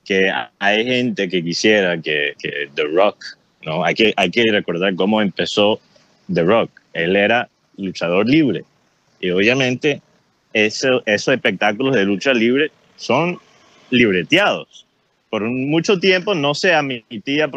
que 0.04 0.32
hay 0.58 0.84
gente 0.84 1.28
que 1.28 1.44
quisiera 1.44 2.00
que, 2.00 2.34
que 2.38 2.68
The 2.74 2.84
Rock, 2.84 3.24
¿no? 3.62 3.84
Hay 3.84 3.94
que, 3.94 4.12
hay 4.16 4.30
que 4.30 4.50
recordar 4.50 4.94
cómo 4.94 5.20
empezó 5.20 5.80
The 6.32 6.42
Rock. 6.42 6.70
Él 6.92 7.14
era 7.14 7.48
luchador 7.76 8.28
libre. 8.28 8.64
Y 9.20 9.30
obviamente 9.30 10.00
eso, 10.52 11.02
esos 11.06 11.34
espectáculos 11.34 11.94
de 11.94 12.04
lucha 12.04 12.32
libre 12.32 12.72
son 12.96 13.38
libreteados. 13.90 14.86
Por 15.28 15.42
mucho 15.42 16.00
tiempo 16.00 16.34
no 16.34 16.54
se 16.54 16.72
admitía 16.72 17.44
eh, 17.44 17.50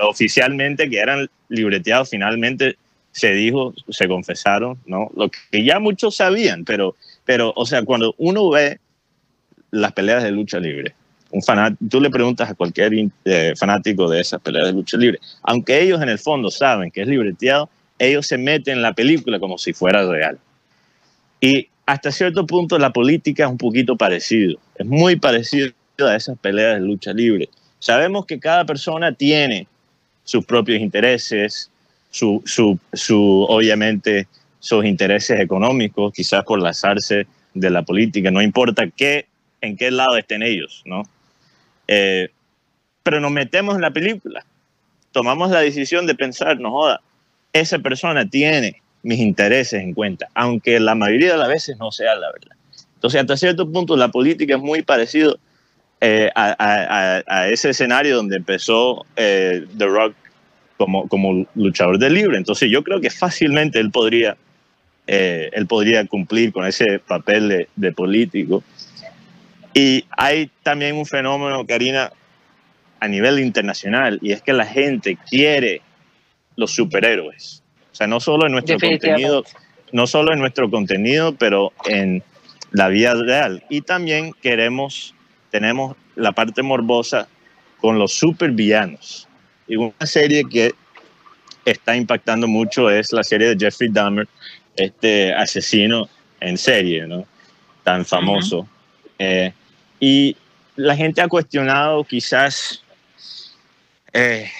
oficialmente 0.00 0.88
que 0.88 0.98
eran 0.98 1.28
libreteados. 1.48 2.10
Finalmente 2.10 2.76
se 3.12 3.32
dijo, 3.34 3.74
se 3.88 4.08
confesaron, 4.08 4.78
¿no? 4.86 5.10
Lo 5.14 5.30
que 5.30 5.64
ya 5.64 5.78
muchos 5.78 6.16
sabían, 6.16 6.64
pero, 6.64 6.96
pero 7.24 7.52
o 7.54 7.66
sea, 7.66 7.84
cuando 7.84 8.14
uno 8.18 8.48
ve 8.50 8.80
las 9.70 9.92
peleas 9.92 10.22
de 10.22 10.32
lucha 10.32 10.58
libre, 10.58 10.94
un 11.30 11.42
fanático, 11.42 11.84
tú 11.90 12.00
le 12.00 12.10
preguntas 12.10 12.50
a 12.50 12.54
cualquier 12.54 12.92
eh, 13.24 13.54
fanático 13.56 14.08
de 14.08 14.20
esas 14.20 14.40
peleas 14.40 14.66
de 14.66 14.72
lucha 14.72 14.96
libre, 14.96 15.18
aunque 15.42 15.80
ellos 15.80 16.00
en 16.02 16.08
el 16.08 16.18
fondo 16.18 16.50
saben 16.50 16.90
que 16.90 17.02
es 17.02 17.08
libreteado, 17.08 17.68
ellos 17.98 18.26
se 18.26 18.38
meten 18.38 18.76
en 18.76 18.82
la 18.82 18.94
película 18.94 19.38
como 19.38 19.58
si 19.58 19.72
fuera 19.72 20.06
real. 20.06 20.38
Y 21.40 21.68
hasta 21.86 22.10
cierto 22.10 22.46
punto 22.46 22.78
la 22.78 22.92
política 22.92 23.44
es 23.44 23.50
un 23.50 23.58
poquito 23.58 23.96
parecido, 23.96 24.58
es 24.76 24.86
muy 24.86 25.16
parecido 25.16 25.72
a 25.98 26.16
esas 26.16 26.38
peleas 26.38 26.80
de 26.80 26.86
lucha 26.86 27.12
libre. 27.12 27.48
Sabemos 27.78 28.26
que 28.26 28.38
cada 28.38 28.64
persona 28.64 29.12
tiene 29.12 29.66
sus 30.24 30.44
propios 30.44 30.80
intereses, 30.80 31.71
su, 32.12 32.42
su, 32.44 32.78
su, 32.92 33.46
obviamente 33.48 34.28
sus 34.60 34.84
intereses 34.84 35.40
económicos, 35.40 36.12
quizás 36.12 36.44
por 36.44 36.60
lazarse 36.60 37.26
de 37.54 37.70
la 37.70 37.82
política, 37.82 38.30
no 38.30 38.40
importa 38.40 38.86
qué, 38.86 39.26
en 39.60 39.76
qué 39.76 39.90
lado 39.90 40.16
estén 40.16 40.42
ellos, 40.42 40.82
¿no? 40.84 41.02
Eh, 41.88 42.28
pero 43.02 43.18
nos 43.18 43.32
metemos 43.32 43.74
en 43.74 43.80
la 43.80 43.90
película, 43.90 44.44
tomamos 45.10 45.50
la 45.50 45.60
decisión 45.60 46.06
de 46.06 46.14
pensar, 46.14 46.60
no 46.60 46.70
joda, 46.70 47.00
esa 47.52 47.78
persona 47.80 48.28
tiene 48.28 48.82
mis 49.02 49.18
intereses 49.18 49.82
en 49.82 49.94
cuenta, 49.94 50.28
aunque 50.34 50.78
la 50.78 50.94
mayoría 50.94 51.32
de 51.32 51.38
las 51.38 51.48
veces 51.48 51.76
no 51.78 51.90
sea 51.90 52.14
la 52.14 52.30
verdad. 52.30 52.56
Entonces, 52.94 53.20
hasta 53.20 53.36
cierto 53.36 53.68
punto, 53.68 53.96
la 53.96 54.08
política 54.08 54.54
es 54.54 54.60
muy 54.60 54.82
parecido 54.82 55.38
eh, 56.00 56.30
a, 56.34 57.48
ese 57.48 57.70
escenario 57.70 58.16
donde 58.16 58.36
empezó 58.36 59.04
eh, 59.16 59.66
The 59.76 59.86
Rock 59.86 60.14
como, 60.82 61.06
como 61.06 61.46
luchador 61.54 61.98
de 61.98 62.10
libre. 62.10 62.36
Entonces, 62.36 62.68
yo 62.68 62.82
creo 62.82 63.00
que 63.00 63.08
fácilmente 63.08 63.78
él 63.78 63.92
podría, 63.92 64.36
eh, 65.06 65.48
él 65.52 65.66
podría 65.68 66.04
cumplir 66.06 66.52
con 66.52 66.66
ese 66.66 66.98
papel 66.98 67.48
de, 67.48 67.68
de 67.76 67.92
político. 67.92 68.64
Y 69.74 70.04
hay 70.10 70.50
también 70.64 70.96
un 70.96 71.06
fenómeno, 71.06 71.64
Karina, 71.64 72.10
a 72.98 73.06
nivel 73.06 73.38
internacional, 73.38 74.18
y 74.22 74.32
es 74.32 74.42
que 74.42 74.52
la 74.52 74.66
gente 74.66 75.16
quiere 75.30 75.82
los 76.56 76.72
superhéroes. 76.72 77.62
O 77.92 77.94
sea, 77.94 78.08
no 78.08 78.18
solo 78.18 78.46
en 78.46 78.52
nuestro 78.52 78.78
contenido, 78.78 79.44
no 79.92 80.08
solo 80.08 80.32
en 80.32 80.40
nuestro 80.40 80.68
contenido, 80.68 81.36
pero 81.36 81.72
en 81.86 82.24
la 82.72 82.88
vida 82.88 83.14
real. 83.14 83.62
Y 83.68 83.82
también 83.82 84.32
queremos, 84.42 85.14
tenemos 85.52 85.96
la 86.16 86.32
parte 86.32 86.62
morbosa 86.62 87.28
con 87.80 88.00
los 88.00 88.14
supervillanos. 88.14 89.28
Y 89.66 89.76
una 89.76 90.06
serie 90.06 90.44
que 90.48 90.72
está 91.64 91.96
impactando 91.96 92.48
mucho 92.48 92.90
es 92.90 93.12
la 93.12 93.22
serie 93.22 93.54
de 93.54 93.64
Jeffrey 93.64 93.88
Dahmer, 93.90 94.28
este 94.76 95.32
asesino 95.32 96.08
en 96.40 96.58
serie, 96.58 97.06
¿no? 97.06 97.26
Tan 97.84 98.04
famoso. 98.04 98.58
Uh 98.58 98.62
-huh. 98.62 98.68
eh, 99.18 99.52
y 100.00 100.36
la 100.76 100.96
gente 100.96 101.20
ha 101.20 101.28
cuestionado 101.28 102.02
quizás 102.04 102.82
eh, 104.12 104.50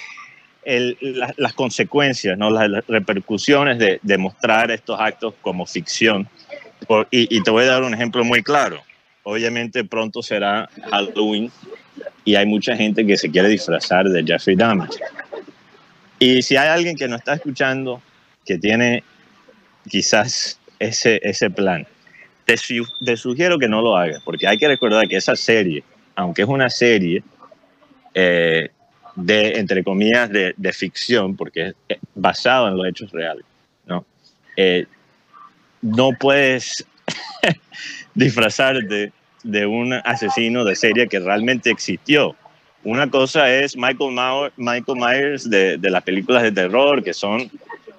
el, 0.63 0.97
la, 1.01 1.33
las 1.37 1.53
consecuencias, 1.53 2.37
¿no? 2.37 2.49
las, 2.49 2.85
repercusiones 2.87 3.77
de, 3.77 3.99
de, 4.01 4.17
mostrar 4.17 4.71
estos 4.71 4.99
actos 4.99 5.33
como 5.41 5.65
ficción. 5.65 6.27
Por, 6.87 7.07
y, 7.11 7.35
y, 7.35 7.41
te 7.43 7.51
voy 7.51 7.63
a 7.63 7.67
dar 7.67 7.83
un 7.83 7.93
ejemplo 7.93 8.23
muy 8.23 8.41
claro. 8.41 8.81
Obviamente 9.23 9.83
pronto 9.83 10.21
será 10.21 10.69
Halloween 10.89 11.51
y 12.25 12.35
hay 12.35 12.45
mucha 12.45 12.75
gente 12.75 13.05
que 13.05 13.17
se 13.17 13.29
quiere 13.29 13.49
disfrazar 13.49 14.07
de 14.07 14.23
Jeffrey 14.23 14.55
Dahmer. 14.55 14.89
Y 16.19 16.41
si 16.41 16.55
hay 16.55 16.69
alguien 16.69 16.95
que 16.95 17.07
no 17.07 17.15
está 17.15 17.33
escuchando, 17.33 18.01
que 18.45 18.57
tiene 18.57 19.03
quizás 19.89 20.59
ese, 20.79 21.19
ese 21.23 21.49
plan, 21.49 21.85
te, 22.45 22.55
te 23.05 23.17
sugiero 23.17 23.59
que 23.59 23.67
no 23.67 23.81
lo 23.81 23.97
hagas, 23.97 24.21
porque 24.23 24.47
hay 24.47 24.57
que 24.57 24.67
recordar 24.67 25.07
que 25.07 25.17
esa 25.17 25.35
serie, 25.35 25.83
aunque 26.15 26.43
es 26.43 26.47
una 26.47 26.69
serie, 26.69 27.23
eh, 28.13 28.69
de, 29.15 29.59
entre 29.59 29.83
comillas, 29.83 30.29
de, 30.29 30.53
de, 30.55 30.73
ficción, 30.73 31.35
porque 31.35 31.73
es 31.87 31.97
basado 32.15 32.67
en 32.67 32.77
los 32.77 32.87
hechos 32.87 33.11
reales, 33.11 33.45
¿no? 33.85 34.05
Eh, 34.55 34.85
no 35.81 36.11
puedes 36.19 36.85
disfrazarte 38.15 39.11
de 39.43 39.65
un 39.65 39.93
asesino 39.93 40.63
de 40.63 40.75
serie 40.75 41.07
que 41.07 41.19
realmente 41.19 41.69
existió. 41.69 42.35
Una 42.83 43.09
cosa 43.09 43.49
es 43.49 43.77
Michael, 43.77 44.11
Mauer, 44.11 44.51
Michael 44.57 44.99
Myers 44.99 45.49
de, 45.49 45.77
de, 45.77 45.89
las 45.89 46.03
películas 46.03 46.43
de 46.43 46.51
terror, 46.51 47.03
que 47.03 47.13
son 47.13 47.49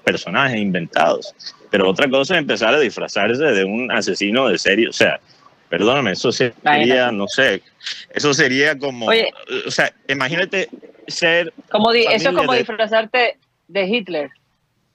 personajes 0.04 0.58
inventados. 0.58 1.34
Pero 1.70 1.88
otra 1.88 2.08
cosa 2.08 2.34
es 2.34 2.40
empezar 2.40 2.74
a 2.74 2.78
disfrazarse 2.78 3.42
de 3.42 3.64
un 3.64 3.90
asesino 3.90 4.48
de 4.48 4.58
serie. 4.58 4.88
O 4.88 4.92
sea, 4.92 5.18
perdóname, 5.68 6.12
eso 6.12 6.30
sería, 6.30 7.10
no 7.10 7.26
sé, 7.26 7.62
eso 8.10 8.32
sería 8.32 8.78
como, 8.78 9.06
Oye, 9.06 9.30
o 9.66 9.70
sea, 9.70 9.92
imagínate 10.08 10.68
ser... 11.08 11.52
Como 11.70 11.92
di, 11.92 12.04
eso 12.04 12.30
es 12.30 12.36
como 12.36 12.52
de, 12.52 12.58
disfrazarte 12.58 13.38
de 13.68 13.86
Hitler. 13.86 14.30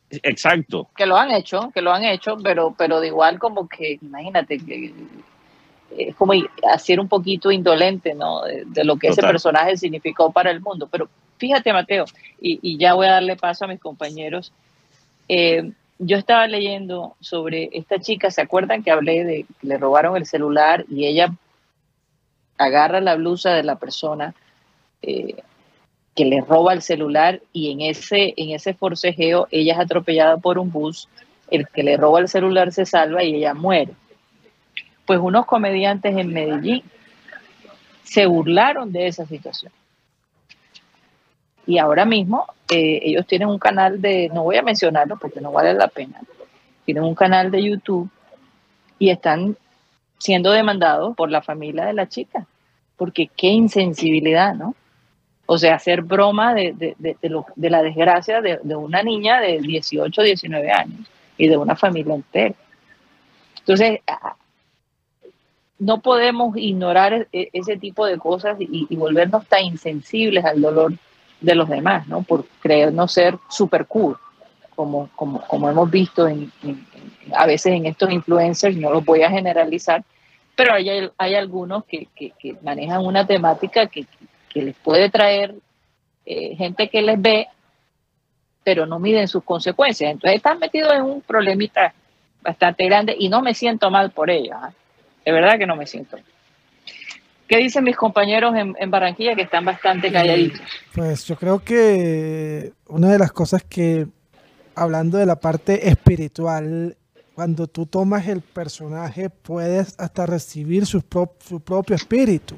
Exacto. 0.10 0.90
Que 0.96 1.06
lo 1.06 1.18
han 1.18 1.32
hecho, 1.32 1.72
que 1.74 1.82
lo 1.82 1.92
han 1.92 2.04
hecho, 2.04 2.38
pero, 2.42 2.74
pero 2.78 3.00
de 3.02 3.08
igual 3.08 3.40
como 3.40 3.68
que, 3.68 4.00
imagínate, 4.02 4.58
que 4.58 4.94
es 5.98 6.16
como 6.16 6.34
hacer 6.72 7.00
un 7.00 7.08
poquito 7.08 7.52
indolente, 7.52 8.14
¿no? 8.14 8.44
De, 8.44 8.64
de 8.66 8.84
lo 8.84 8.98
que 8.98 9.10
Total. 9.10 9.26
ese 9.26 9.32
personaje 9.32 9.78
significó 9.78 10.32
para 10.32 10.52
el 10.52 10.62
mundo. 10.62 10.88
Pero 10.92 11.10
fíjate, 11.38 11.74
Mateo, 11.74 12.06
y, 12.40 12.60
y 12.62 12.78
ya 12.78 12.94
voy 12.94 13.08
a 13.08 13.14
darle 13.14 13.36
paso 13.36 13.66
a 13.66 13.68
mis 13.68 13.80
compañeros. 13.80 14.52
Eh, 15.28 15.72
yo 16.00 16.18
estaba 16.18 16.48
leyendo 16.48 17.16
sobre 17.20 17.70
esta 17.74 18.00
chica, 18.00 18.32
¿se 18.32 18.42
acuerdan 18.42 18.84
que 18.84 18.92
hablé 18.92 19.26
de 19.26 19.46
que 19.60 19.68
le 19.68 19.78
robaron 19.78 20.16
el 20.16 20.26
celular 20.26 20.86
y 20.90 21.06
ella 21.06 21.34
agarra 22.58 23.02
la 23.02 23.16
blusa 23.16 23.52
de 23.52 23.64
la 23.64 23.76
persona 23.76 24.34
eh, 25.02 25.36
que 26.16 26.26
le 26.26 26.42
roba 26.42 26.74
el 26.74 26.82
celular 26.82 27.42
y 27.54 27.72
en 27.72 27.82
ese, 27.82 28.34
en 28.38 28.52
ese 28.52 28.74
forcejeo 28.74 29.48
ella 29.52 29.74
es 29.74 29.80
atropellada 29.80 30.38
por 30.38 30.58
un 30.58 30.72
bus, 30.72 31.08
el 31.50 31.68
que 31.68 31.84
le 31.84 31.98
roba 31.98 32.20
el 32.20 32.28
celular 32.28 32.72
se 32.72 32.86
salva 32.86 33.24
y 33.24 33.36
ella 33.36 33.54
muere. 33.54 33.94
Pues 35.10 35.20
unos 35.20 35.48
comediantes 35.48 36.16
en 36.16 36.32
Medellín 36.32 36.84
se 38.04 38.28
burlaron 38.28 38.92
de 38.92 39.08
esa 39.08 39.26
situación. 39.26 39.72
Y 41.66 41.80
ahora 41.80 42.06
mismo 42.06 42.46
eh, 42.70 43.00
ellos 43.02 43.26
tienen 43.26 43.48
un 43.48 43.58
canal 43.58 44.00
de, 44.00 44.30
no 44.32 44.44
voy 44.44 44.58
a 44.58 44.62
mencionarlo 44.62 45.18
porque 45.18 45.42
no 45.42 45.52
vale 45.52 45.74
la 45.74 45.88
pena, 45.88 46.22
tienen 46.86 47.04
un 47.04 47.16
canal 47.16 47.50
de 47.50 47.64
YouTube 47.64 48.08
y 49.00 49.10
están 49.10 49.58
siendo 50.20 50.52
demandados 50.52 51.16
por 51.16 51.32
la 51.32 51.42
familia 51.42 51.86
de 51.86 51.94
la 51.94 52.08
chica. 52.08 52.46
Porque 52.96 53.32
qué 53.36 53.48
insensibilidad, 53.48 54.54
¿no? 54.54 54.76
O 55.48 55.58
sea, 55.58 55.74
hacer 55.74 56.04
broma 56.04 56.54
de, 56.54 56.74
de, 56.78 57.18
de, 57.20 57.70
la 57.72 57.82
desgracia 57.82 58.42
de, 58.42 58.60
una 58.76 59.02
niña 59.02 59.42
de 59.42 59.58
18, 59.58 60.22
19 60.22 60.72
años 60.72 61.00
y 61.36 61.48
de 61.48 61.58
una 61.58 61.76
familia 61.76 62.14
entera. 62.14 62.54
Entonces, 63.58 64.02
no 65.80 66.02
podemos 66.02 66.56
ignorar 66.58 67.28
e, 67.32 67.50
ese 67.54 67.78
tipo 67.78 68.06
de 68.06 68.18
cosas 68.18 68.58
y, 68.60 68.88
y 68.90 68.96
volvernos 68.96 69.46
tan 69.48 69.64
insensibles 69.64 70.46
al 70.46 70.62
dolor 70.62 70.94
de 71.42 71.56
los 71.56 71.70
demás, 71.70 72.08
¿no? 72.08 72.22
Por 72.22 72.46
creernos 72.62 73.14
ser 73.14 73.38
super 73.50 73.86
cool, 73.86 74.18
como, 74.76 75.10
como, 75.16 75.42
como 75.42 75.70
hemos 75.70 75.90
visto 75.90 76.28
en, 76.28 76.52
a 77.34 77.46
veces 77.46 77.74
en 77.74 77.86
estos 77.86 78.12
influencers, 78.12 78.76
no 78.76 78.92
los 78.92 79.04
voy 79.04 79.24
a 79.24 79.30
generalizar, 79.30 80.04
pero 80.56 80.74
hay, 80.74 81.10
hay 81.18 81.36
algunos 81.36 81.86
que, 81.86 82.08
que, 82.16 82.56
manejan 82.62 83.06
una 83.06 83.26
temática 83.26 83.88
que, 83.88 84.06
que 84.50 84.62
les 84.62 84.76
puede 84.76 85.10
traer 85.10 85.56
eh, 86.26 86.56
gente 86.56 86.90
que 86.90 87.02
les 87.02 87.22
ve, 87.22 87.48
pero 88.64 88.86
no 88.86 89.00
miden 89.00 89.28
sus 89.28 89.44
consecuencias. 89.44 90.12
Entonces 90.12 90.38
están 90.38 90.60
metidos 90.60 90.94
en 90.94 91.02
un 91.04 91.22
problemita 91.22 91.94
bastante 92.42 92.86
grande 92.86 93.16
y 93.18 93.30
no 93.30 93.42
me 93.42 93.54
siento 93.54 93.90
mal 93.90 94.12
por 94.12 94.30
ellos. 94.30 94.58
¿eh? 94.68 94.74
De 95.26 95.32
verdad 95.32 95.58
que 95.58 95.66
no 95.68 95.76
me 95.76 95.86
siento. 95.86 96.18
¿Qué 97.48 97.58
dicen 97.58 97.84
mis 97.84 97.96
compañeros 97.96 98.56
en, 98.56 98.76
en 98.80 98.92
Barranquilla 98.92 99.36
que 99.36 99.42
están 99.44 99.66
bastante 99.66 100.12
calladitos? 100.12 100.62
Pues 100.94 101.26
yo 101.26 101.36
creo 101.36 101.60
que 101.64 102.74
una 102.88 103.12
de 103.12 103.18
las 103.20 103.32
cosas 103.32 103.64
que, 103.64 104.06
hablando 104.76 105.18
de 105.18 105.26
la 105.26 105.36
parte 105.40 105.90
espiritual, 105.90 106.96
cuando 107.34 107.66
tú 107.68 107.86
tomas 107.86 108.28
el 108.28 108.42
personaje, 108.42 109.30
puedes 109.30 109.96
hasta 110.00 110.26
recibir 110.28 110.86
su, 110.86 111.02
pro- 111.02 111.34
su 111.40 111.60
propio 111.60 111.96
espíritu. 111.96 112.56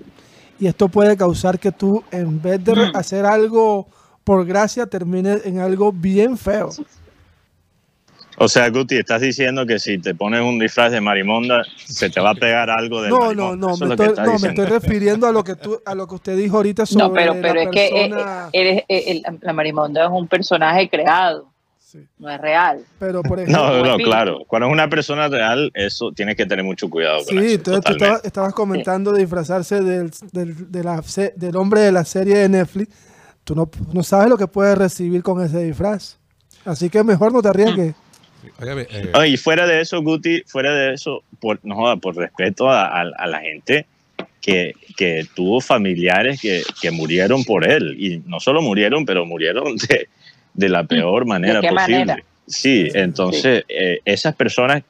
Y 0.59 0.67
esto 0.67 0.89
puede 0.89 1.15
causar 1.15 1.57
que 1.57 1.71
tú, 1.71 2.03
en 2.11 2.41
vez 2.41 2.63
de 2.63 2.73
Mm. 2.75 2.95
hacer 2.95 3.25
algo 3.25 3.87
por 4.23 4.45
gracia, 4.45 4.85
termines 4.87 5.45
en 5.45 5.59
algo 5.59 5.91
bien 5.93 6.37
feo. 6.37 6.69
O 8.43 8.47
sea, 8.47 8.69
Guti, 8.69 8.97
estás 8.97 9.21
diciendo 9.21 9.65
que 9.65 9.77
si 9.79 9.97
te 9.99 10.15
pones 10.15 10.41
un 10.41 10.57
disfraz 10.57 10.91
de 10.91 10.99
marimonda, 11.01 11.63
se 11.85 12.09
te 12.09 12.19
va 12.19 12.31
a 12.31 12.35
pegar 12.35 12.69
algo 12.69 13.01
de 13.01 13.09
No, 13.09 13.33
no, 13.33 13.55
no, 13.55 13.77
me 13.77 13.89
estoy, 13.93 14.13
no, 14.25 14.39
me 14.39 14.47
estoy 14.49 14.65
refiriendo 14.65 15.27
a 15.27 15.31
lo 15.31 15.43
que 15.43 15.55
tú, 15.55 15.79
a 15.85 15.93
lo 15.93 16.07
que 16.07 16.15
usted 16.15 16.35
dijo 16.37 16.57
ahorita 16.57 16.85
sobre 16.85 17.05
No, 17.05 17.13
pero, 17.13 17.33
pero 17.41 17.53
la 17.55 17.63
es 17.63 17.69
que 17.69 17.87
eh, 17.87 18.09
persona. 18.09 18.49
eh, 18.53 18.83
eres- 18.87 19.23
eh, 19.27 19.37
la 19.41 19.53
marimonda 19.53 20.05
es 20.05 20.09
un 20.11 20.27
personaje 20.27 20.89
creado, 20.89 21.49
Sí. 21.79 21.99
no 22.19 22.29
es 22.29 22.39
real. 22.39 22.83
Pero 22.99 23.21
por 23.21 23.39
ejemplo, 23.39 23.61
No, 23.83 23.85
no, 23.85 23.97
claro. 23.97 24.39
Cuando 24.47 24.67
es 24.67 24.73
una 24.73 24.89
persona 24.89 25.27
real, 25.27 25.69
eso 25.73 26.11
tienes 26.13 26.35
que 26.37 26.45
tener 26.45 26.63
mucho 26.63 26.89
cuidado 26.89 27.17
con 27.25 27.37
Sí, 27.37 27.45
eso. 27.45 27.55
entonces 27.55 27.83
tú 27.83 27.91
estabas, 27.91 28.25
estabas 28.25 28.53
comentando 28.53 29.11
de 29.11 29.19
disfrazarse 29.19 29.81
del, 29.81 30.09
del, 30.31 30.71
de 30.71 30.83
la 30.83 31.01
se- 31.03 31.33
del 31.35 31.55
hombre 31.57 31.81
de 31.81 31.91
la 31.91 32.05
serie 32.05 32.37
de 32.37 32.49
Netflix. 32.49 32.95
Tú 33.43 33.55
no, 33.55 33.69
no 33.93 34.03
sabes 34.03 34.29
lo 34.29 34.37
que 34.37 34.47
puedes 34.47 34.77
recibir 34.77 35.21
con 35.21 35.43
ese 35.43 35.63
disfraz. 35.63 36.17
Así 36.63 36.89
que 36.89 37.03
mejor 37.03 37.33
no 37.33 37.41
te 37.41 37.49
arriesgues. 37.49 37.93
Eh, 38.61 39.11
Oye, 39.13 39.27
y 39.29 39.37
fuera 39.37 39.65
de 39.67 39.81
eso, 39.81 40.01
Guti, 40.01 40.43
fuera 40.45 40.73
de 40.73 40.93
eso, 40.93 41.23
por, 41.39 41.59
no 41.63 41.75
joda, 41.75 41.97
por 41.97 42.15
respeto 42.15 42.69
a, 42.69 42.85
a- 42.87 43.11
a 43.17 43.27
la 43.27 43.39
gente 43.41 43.85
que, 44.41 44.73
que 44.97 45.25
tuvo 45.35 45.61
familiares 45.61 46.41
que, 46.41 46.63
que 46.81 46.91
murieron 46.91 47.43
por 47.43 47.65
él. 47.69 47.95
Y 47.99 48.19
no 48.27 48.39
solo 48.39 48.61
murieron, 48.61 49.05
pero 49.05 49.25
murieron 49.25 49.75
de, 49.77 50.07
de 50.53 50.69
la 50.69 50.83
peor 50.83 51.25
manera 51.25 51.61
qué 51.61 51.69
posible. 51.69 51.97
manera? 52.05 52.23
Sí, 52.47 52.89
entonces 52.93 53.63
eh, 53.69 53.99
esas 54.05 54.35
personas 54.35 54.83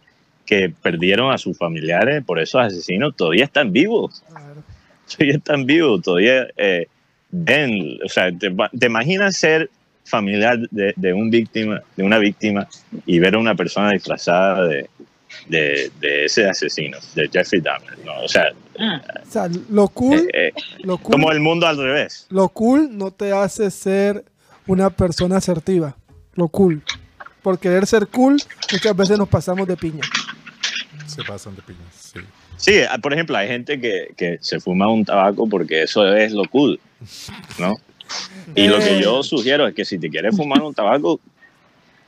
que 0.46 0.70
perdieron 0.82 1.32
a 1.32 1.38
sus 1.38 1.58
familiares 1.58 2.24
por 2.26 2.40
esos 2.40 2.62
asesinos 2.62 3.16
todavía 3.16 3.46
están 3.46 3.72
vivos. 3.72 4.24
Claro. 4.30 4.64
todavía 5.10 5.36
están 5.36 5.66
vivos, 5.66 6.02
todavía 6.02 6.48
eh, 6.58 6.88
ven, 7.30 8.00
o 8.04 8.10
sea, 8.10 8.32
te, 8.32 8.54
te 8.78 8.86
imaginas 8.86 9.36
ser 9.38 9.70
familiar 10.04 10.58
de, 10.70 10.94
de 10.96 11.14
un 11.14 11.30
víctima, 11.30 11.82
de 11.96 12.04
una 12.04 12.18
víctima 12.18 12.68
y 13.06 13.20
ver 13.20 13.36
a 13.36 13.40
una 13.40 13.56
persona 13.56 13.92
disfrazada 13.92 14.68
de, 14.68 14.90
de, 15.48 15.92
de 16.00 16.26
ese 16.26 16.48
asesino, 16.50 16.98
de 17.16 17.30
Jeffrey 17.32 17.62
Dahmer, 17.62 17.98
¿no? 18.06 18.20
O 18.22 18.28
sea. 18.28 18.52
O 18.80 19.32
sea, 19.32 19.48
lo 19.70 19.88
cool, 19.90 20.30
eh, 20.34 20.48
eh, 20.48 20.54
lo 20.80 20.98
cool, 20.98 21.12
como 21.12 21.32
el 21.32 21.40
mundo 21.40 21.68
al 21.68 21.78
revés. 21.78 22.26
lo 22.30 22.50
cool 22.50 22.98
no 22.98 23.12
te 23.12 23.32
hace 23.32 23.70
ser 23.70 24.26
una 24.68 24.90
persona 24.90 25.38
asertiva. 25.38 25.96
Lo 26.34 26.48
cool. 26.48 26.82
Por 27.44 27.60
querer 27.60 27.86
ser 27.86 28.08
cool, 28.08 28.42
muchas 28.72 28.96
veces 28.96 29.18
nos 29.18 29.28
pasamos 29.28 29.68
de 29.68 29.76
piña. 29.78 30.04
se 31.06 31.24
pasan 31.24 31.56
de 31.56 31.62
piñas. 31.62 31.94
Sí. 31.94 32.20
Sí, 32.58 32.74
ah, 32.88 33.00
por 33.00 33.12
ejemplo, 33.12 33.36
hay 33.36 33.48
gente 33.48 33.82
que, 33.82 34.14
que 34.16 34.38
se 34.40 34.60
fuma 34.60 34.88
un 34.88 35.04
tabaco 35.04 35.50
porque 35.50 35.82
eso 35.82 36.16
es 36.16 36.32
lo 36.32 36.46
cool, 36.46 36.80
¿no? 37.58 37.76
Y 38.56 38.68
lo 38.68 38.80
que 38.80 38.98
Eh. 38.98 39.02
yo 39.02 39.24
sugiero 39.24 39.68
es 39.68 39.74
que 39.74 39.86
si 39.86 39.98
te 40.00 40.10
quieres 40.10 40.36
fumar 40.36 40.62
un 40.62 40.74
tabaco, 40.74 41.20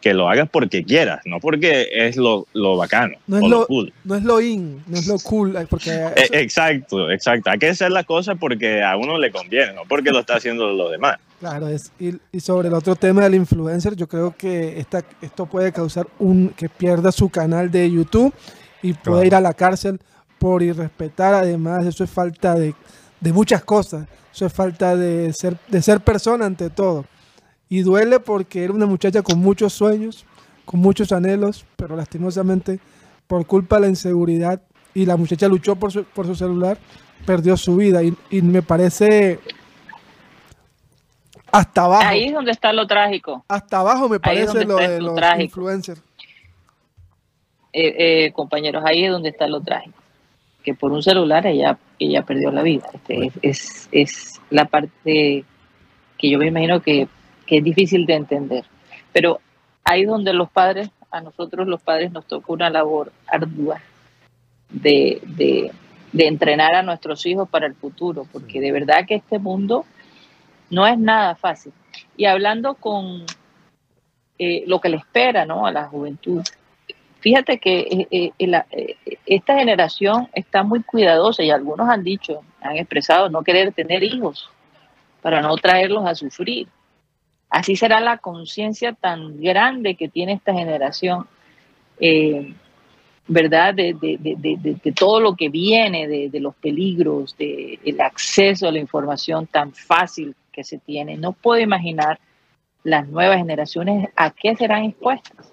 que 0.01 0.14
lo 0.14 0.28
hagas 0.30 0.49
porque 0.51 0.84
quieras, 0.84 1.22
no 1.24 1.39
porque 1.39 1.88
es 1.93 2.18
lo, 2.18 2.45
lo 2.51 2.76
bacano 2.76 3.16
No 3.26 3.38
es 3.38 3.43
o 3.43 3.47
lo, 3.47 3.60
lo 3.62 3.68
cool. 3.68 3.93
no 4.04 4.16
es 4.16 4.24
lo 4.24 4.41
in, 4.41 4.84
no 4.86 4.97
es 4.97 5.08
lo 5.08 5.18
cool. 5.20 5.58
Porque 5.70 5.91
Eh, 5.93 6.28
Exacto, 6.34 7.10
exacto. 7.10 7.49
Hay 7.49 7.58
que 7.58 7.70
hacer 7.70 7.89
las 7.89 8.06
cosas 8.06 8.36
porque 8.38 8.84
a 8.84 8.97
uno 8.97 9.18
le 9.18 9.32
conviene, 9.32 9.72
no 9.72 9.84
porque 9.88 10.12
lo 10.12 10.20
está 10.20 10.36
haciendo 10.36 10.74
los 10.74 10.91
demás. 10.91 11.20
Claro, 11.39 11.70
es, 11.70 11.93
y, 12.01 12.16
y 12.34 12.39
sobre 12.41 12.68
el 12.68 12.74
otro 12.74 12.97
tema 12.97 13.24
del 13.24 13.36
influencer, 13.36 13.95
yo 13.95 14.06
creo 14.08 14.36
que 14.38 14.78
esta, 14.78 15.04
esto 15.22 15.45
puede 15.45 15.72
causar 15.72 16.06
un 16.20 16.49
que 16.49 16.68
pierda 16.68 17.14
su 17.14 17.30
canal 17.30 17.72
de 17.72 17.89
YouTube 17.89 18.34
y 18.82 18.91
puede 18.91 19.01
Claro. 19.22 19.26
ir 19.28 19.36
a 19.36 19.39
la 19.41 19.54
cárcel 19.54 19.99
por 20.38 20.62
irrespetar. 20.64 21.34
Además, 21.34 21.86
eso 21.86 22.04
es 22.04 22.10
falta 22.10 22.56
de, 22.56 22.76
de 23.24 23.32
muchas 23.34 23.63
cosas. 23.63 24.07
Eso 24.34 24.45
es 24.45 24.53
falta 24.53 24.95
de 24.95 25.32
ser, 25.32 25.57
de 25.69 25.82
ser 25.82 26.01
persona 26.01 26.45
ante 26.45 26.69
todo. 26.69 27.05
Y 27.69 27.82
duele 27.82 28.19
porque 28.19 28.63
era 28.63 28.74
una 28.74 28.86
muchacha 28.86 29.21
con 29.21 29.39
muchos 29.39 29.74
sueños, 29.74 30.26
con 30.65 30.82
muchos 30.82 31.11
anhelos, 31.11 31.65
pero 31.78 31.95
lastimosamente, 31.95 32.80
por 33.26 33.45
culpa 33.45 33.78
de 33.78 33.82
la 33.84 33.88
inseguridad, 33.88 34.61
y 34.93 35.05
la 35.05 35.15
muchacha 35.17 35.47
luchó 35.47 35.76
por 35.76 35.91
su, 35.91 36.03
por 36.03 36.28
su 36.28 36.36
celular, 36.36 36.78
perdió 37.26 37.55
su 37.57 37.78
vida. 37.78 38.03
Y, 38.03 38.15
y 38.30 38.41
me 38.41 38.61
parece 38.61 39.39
hasta 41.51 41.86
abajo. 41.86 42.03
Ahí 42.05 42.26
es 42.26 42.34
donde 42.34 42.51
está 42.51 42.74
lo 42.74 42.86
trágico. 42.86 43.45
Hasta 43.47 43.80
abajo 43.80 44.09
me 44.09 44.19
parece 44.19 44.65
lo 44.65 44.76
de 44.76 44.99
lo 44.99 45.07
los 45.07 45.15
trágico. 45.15 45.43
influencers. 45.43 46.01
Eh, 47.71 48.26
eh, 48.26 48.32
compañeros, 48.34 48.84
ahí 48.86 49.05
es 49.05 49.11
donde 49.11 49.30
está 49.30 49.47
lo 49.47 49.61
trágico. 49.61 49.97
Que 50.64 50.74
por 50.74 50.91
un 50.91 51.03
celular 51.03 51.45
ella, 51.45 51.78
ella 51.99 52.24
perdió 52.24 52.51
la 52.51 52.61
vida. 52.61 52.88
Este, 52.93 53.32
es, 53.41 53.89
es, 53.91 54.41
la 54.49 54.66
parte 54.66 55.43
que 56.18 56.30
yo 56.30 56.38
me 56.38 56.47
imagino 56.47 56.82
que, 56.82 57.07
que 57.45 57.57
es 57.57 57.64
difícil 57.64 58.05
de 58.05 58.16
entender. 58.16 58.66
Pero 59.11 59.39
ahí 59.84 60.05
donde 60.05 60.34
los 60.34 60.49
padres, 60.49 60.89
a 61.11 61.22
nosotros 61.22 61.68
los 61.68 61.82
padres 61.82 62.11
nos 62.11 62.26
tocó 62.26 62.53
una 62.53 62.70
labor 62.70 63.11
ardua 63.28 63.82
de, 64.70 65.22
de, 65.24 65.72
de 66.11 66.28
entrenar 66.28 66.76
a 66.76 66.84
nuestros 66.84 67.26
hijos 67.26 67.49
para 67.49 67.68
el 67.68 67.76
futuro, 67.76 68.26
porque 68.32 68.61
de 68.61 68.72
verdad 68.72 69.05
que 69.07 69.16
este 69.16 69.39
mundo 69.39 69.86
no 70.70 70.88
es 70.88 70.97
nada 70.97 71.36
fácil. 71.36 71.74
Y 72.18 72.26
hablando 72.26 72.76
con 72.76 73.26
eh, 74.39 74.64
lo 74.68 74.82
que 74.82 74.89
le 74.89 74.97
espera 74.97 75.45
¿no? 75.45 75.66
a 75.66 75.72
la 75.72 75.86
juventud, 75.86 76.43
fíjate 77.24 77.57
que 77.57 77.80
eh, 77.80 78.07
eh, 78.11 78.65
eh, 78.71 78.95
esta 79.26 79.57
generación 79.57 80.28
está 80.34 80.61
muy 80.61 80.84
cuidadosa 80.84 81.41
y 81.41 81.49
algunos 81.49 81.89
han 81.89 82.03
dicho, 82.03 82.41
han 82.61 82.76
expresado 82.78 83.30
no 83.30 83.41
querer 83.43 83.71
tener 83.74 84.03
hijos 84.03 84.49
para 85.21 85.41
no 85.41 85.55
traerlos 85.55 86.05
a 86.05 86.15
sufrir. 86.15 86.67
Así 87.49 87.76
será 87.78 88.01
la 88.01 88.17
conciencia 88.17 88.91
tan 88.93 89.39
grande 89.41 89.95
que 89.95 90.09
tiene 90.09 90.34
esta 90.34 90.53
generación, 90.53 91.26
¿verdad? 93.28 93.74
De, 93.74 93.93
de- 93.93 94.17
de- 94.19 94.57
de- 94.84 94.91
todo 94.91 95.19
lo 95.21 95.36
que 95.36 95.47
viene, 95.49 96.07
de 96.07 96.39
los 96.41 96.55
peligros, 96.55 97.38
del 97.38 98.01
acceso 98.01 98.67
a 98.67 98.71
la 98.71 98.80
información 98.80 99.47
tan 99.47 99.71
fácil 99.71 100.36
que 100.51 100.63
se 100.63 100.78
tiene. 100.80 101.15
No 101.15 101.32
puedo 101.32 101.61
imaginar 101.61 102.19
las 102.84 103.07
nuevas 103.07 103.38
generaciones 103.38 104.09
a 104.15 104.32
qué 104.32 104.55
serán 104.55 104.84
expuestas. 104.86 105.53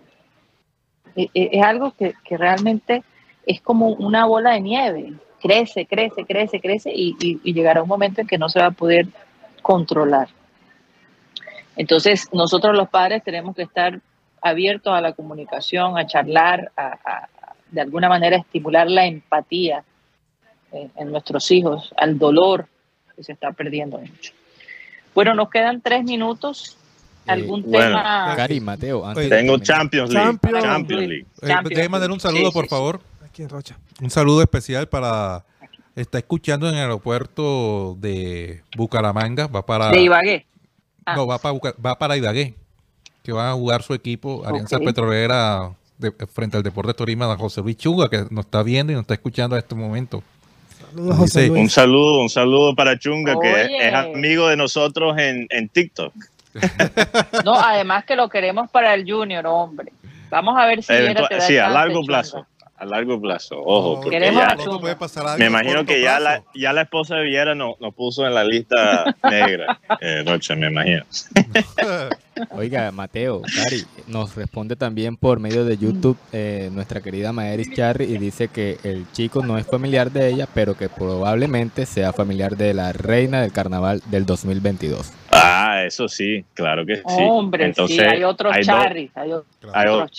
E- 1.16 1.30
e- 1.34 1.50
Es 1.52 1.62
algo 1.64 1.92
que, 1.92 2.14
que 2.24 2.36
realmente 2.36 3.02
es 3.46 3.61
como 3.61 3.88
una 3.88 4.26
bola 4.26 4.52
de 4.52 4.61
nieve. 4.61 5.12
Crece, 5.40 5.86
crece, 5.86 6.24
crece, 6.26 6.61
crece 6.61 6.92
y, 6.94 7.40
llegará 7.52 7.82
un 7.82 7.88
momento 7.88 8.20
en 8.20 8.26
que 8.26 8.38
no 8.38 8.48
se 8.48 8.61
va 8.61 8.66
a 8.66 8.70
poder 8.72 9.08
controlar. 9.62 10.28
Entonces, 11.76 12.28
nosotros 12.32 12.76
los 12.76 12.88
padres 12.88 13.24
tenemos 13.24 13.56
que 13.56 13.62
estar 13.62 14.00
abiertos 14.42 14.92
a 14.92 15.00
la 15.00 15.12
comunicación, 15.12 15.96
a 15.96 16.06
charlar, 16.06 16.70
a, 16.76 17.26
de 17.70 17.80
alguna 17.80 18.08
manera 18.08 18.36
estimular 18.36 18.90
la 18.90 19.06
empatía 19.06 19.82
eh, 20.72 20.88
en 20.96 21.11
nuestros 21.11 21.50
hijos, 21.50 21.94
al 21.96 22.18
dolor 22.18 22.66
que 23.16 23.22
se 23.22 23.32
está 23.32 23.52
perdiendo 23.52 23.98
mucho. 23.98 24.32
Bueno, 25.14 25.34
nos 25.34 25.50
quedan 25.50 25.80
tres 25.80 26.04
minutos. 26.04 26.76
¿Algún 27.26 27.62
bueno. 27.62 27.96
tema? 27.98 28.32
Cari, 28.36 28.60
Mateo, 28.60 29.06
antes 29.06 29.18
Oye, 29.26 29.34
de 29.34 29.40
Tengo 29.40 29.58
Champions 29.58 30.10
League. 30.10 30.26
Champions. 30.26 30.64
Champions 30.64 31.08
League. 31.08 31.26
Eh, 31.42 31.46
Champions. 31.46 31.68
déjeme 31.70 31.88
mandar 31.88 32.10
un 32.10 32.20
saludo, 32.20 32.46
Sí, 32.46 32.52
por 32.52 32.64
sí, 32.64 32.70
favor. 32.70 33.00
Aquí 33.24 33.42
en 33.42 33.48
Rocha. 33.48 33.78
Un 34.00 34.10
saludo 34.10 34.42
especial 34.42 34.88
para. 34.88 35.44
Está 35.96 36.18
escuchando 36.18 36.68
en 36.68 36.74
el 36.76 36.80
aeropuerto 36.82 37.96
de 38.00 38.62
Bucaramanga. 38.76 39.46
Va 39.48 39.64
para. 39.64 39.90
De 39.90 40.00
Ibagué. 40.02 40.46
Ah. 41.04 41.14
No, 41.16 41.26
va 41.26 41.38
para, 41.38 41.52
Buca- 41.54 41.74
va 41.84 41.98
para 41.98 42.16
Ibagué. 42.16 42.54
Que 43.22 43.32
van 43.32 43.48
a 43.48 43.52
jugar 43.52 43.82
su 43.82 43.92
equipo, 43.94 44.42
Alianza. 44.46 44.78
Petrolera, 44.78 45.70
de- 45.98 46.12
frente 46.32 46.56
al 46.56 46.62
Deporte 46.62 46.94
Torima, 46.94 47.36
José 47.36 47.60
Luis 47.60 47.76
Chuga, 47.76 48.08
que 48.08 48.24
nos 48.30 48.46
está 48.46 48.62
viendo 48.62 48.92
y 48.92 48.94
nos 48.94 49.02
está 49.02 49.14
escuchando 49.14 49.56
en 49.56 49.60
este 49.62 49.74
momento. 49.74 50.22
Saludos, 50.90 51.16
José 51.18 51.40
Dice- 51.42 51.48
Luis. 51.52 51.62
Un 51.62 51.70
saludo, 51.70 52.20
un 52.22 52.30
saludo 52.30 52.74
para 52.74 52.98
Chunga, 52.98 53.38
que 53.40 53.66
es 53.88 53.94
amigo 53.94 54.48
de 54.48 54.56
nosotros 54.56 55.16
en, 55.18 55.46
en 55.50 55.68
TikTok. 55.68 56.12
No, 57.44 57.55
además 57.55 58.05
que 58.05 58.16
lo 58.16 58.28
queremos 58.28 58.70
para 58.70 58.94
el 58.94 59.11
Junior, 59.11 59.46
hombre. 59.46 59.92
Vamos 60.30 60.57
a 60.59 60.66
ver 60.66 60.82
si 60.82 60.88
te 60.88 61.14
da 61.14 61.40
sí, 61.40 61.59
a 61.59 61.68
largo 61.68 61.94
Chunga. 62.01 62.07
plazo. 62.07 62.46
A 62.76 62.86
largo 62.86 63.20
plazo, 63.20 63.57
ojo. 63.62 63.96
No, 63.96 64.01
porque 64.01 64.18
Queremos 64.18 64.42
ya- 64.42 64.78
puede 64.80 64.96
pasar 64.96 65.26
algo 65.26 65.38
me 65.38 65.44
imagino 65.46 65.84
que 65.84 66.01
ya 66.01 66.16
plazo. 66.16 66.44
la, 66.55 66.59
ya 66.59 66.72
la 66.72 66.80
esposa 66.82 67.16
de 67.16 67.24
Viera 67.24 67.55
no- 67.55 67.76
nos 67.78 67.94
puso 67.94 68.26
en 68.26 68.34
la 68.34 68.42
lista 68.42 69.05
negra. 69.28 69.78
Eh, 70.01 70.22
Rocha, 70.26 70.55
me 70.55 70.68
imagino. 70.68 71.05
Oiga, 72.53 72.90
Mateo, 72.90 73.42
Cari, 73.42 73.84
nos 74.07 74.34
responde 74.34 74.76
también 74.76 75.16
por 75.18 75.40
medio 75.40 75.66
de 75.66 75.76
YouTube 75.76 76.16
eh, 76.32 76.70
nuestra 76.72 77.03
querida 77.03 77.32
Maeris 77.34 77.74
Charry 77.74 78.05
y 78.07 78.16
dice 78.16 78.48
que 78.48 78.78
el 78.82 79.05
chico 79.12 79.44
no 79.44 79.59
es 79.59 79.66
familiar 79.66 80.11
de 80.11 80.28
ella, 80.28 80.48
pero 80.55 80.74
que 80.74 80.88
probablemente 80.88 81.84
sea 81.84 82.14
familiar 82.14 82.57
de 82.57 82.72
la 82.72 82.92
reina 82.94 83.42
del 83.42 83.53
carnaval 83.53 84.01
del 84.07 84.24
2022. 84.24 85.12
Ah, 85.30 85.84
eso 85.86 86.08
sí, 86.08 86.44
claro 86.54 86.84
que 86.84 86.96
sí. 86.96 87.02
Hombre, 87.06 87.66
Entonces, 87.66 87.96
sí, 87.96 88.02
hay 88.02 88.24
otros 88.24 88.52
hay 88.52 88.64
dos- 88.64 88.66
Charry. 88.66 89.10
Hay, 89.14 89.30
Hay 89.72 89.88
otros 89.88 90.10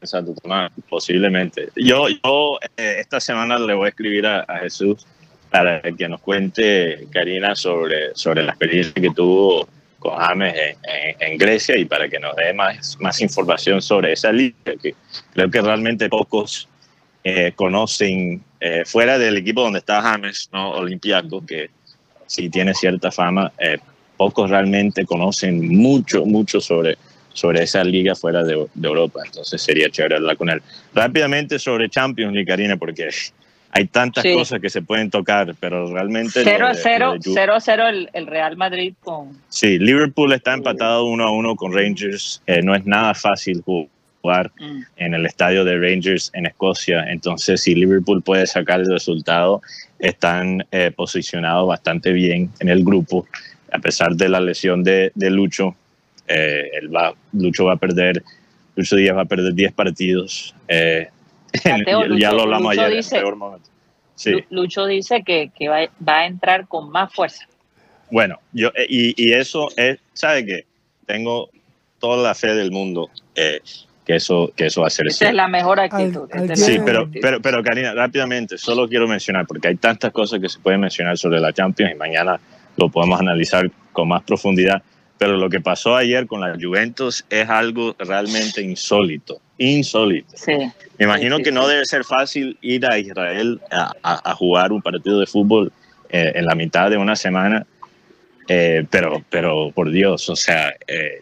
exacto, 0.00 0.34
Tomás, 0.42 0.70
posiblemente. 0.88 1.68
Yo, 1.76 2.06
yo 2.08 2.58
eh, 2.76 2.96
esta 3.00 3.20
semana 3.20 3.58
le 3.58 3.74
voy 3.74 3.86
a 3.86 3.88
escribir 3.88 4.26
a, 4.26 4.40
a 4.42 4.58
Jesús 4.60 5.06
para 5.50 5.82
que 5.82 6.08
nos 6.08 6.20
cuente, 6.20 7.06
Karina, 7.10 7.54
sobre, 7.56 8.14
sobre 8.14 8.42
la 8.42 8.50
experiencia 8.52 8.94
que 8.94 9.10
tuvo 9.10 9.68
con 9.98 10.16
James 10.16 10.54
en, 10.56 10.76
en- 10.90 11.32
en 11.32 11.38
Grecia 11.38 11.76
y 11.76 11.84
para 11.84 12.08
que 12.08 12.18
nos 12.18 12.34
dé 12.36 12.52
más, 12.54 12.96
más 13.00 13.20
información 13.20 13.82
sobre 13.82 14.12
esa 14.12 14.32
liga, 14.32 14.56
que 14.80 14.94
creo 15.32 15.50
que 15.50 15.60
realmente 15.60 16.08
pocos 16.08 16.68
eh, 17.24 17.52
conocen, 17.54 18.42
eh, 18.60 18.84
fuera 18.84 19.18
del 19.18 19.36
equipo 19.36 19.62
donde 19.62 19.78
está 19.80 20.00
James, 20.02 20.48
¿no? 20.52 20.70
Olympiacos, 20.72 21.44
que 21.46 21.70
sí 22.26 22.48
tiene 22.48 22.74
cierta 22.74 23.12
fama, 23.12 23.52
eh, 23.58 23.78
pocos 24.22 24.50
realmente 24.50 25.04
conocen 25.04 25.66
mucho, 25.76 26.24
mucho 26.24 26.60
sobre, 26.60 26.96
sobre 27.32 27.64
esa 27.64 27.82
liga 27.82 28.14
fuera 28.14 28.44
de, 28.44 28.54
de 28.72 28.88
Europa. 28.88 29.20
Entonces 29.26 29.60
sería 29.60 29.90
chévere 29.90 30.14
hablar 30.16 30.36
con 30.36 30.48
él. 30.48 30.62
Rápidamente 30.94 31.58
sobre 31.58 31.88
Champions 31.88 32.32
League, 32.32 32.46
Karina, 32.46 32.76
porque 32.76 33.08
hay 33.72 33.86
tantas 33.86 34.22
Sí. 34.22 34.32
cosas 34.34 34.60
que 34.60 34.70
se 34.70 34.80
pueden 34.82 35.10
tocar, 35.10 35.56
pero 35.58 35.92
realmente... 35.92 36.42
0 36.44 36.58
lo 36.60 36.66
a 36.66 36.72
de- 36.72 36.80
0, 36.80 37.06
lo 37.06 37.12
de 37.14 37.18
Ju- 37.18 37.32
0 37.34 37.54
a 37.54 37.60
0 37.60 37.88
el, 37.88 38.10
el 38.12 38.26
Real 38.28 38.56
Madrid 38.56 38.94
con. 39.02 39.30
Sí, 39.48 39.78
Liverpool 39.80 40.32
está 40.32 40.54
empatado 40.54 41.04
uno 41.06 41.24
a 41.26 41.32
uno 41.32 41.56
con 41.56 41.72
Rangers. 41.72 42.40
Eh, 42.46 42.60
no 42.62 42.76
es 42.76 42.84
nada 42.86 43.14
fácil 43.14 43.60
jugar 43.64 44.52
Mm. 44.60 44.82
en 44.98 45.14
el 45.14 45.26
estadio 45.26 45.64
de 45.64 45.76
Rangers 45.80 46.30
en 46.34 46.46
Escocia. 46.46 47.02
Entonces, 47.10 47.60
si 47.60 47.74
Liverpool 47.74 48.22
puede 48.22 48.46
sacar 48.46 48.78
el 48.78 48.86
resultado, 48.88 49.60
están 49.98 50.64
eh, 50.70 50.92
posicionados 50.94 51.66
bastante 51.66 52.12
bien 52.12 52.48
en 52.60 52.68
el 52.68 52.84
grupo. 52.84 53.26
A 53.72 53.78
pesar 53.78 54.14
de 54.14 54.28
la 54.28 54.40
lesión 54.40 54.82
de, 54.84 55.12
de 55.14 55.30
Lucho, 55.30 55.74
eh, 56.28 56.70
él 56.74 56.94
va, 56.94 57.14
Lucho 57.32 57.64
va 57.64 57.74
a 57.74 57.76
perder, 57.76 58.22
Lucho 58.76 58.96
Díaz 58.96 59.16
va 59.16 59.22
a 59.22 59.26
perder 59.26 59.54
10 59.54 59.72
partidos. 59.72 60.54
Eh, 60.68 61.08
Mateo, 61.64 62.02
ya 62.02 62.06
Lucho- 62.30 62.32
lo 62.36 62.42
hablamos 62.42 62.70
Lucho 62.74 62.80
ayer. 62.82 62.92
en 62.92 62.96
dice- 62.98 63.16
el 63.16 63.22
peor 63.22 63.36
momento. 63.36 63.68
Sí. 64.14 64.30
Lu- 64.32 64.44
Lucho 64.50 64.86
dice 64.86 65.22
que, 65.24 65.50
que 65.58 65.68
va, 65.68 65.80
va 66.06 66.20
a 66.20 66.26
entrar 66.26 66.68
con 66.68 66.90
más 66.90 67.12
fuerza. 67.12 67.46
Bueno, 68.10 68.38
yo 68.52 68.68
eh, 68.74 68.86
y, 68.88 69.14
y 69.22 69.32
eso 69.32 69.68
es, 69.76 69.98
¿sabe 70.12 70.44
qué? 70.44 70.66
Tengo 71.06 71.48
toda 71.98 72.22
la 72.22 72.34
fe 72.34 72.54
del 72.54 72.70
mundo 72.70 73.08
eh, 73.34 73.60
que 74.04 74.16
eso 74.16 74.52
que 74.54 74.66
eso 74.66 74.82
va 74.82 74.88
a 74.88 74.90
ser 74.90 75.06
Esa 75.06 75.16
cierto. 75.18 75.30
es 75.32 75.36
la 75.36 75.48
mejor 75.48 75.80
actitud. 75.80 76.28
Al- 76.32 76.56
Sí, 76.56 76.78
pero, 76.84 77.08
pero, 77.22 77.40
pero 77.40 77.62
Karina, 77.62 77.94
rápidamente, 77.94 78.58
solo 78.58 78.86
quiero 78.88 79.08
mencionar, 79.08 79.46
porque 79.46 79.68
hay 79.68 79.76
tantas 79.76 80.12
cosas 80.12 80.40
que 80.40 80.48
se 80.48 80.58
pueden 80.58 80.80
mencionar 80.80 81.16
sobre 81.16 81.40
la 81.40 81.52
Champions 81.52 81.92
y 81.92 81.94
mañana 81.96 82.38
lo 82.76 82.88
podemos 82.88 83.20
analizar 83.20 83.70
con 83.92 84.08
más 84.08 84.22
profundidad. 84.22 84.82
Pero 85.18 85.36
lo 85.36 85.48
que 85.48 85.60
pasó 85.60 85.94
ayer 85.94 86.26
con 86.26 86.40
la 86.40 86.56
Juventus 86.60 87.24
es 87.30 87.48
algo 87.48 87.94
realmente 87.98 88.60
insólito, 88.60 89.40
insólito. 89.58 90.36
Sí. 90.36 90.52
Me 90.98 91.04
imagino 91.04 91.36
Sí, 91.36 91.42
sí, 91.42 91.44
que 91.44 91.52
no 91.52 91.68
debe 91.68 91.84
ser 91.84 92.02
fácil 92.04 92.58
ir 92.60 92.84
a 92.86 92.98
Israel 92.98 93.60
a, 93.70 93.92
a- 94.02 94.30
a 94.30 94.34
jugar 94.34 94.72
un 94.72 94.82
partido 94.82 95.20
de 95.20 95.26
fútbol 95.26 95.72
eh, 96.10 96.32
en 96.34 96.44
la 96.46 96.54
mitad 96.56 96.90
de 96.90 96.96
una 96.96 97.14
semana, 97.14 97.64
eh, 98.48 98.84
pero, 98.90 99.22
pero 99.30 99.70
por 99.70 99.90
Dios, 99.92 100.28
o 100.28 100.34
sea, 100.34 100.74
eh, 100.88 101.20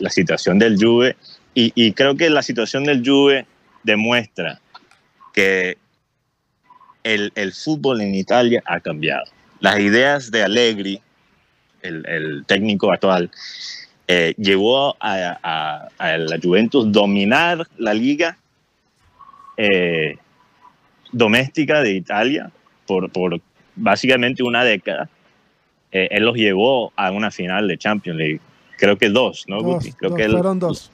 la 0.00 0.10
situación 0.10 0.58
del 0.58 0.76
Juve, 0.78 1.16
y, 1.54 1.72
y 1.74 1.92
creo 1.92 2.16
que 2.16 2.28
la 2.28 2.42
situación 2.42 2.84
del 2.84 3.02
Juve 3.04 3.46
demuestra 3.82 4.60
que 5.32 5.78
el, 7.02 7.32
el 7.34 7.52
fútbol 7.54 8.02
en 8.02 8.14
Italia 8.14 8.62
ha 8.66 8.78
cambiado. 8.80 9.24
Las 9.60 9.78
ideas 9.80 10.30
de 10.30 10.42
Allegri, 10.42 11.00
el, 11.82 12.04
el 12.06 12.44
técnico 12.46 12.92
actual, 12.92 13.30
eh, 14.06 14.34
llevó 14.38 14.96
a, 15.00 15.38
a- 15.42 15.88
a 15.98 16.16
la 16.18 16.38
Juventus 16.42 16.90
dominar 16.90 17.66
la 17.76 17.92
liga 17.94 18.38
eh, 19.56 20.16
doméstica 21.12 21.82
de 21.82 21.92
Italia 21.92 22.50
por, 22.86 23.10
por 23.10 23.40
básicamente 23.74 24.42
una 24.42 24.64
década. 24.64 25.08
Eh, 25.90 26.08
él 26.10 26.24
los 26.24 26.36
llevó 26.36 26.92
a 26.96 27.10
una 27.10 27.30
final 27.30 27.66
de 27.68 27.78
Champions 27.78 28.18
League. 28.18 28.40
Creo 28.76 28.96
que 28.98 29.08
dos, 29.08 29.44
¿no, 29.48 29.56
Dos, 29.62 29.64
Guti? 29.84 29.92
Creo 29.92 30.10
dos, 30.10 30.16
que 30.18 30.24
él 30.24 30.32
fueron 30.32 30.58
dos. 30.58 30.90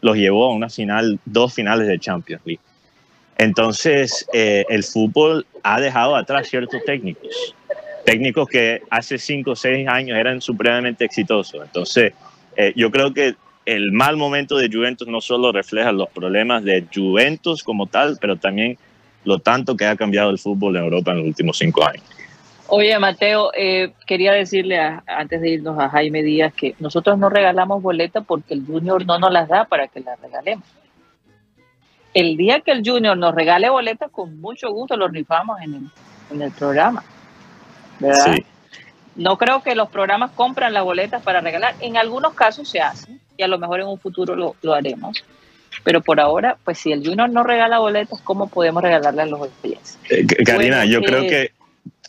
los 0.00 0.16
llevó 0.16 0.46
a 0.50 0.54
una 0.54 0.68
final, 0.68 1.20
dos 1.24 1.54
finales 1.54 1.86
de 1.86 1.98
Champions 1.98 2.42
League. 2.44 2.60
Entonces, 3.40 4.28
eh, 4.34 4.66
el 4.68 4.84
fútbol 4.84 5.46
ha 5.62 5.80
dejado 5.80 6.14
atrás 6.14 6.46
ciertos 6.46 6.84
técnicos, 6.84 7.54
técnicos 8.04 8.46
que 8.46 8.82
hace 8.90 9.16
cinco 9.16 9.52
o 9.52 9.56
seis 9.56 9.88
años 9.88 10.18
eran 10.18 10.42
supremamente 10.42 11.06
exitosos. 11.06 11.62
Entonces, 11.64 12.12
eh, 12.54 12.74
yo 12.76 12.90
creo 12.90 13.14
que 13.14 13.36
el 13.64 13.92
mal 13.92 14.18
momento 14.18 14.58
de 14.58 14.68
Juventus 14.70 15.08
no 15.08 15.22
solo 15.22 15.52
refleja 15.52 15.90
los 15.90 16.10
problemas 16.10 16.64
de 16.64 16.84
Juventus 16.94 17.62
como 17.62 17.86
tal, 17.86 18.18
pero 18.20 18.36
también 18.36 18.76
lo 19.24 19.38
tanto 19.38 19.74
que 19.74 19.86
ha 19.86 19.96
cambiado 19.96 20.28
el 20.28 20.38
fútbol 20.38 20.76
en 20.76 20.84
Europa 20.84 21.12
en 21.12 21.18
los 21.20 21.26
últimos 21.28 21.56
cinco 21.56 21.82
años. 21.86 22.04
Oye, 22.66 22.98
Mateo, 22.98 23.52
eh, 23.56 23.94
quería 24.06 24.32
decirle 24.32 24.78
antes 25.06 25.40
de 25.40 25.48
irnos 25.48 25.78
a 25.78 25.88
Jaime 25.88 26.22
Díaz 26.22 26.52
que 26.52 26.74
nosotros 26.78 27.16
no 27.16 27.30
regalamos 27.30 27.82
boletas 27.82 28.22
porque 28.26 28.52
el 28.52 28.66
Junior 28.66 29.06
no 29.06 29.18
nos 29.18 29.32
las 29.32 29.48
da 29.48 29.64
para 29.64 29.88
que 29.88 30.00
las 30.00 30.20
regalemos. 30.20 30.66
El 32.14 32.36
día 32.36 32.60
que 32.60 32.72
el 32.72 32.82
Junior 32.84 33.16
nos 33.16 33.34
regale 33.34 33.70
boletas, 33.70 34.10
con 34.10 34.40
mucho 34.40 34.70
gusto 34.70 34.96
los 34.96 35.12
rifamos 35.12 35.60
en 35.60 35.74
el, 35.74 35.82
en 36.30 36.42
el 36.42 36.50
programa. 36.50 37.04
¿Verdad? 37.98 38.34
Sí. 38.34 38.44
No 39.16 39.36
creo 39.36 39.62
que 39.62 39.74
los 39.74 39.90
programas 39.90 40.30
compran 40.32 40.72
las 40.72 40.82
boletas 40.82 41.22
para 41.22 41.40
regalar. 41.40 41.74
En 41.80 41.96
algunos 41.96 42.34
casos 42.34 42.68
se 42.68 42.80
hace 42.80 43.18
y 43.36 43.42
a 43.42 43.48
lo 43.48 43.58
mejor 43.58 43.80
en 43.80 43.86
un 43.86 43.98
futuro 43.98 44.34
lo, 44.34 44.56
lo 44.62 44.74
haremos. 44.74 45.22
Pero 45.84 46.00
por 46.00 46.20
ahora, 46.20 46.56
pues 46.64 46.78
si 46.78 46.92
el 46.92 47.04
Junior 47.04 47.28
no 47.30 47.42
regala 47.42 47.78
boletas, 47.78 48.20
¿cómo 48.22 48.48
podemos 48.48 48.82
regalarle 48.82 49.22
a 49.22 49.26
los 49.26 49.40
oyentes? 49.40 49.98
Eh, 50.10 50.26
Karina, 50.44 50.78
Bueno, 50.78 50.84
yo 50.84 50.98
eh, 51.00 51.04
creo 51.04 51.22
que 51.22 51.52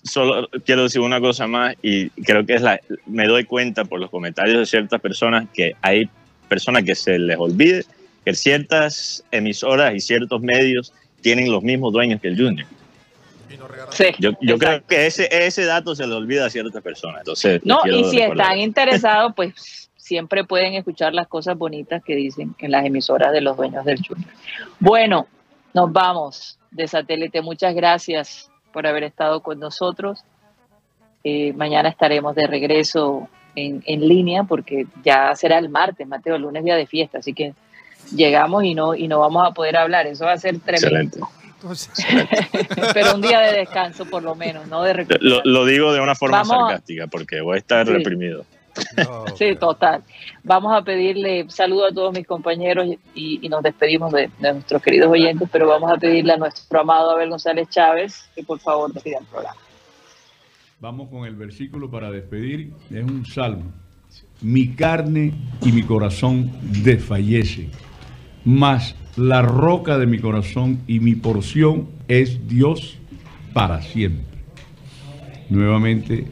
solo 0.03 0.49
quiero 0.65 0.83
decir 0.83 1.01
una 1.01 1.19
cosa 1.19 1.47
más 1.47 1.75
y 1.81 2.09
creo 2.09 2.45
que 2.45 2.55
es 2.55 2.61
la 2.61 2.79
me 3.05 3.27
doy 3.27 3.45
cuenta 3.45 3.85
por 3.85 3.99
los 3.99 4.09
comentarios 4.09 4.57
de 4.57 4.65
ciertas 4.65 4.99
personas 4.99 5.47
que 5.53 5.75
hay 5.81 6.09
personas 6.49 6.83
que 6.83 6.95
se 6.95 7.19
les 7.19 7.37
olvide 7.37 7.85
que 8.25 8.33
ciertas 8.33 9.23
emisoras 9.31 9.93
y 9.95 9.99
ciertos 9.99 10.41
medios 10.41 10.93
tienen 11.21 11.51
los 11.51 11.63
mismos 11.63 11.93
dueños 11.93 12.21
que 12.21 12.27
el 12.29 12.37
Junior. 12.37 12.67
Sí, 13.91 14.05
Yo, 14.19 14.31
yo 14.41 14.57
creo 14.57 14.85
que 14.87 15.05
ese, 15.05 15.27
ese 15.45 15.65
dato 15.65 15.95
se 15.95 16.07
le 16.07 16.15
olvida 16.15 16.45
a 16.45 16.49
ciertas 16.49 16.81
personas. 16.81 17.19
Entonces, 17.21 17.61
No, 17.63 17.81
y 17.85 18.03
si 18.05 18.19
recordar. 18.19 18.47
están 18.47 18.59
interesados, 18.59 19.33
pues 19.35 19.89
siempre 19.97 20.43
pueden 20.43 20.73
escuchar 20.73 21.13
las 21.13 21.27
cosas 21.27 21.57
bonitas 21.57 22.03
que 22.03 22.15
dicen 22.15 22.55
en 22.59 22.71
las 22.71 22.85
emisoras 22.85 23.31
de 23.31 23.41
los 23.41 23.57
dueños 23.57 23.85
del 23.85 23.99
Junior. 24.05 24.29
Bueno, 24.79 25.27
nos 25.73 25.91
vamos 25.91 26.59
de 26.71 26.87
satélite. 26.87 27.41
Muchas 27.41 27.75
gracias 27.75 28.49
por 28.71 28.87
haber 28.87 29.03
estado 29.03 29.41
con 29.41 29.59
nosotros. 29.59 30.23
Eh, 31.23 31.53
mañana 31.53 31.89
estaremos 31.89 32.33
de 32.35 32.47
regreso 32.47 33.27
en, 33.55 33.83
en 33.85 34.07
línea 34.07 34.43
porque 34.43 34.87
ya 35.03 35.35
será 35.35 35.59
el 35.59 35.69
martes, 35.69 36.07
Mateo, 36.07 36.35
el 36.35 36.41
lunes 36.43 36.63
día 36.63 36.75
de 36.75 36.87
fiesta, 36.87 37.19
así 37.19 37.33
que 37.33 37.53
llegamos 38.15 38.63
y 38.63 38.73
no, 38.75 38.95
y 38.95 39.07
no 39.07 39.19
vamos 39.19 39.47
a 39.47 39.51
poder 39.51 39.77
hablar. 39.77 40.07
Eso 40.07 40.25
va 40.25 40.33
a 40.33 40.37
ser 40.37 40.59
tremendo. 40.59 40.87
Excelente. 40.87 41.19
Entonces, 41.61 41.91
Pero 42.93 43.13
un 43.15 43.21
día 43.21 43.39
de 43.41 43.59
descanso 43.59 44.05
por 44.05 44.23
lo 44.23 44.33
menos, 44.35 44.67
no 44.67 44.81
de 44.81 44.93
Lo, 44.93 44.97
recuperación. 44.97 45.41
lo 45.45 45.65
digo 45.65 45.93
de 45.93 46.01
una 46.01 46.15
forma 46.15 46.37
Vamos 46.39 46.69
sarcástica 46.69 47.05
porque 47.07 47.39
voy 47.41 47.55
a 47.55 47.59
estar 47.59 47.85
Sí. 47.85 47.93
reprimido. 47.93 48.45
No, 48.97 49.25
Sí, 49.27 49.35
pero- 49.39 49.59
total. 49.59 50.03
Vamos 50.43 50.73
a 50.75 50.81
pedirle 50.83 51.45
saludo 51.49 51.87
a 51.87 51.91
todos 51.91 52.13
mis 52.13 52.25
compañeros 52.25 52.87
y, 53.13 53.39
y 53.45 53.49
nos 53.49 53.61
despedimos 53.61 54.11
de, 54.13 54.29
de 54.39 54.53
nuestros 54.53 54.81
queridos 54.81 55.09
oyentes, 55.11 55.47
pero 55.51 55.67
vamos 55.67 55.91
a 55.91 55.97
pedirle 55.97 56.33
a 56.33 56.37
nuestro 56.37 56.79
amado 56.79 57.11
Abel 57.11 57.29
González 57.29 57.69
Chávez 57.69 58.27
que 58.33 58.43
por 58.43 58.59
favor 58.59 58.91
despida 58.93 59.19
el 59.19 59.25
programa. 59.25 59.57
Vamos 60.79 61.09
con 61.09 61.25
el 61.25 61.35
versículo 61.35 61.91
para 61.91 62.09
despedir. 62.09 62.71
Es 62.89 63.03
un 63.03 63.23
salmo. 63.25 63.71
Mi 64.41 64.73
carne 64.73 65.33
y 65.61 65.71
mi 65.71 65.83
corazón 65.83 66.49
desfallecen, 66.83 67.69
mas 68.45 68.95
la 69.15 69.41
roca 69.41 69.97
de 69.97 70.07
mi 70.07 70.19
corazón 70.19 70.79
y 70.87 70.99
mi 70.99 71.15
porción 71.15 71.87
es 72.07 72.47
Dios 72.47 72.97
para 73.53 73.81
siempre. 73.81 74.25
Nuevamente 75.49 76.27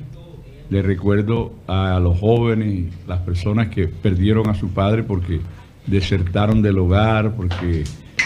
le 0.70 0.82
recuerdo 0.82 1.54
a 1.68 2.00
los 2.00 2.20
jóvenes, 2.20 2.94
las 3.08 3.20
personas 3.20 3.70
que 3.70 3.88
perdieron 3.88 4.50
a 4.50 4.56
su 4.56 4.70
padre 4.70 5.04
porque 5.04 5.42
desertaron 5.88 6.62
del 6.62 6.78
hogar, 6.78 7.36
porque 7.36 7.84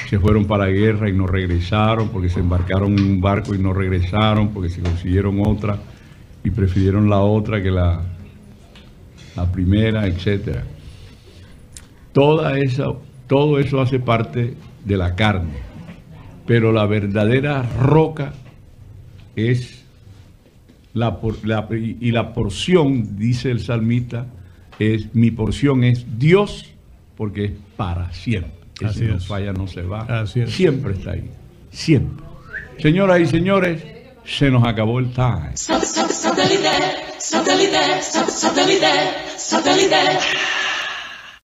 se 0.09 0.19
fueron 0.19 0.45
para 0.45 0.65
la 0.65 0.71
guerra 0.71 1.09
y 1.09 1.13
no 1.13 1.25
regresaron, 1.25 2.09
porque 2.09 2.29
se 2.29 2.39
embarcaron 2.39 2.97
en 2.99 3.05
un 3.05 3.21
barco 3.21 3.55
y 3.55 3.57
no 3.57 3.73
regresaron, 3.73 4.49
porque 4.49 4.69
se 4.69 4.81
consiguieron 4.81 5.41
otra 5.45 5.79
y 6.43 6.51
prefirieron 6.51 7.09
la 7.09 7.19
otra 7.19 7.63
que 7.63 7.71
la, 7.71 8.01
la 9.35 9.51
primera, 9.51 10.05
etcétera. 10.05 10.63
toda 12.11 12.59
esa, 12.59 12.87
todo 13.33 13.57
eso 13.57 13.81
hace 13.81 13.99
parte 13.99 14.53
de 14.85 14.95
la 14.95 15.15
carne. 15.15 15.53
Pero 16.45 16.71
la 16.71 16.85
verdadera 16.85 17.63
roca 17.79 18.31
es 19.35 19.83
la, 20.93 21.19
por- 21.19 21.43
la- 21.43 21.67
y 21.71 22.11
la 22.11 22.31
porción, 22.31 23.17
dice 23.17 23.49
el 23.49 23.59
salmista, 23.59 24.27
es 24.77 25.15
mi 25.15 25.31
porción 25.31 25.83
es 25.83 26.05
Dios 26.19 26.69
porque 27.17 27.45
es 27.45 27.51
para 27.75 28.13
siempre. 28.13 28.51
Ese 28.75 28.85
Así 28.85 29.01
no 29.05 29.15
es. 29.15 29.25
falla, 29.25 29.51
no 29.51 29.67
se 29.67 29.81
va. 29.81 30.01
Así 30.01 30.41
es. 30.41 30.51
Siempre 30.53 30.93
está 30.93 31.11
ahí. 31.13 31.27
Siempre. 31.71 32.23
Señoras 32.77 33.19
y 33.19 33.25
señores, 33.25 33.83
se 34.25 34.51
nos 34.51 34.63
acabó 34.63 34.99
el 34.99 35.11
time. 35.11 35.53